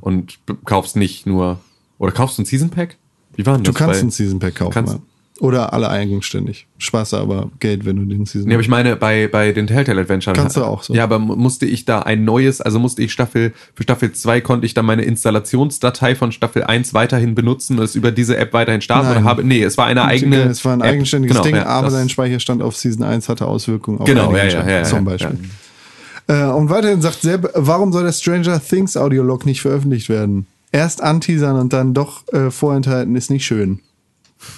[0.00, 1.58] und b- kaufst nicht nur
[1.98, 2.96] oder kaufst du ein Season Pack?
[3.34, 3.78] Wie war denn Du das?
[3.78, 4.72] kannst bei- ein Season Pack kaufen.
[4.72, 4.98] kannst-.
[5.40, 6.66] Oder alle eigenständig.
[6.78, 10.00] Du aber Geld, wenn du den Season Nee, aber ich meine, bei, bei den Telltale
[10.00, 10.34] Adventure.
[10.34, 10.94] Kannst du auch so.
[10.94, 14.40] Ja, aber mu- musste ich da ein neues, also musste ich Staffel, für Staffel 2
[14.40, 18.52] konnte ich dann meine Installationsdatei von Staffel 1 weiterhin benutzen und es über diese App
[18.52, 19.16] weiterhin starten Nein.
[19.18, 20.42] oder habe, nee, es war eine eigene.
[20.42, 20.88] Es war ein App.
[20.92, 24.44] eigenständiges Genau, Ding, ja, aber dein Speicherstand auf Season 1 hatte Auswirkungen auf Genau, ja,
[24.44, 25.38] ja, ja, ja, zum ja, Beispiel.
[26.26, 30.46] Äh, und weiterhin sagt Seb, warum soll der Stranger Things Audiolog nicht veröffentlicht werden?
[30.72, 33.80] Erst anteasern und dann doch äh, vorenthalten ist nicht schön.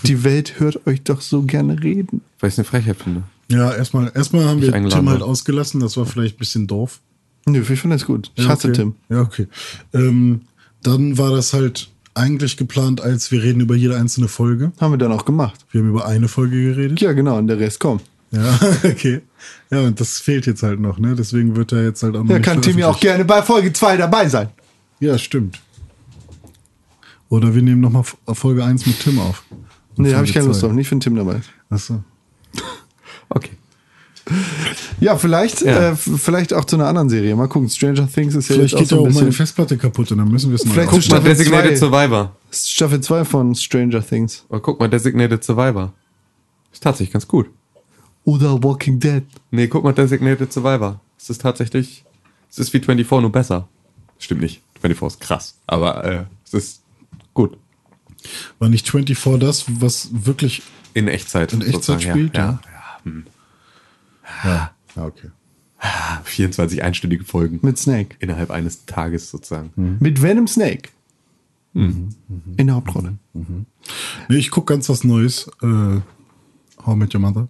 [0.04, 2.20] Die Welt hört euch doch so gerne reden.
[2.38, 3.22] Weil ich es eine Frechheit finde.
[3.50, 5.80] Ja, erstmal, erstmal haben wir eingeladen Tim halt ausgelassen.
[5.80, 7.00] Das war vielleicht ein bisschen doof.
[7.46, 8.30] Nö, ich finde das gut.
[8.36, 8.76] Ich Ja, hasse okay.
[8.76, 8.94] Tim.
[9.08, 9.46] Ja, okay.
[9.92, 10.42] Ähm,
[10.82, 14.72] dann war das halt eigentlich geplant, als wir reden über jede einzelne Folge.
[14.80, 15.64] Haben wir dann auch gemacht.
[15.70, 17.00] Wir haben über eine Folge geredet.
[17.00, 18.02] Ja, genau, und der Rest kommt.
[18.30, 19.22] Ja, okay.
[19.70, 21.14] Ja, und das fehlt jetzt halt noch, ne?
[21.16, 23.42] Deswegen wird er jetzt halt auch noch Ja, nicht kann Tim ja auch gerne bei
[23.42, 24.48] Folge 2 dabei sein.
[25.00, 25.58] Ja, stimmt.
[27.28, 28.04] Oder wir nehmen nochmal
[28.34, 29.42] Folge 1 mit Tim auf.
[30.02, 30.72] Nee, habe ich keine Lust drauf.
[30.72, 31.50] Nicht, wenn Tim dabei ist.
[31.68, 32.02] Achso.
[33.32, 33.50] Okay.
[34.98, 35.90] Ja, vielleicht, Ja.
[35.90, 37.34] Äh, vielleicht auch zu einer anderen Serie.
[37.36, 37.68] Mal gucken.
[37.68, 40.10] Stranger Things ist ja Vielleicht jetzt geht auch so ein auch meine bisschen Festplatte kaputt
[40.10, 41.86] und dann müssen wir es neu Vielleicht Guck Staffel mal, Designated zwei.
[41.86, 42.36] Survivor.
[42.50, 44.44] Staffel 2 von Stranger Things.
[44.48, 45.92] Oh, guck mal, Designated Survivor.
[46.72, 47.46] Ist tatsächlich ganz gut.
[48.24, 49.22] Oder Walking Dead.
[49.50, 51.00] Nee, guck mal, Designated Survivor.
[51.18, 52.04] Es ist tatsächlich,
[52.50, 53.68] es ist wie 24, nur besser.
[54.18, 54.60] Stimmt nicht.
[54.80, 55.54] 24 ist krass.
[55.66, 56.82] Aber äh, es ist
[57.32, 57.56] gut.
[58.58, 60.62] War nicht 24 das, was wirklich.
[60.94, 61.52] In Echtzeit.
[61.52, 62.60] In Echtzeit spielt, Ja, ja.
[62.64, 63.04] ja.
[63.04, 63.24] hm.
[64.44, 65.30] Ja, ja okay.
[66.24, 67.58] 24 einstündige Folgen.
[67.62, 68.16] Mit Snake.
[68.18, 69.96] Innerhalb eines Tages sozusagen.
[70.00, 70.90] Mit Venom Snake.
[71.72, 72.14] In
[72.56, 73.16] der Hauptrolle.
[73.32, 75.48] Nee, ich guck ganz was Neues.
[75.62, 76.00] Äh,
[76.84, 77.48] How Met Your Mother.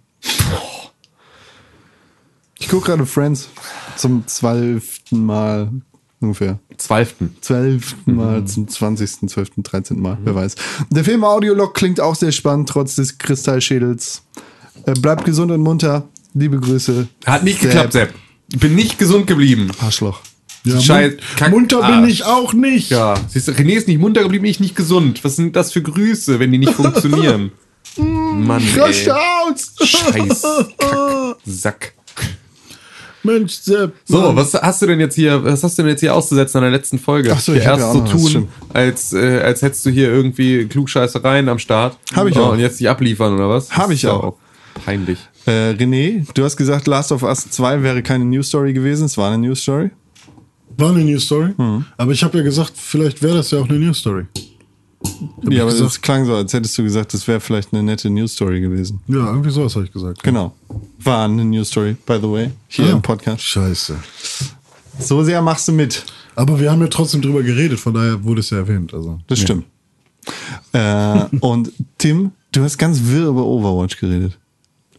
[2.58, 3.48] Ich gucke gerade Friends
[3.96, 5.72] zum zwölften Mal
[6.20, 6.58] ungefähr.
[6.76, 7.36] Zwölften.
[7.40, 10.00] Zwölften Mal zum 20., 12., 13.
[10.00, 10.54] Mal, wer weiß.
[10.90, 14.22] Der Film Audiolog klingt auch sehr spannend, trotz des Kristallschädels.
[14.86, 16.08] Äh, bleibt gesund und munter.
[16.34, 17.08] Liebe Grüße.
[17.26, 17.70] Hat nicht Sepp.
[17.70, 18.14] geklappt, Sepp.
[18.52, 19.70] Ich bin nicht gesund geblieben.
[19.80, 20.20] Arschloch.
[20.64, 22.10] Ja, Scheiß- Kack- munter bin Arsch.
[22.10, 22.90] ich auch nicht.
[22.90, 25.24] Ja, siehst du, René ist nicht munter geblieben, ich nicht gesund.
[25.24, 27.52] Was sind das für Grüße, wenn die nicht funktionieren?
[27.96, 29.10] Mann, Rasch ey.
[29.12, 29.72] aus!
[29.82, 30.42] Scheiß
[30.78, 31.94] Kack, Sack.
[33.22, 33.92] Mensch, Sepp.
[34.04, 36.64] So, was hast du denn jetzt hier, was hast du denn jetzt hier auszusetzen an
[36.64, 37.32] der letzten Folge?
[37.34, 41.48] Ach so, ich erst ja so tun, als, äh, als hättest du hier irgendwie Klugscheißereien
[41.48, 41.98] am Start.
[42.14, 42.52] Hab ich oh, auch.
[42.52, 43.70] Und jetzt dich abliefern, oder was?
[43.70, 44.36] Hab Das ich auch.
[44.84, 45.18] Peinlich.
[45.46, 49.06] Äh, René, du hast gesagt, Last of Us 2 wäre keine News Story gewesen.
[49.06, 49.90] Es war eine News Story.
[50.76, 51.52] War eine News Story.
[51.56, 51.84] Hm.
[51.96, 54.24] Aber ich habe ja gesagt, vielleicht wäre das ja auch eine News Story.
[55.44, 55.90] Hab ja, aber gesagt.
[55.90, 59.00] das klang so, als hättest du gesagt, das wäre vielleicht eine nette News Story gewesen.
[59.08, 60.22] Ja, irgendwie sowas habe ich gesagt.
[60.22, 60.54] Genau.
[61.02, 63.42] War eine News Story, by the way, hier Ah, im Podcast.
[63.42, 63.96] Scheiße.
[64.98, 66.04] So sehr machst du mit.
[66.36, 68.94] Aber wir haben ja trotzdem drüber geredet, von daher wurde es ja erwähnt.
[68.94, 69.18] Also.
[69.26, 69.64] Das stimmt.
[70.72, 74.38] Äh, und Tim, du hast ganz wirr über Overwatch geredet.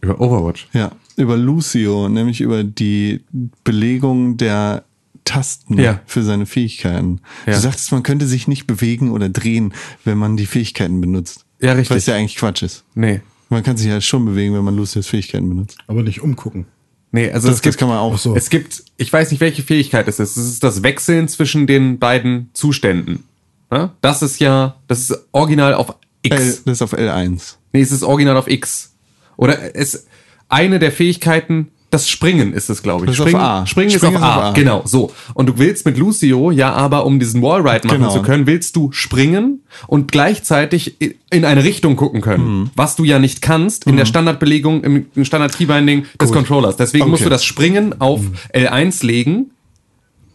[0.00, 0.68] Über Overwatch.
[0.72, 3.20] Ja, über Lucio, nämlich über die
[3.64, 4.84] Belegung der
[5.24, 6.00] Tasten Ja.
[6.06, 7.20] für seine Fähigkeiten.
[7.46, 7.54] Ja.
[7.54, 9.72] Du sagtest, man könnte sich nicht bewegen oder drehen,
[10.04, 11.44] wenn man die Fähigkeiten benutzt.
[11.60, 11.96] Ja, richtig.
[11.96, 12.84] Was ja eigentlich Quatsch ist.
[12.94, 13.20] Nee.
[13.48, 15.78] Man kann sich ja schon bewegen, wenn man Lucios Fähigkeiten benutzt.
[15.86, 16.66] Aber nicht umgucken.
[17.12, 18.16] Nee, also Das, es gibt, das kann man auch.
[18.18, 18.34] So.
[18.34, 20.36] es gibt, ich weiß nicht, welche Fähigkeit es ist.
[20.36, 23.24] Es ist das Wechseln zwischen den beiden Zuständen.
[23.70, 23.94] Ja?
[24.00, 26.36] Das ist ja, das ist original auf X.
[26.36, 27.56] L, das ist auf L1.
[27.74, 28.94] Nee, es ist original auf X.
[29.36, 30.06] Oder es
[30.48, 33.10] eine der Fähigkeiten, das Springen ist es, glaube ich.
[33.10, 33.66] Das ist auf Springen, A.
[33.66, 34.52] Springen, Springen ist auf A.
[34.52, 35.12] Genau, so.
[35.34, 38.10] Und du willst mit Lucio ja aber, um diesen Wallride machen Genau.
[38.14, 40.96] zu können, willst du springen und gleichzeitig
[41.30, 42.60] in eine Richtung gucken können.
[42.60, 42.70] Mhm.
[42.76, 46.36] Was du ja nicht kannst in der Standardbelegung, im, im Standard-Keybinding des Gut.
[46.38, 46.76] Controllers.
[46.76, 47.24] Deswegen musst Okay.
[47.24, 48.22] du das Springen auf
[48.54, 49.50] L1 legen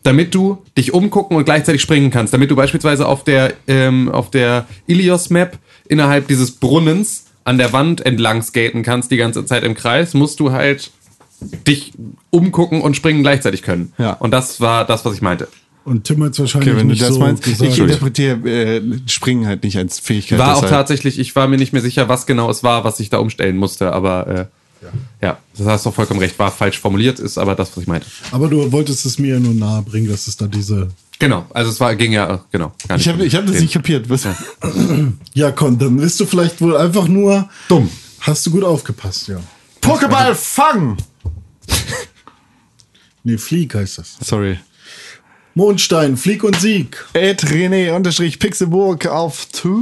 [0.03, 2.33] damit du dich umgucken und gleichzeitig springen kannst.
[2.33, 5.57] Damit du beispielsweise auf der, ähm, auf der Ilios-Map
[5.89, 10.39] innerhalb dieses Brunnens an der Wand entlang skaten kannst die ganze Zeit im Kreis, musst
[10.39, 10.91] du halt
[11.39, 11.93] dich
[12.29, 13.93] umgucken und springen gleichzeitig können.
[13.97, 14.13] Ja.
[14.13, 15.47] Und das war das, was ich meinte.
[15.85, 17.43] Und Tim hat es wahrscheinlich Okay, wenn du nicht das so meinst.
[17.43, 17.71] gesagt.
[17.71, 20.37] Ich interpretiere äh, Springen halt nicht als Fähigkeit.
[20.37, 22.99] War auch deshalb- tatsächlich, ich war mir nicht mehr sicher, was genau es war, was
[22.99, 24.45] ich da umstellen musste, aber äh,
[25.21, 25.37] ja.
[25.57, 28.05] das hast du vollkommen recht, war falsch formuliert, ist aber das, was ich meinte.
[28.31, 30.89] Aber du wolltest es mir ja nur nahe bringen, dass es da diese.
[31.19, 32.73] Genau, also es war, ging ja, genau.
[32.87, 34.09] Gar Ich habe ich hab das nicht kapiert.
[34.09, 34.27] Was?
[35.33, 37.47] Ja, komm, dann bist du vielleicht wohl einfach nur.
[37.69, 37.89] Dumm.
[38.19, 39.37] Hast du gut aufgepasst, ja.
[39.81, 40.97] Pokéball fangen!
[43.23, 44.15] Nee, Flieg heißt das.
[44.21, 44.57] Sorry.
[45.53, 47.03] Mondstein, Flieg und Sieg.
[47.13, 49.77] Ed René unterstrich Pixelburg auf Twitter.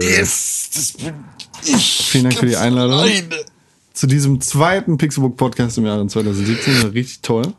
[0.00, 1.14] Yes, das bin
[1.62, 2.06] ich.
[2.10, 3.00] Vielen Dank für die Einladung.
[3.00, 3.44] alleine.
[3.92, 6.82] Zu diesem zweiten Pixelburg Podcast im Jahre 2017.
[6.84, 7.52] War richtig toll.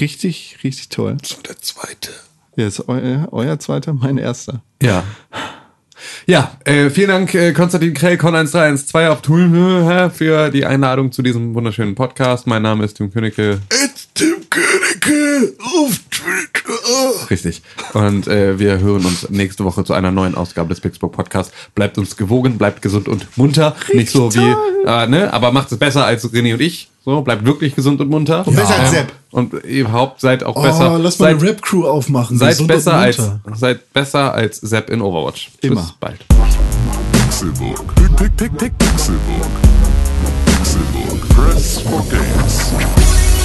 [0.00, 1.16] Richtig, richtig toll.
[1.22, 2.12] So, der zweite.
[2.56, 4.62] Ja, ist euer, euer zweiter, mein erster.
[4.82, 5.04] Ja.
[6.26, 11.54] Ja, äh, vielen Dank, äh, Konstantin Krell, Con1312 auf Tool für die Einladung zu diesem
[11.54, 12.46] wunderschönen Podcast.
[12.46, 13.60] Mein Name ist Tim Königke.
[13.70, 17.30] It's Tim Königke auf Twitter.
[17.30, 17.62] Richtig.
[17.94, 21.52] Und äh, wir hören uns nächste Woche zu einer neuen Ausgabe des Pixburg Podcasts.
[21.74, 23.74] Bleibt uns gewogen, bleibt gesund und munter.
[23.92, 24.54] Nicht so wie,
[24.86, 26.88] äh, ne, aber macht es besser als René und ich.
[27.04, 28.46] So, bleibt wirklich gesund und munter.
[28.46, 29.12] Und besser als Sepp.
[29.30, 30.98] Und überhaupt seid auch Oh, besser.
[30.98, 32.36] lass mal seid, eine Rap-Crew aufmachen.
[32.38, 33.18] seid Gesund besser und als,
[33.54, 35.50] seid besser als Sepp in Overwatch.
[35.62, 35.80] Immer.
[35.82, 36.20] Bis bald.
[37.12, 37.94] Pixelbook.
[37.94, 39.46] Pick, pick, pick, pick, Pixelbook.
[40.46, 41.28] Pixelbook.
[41.30, 43.39] Press for games.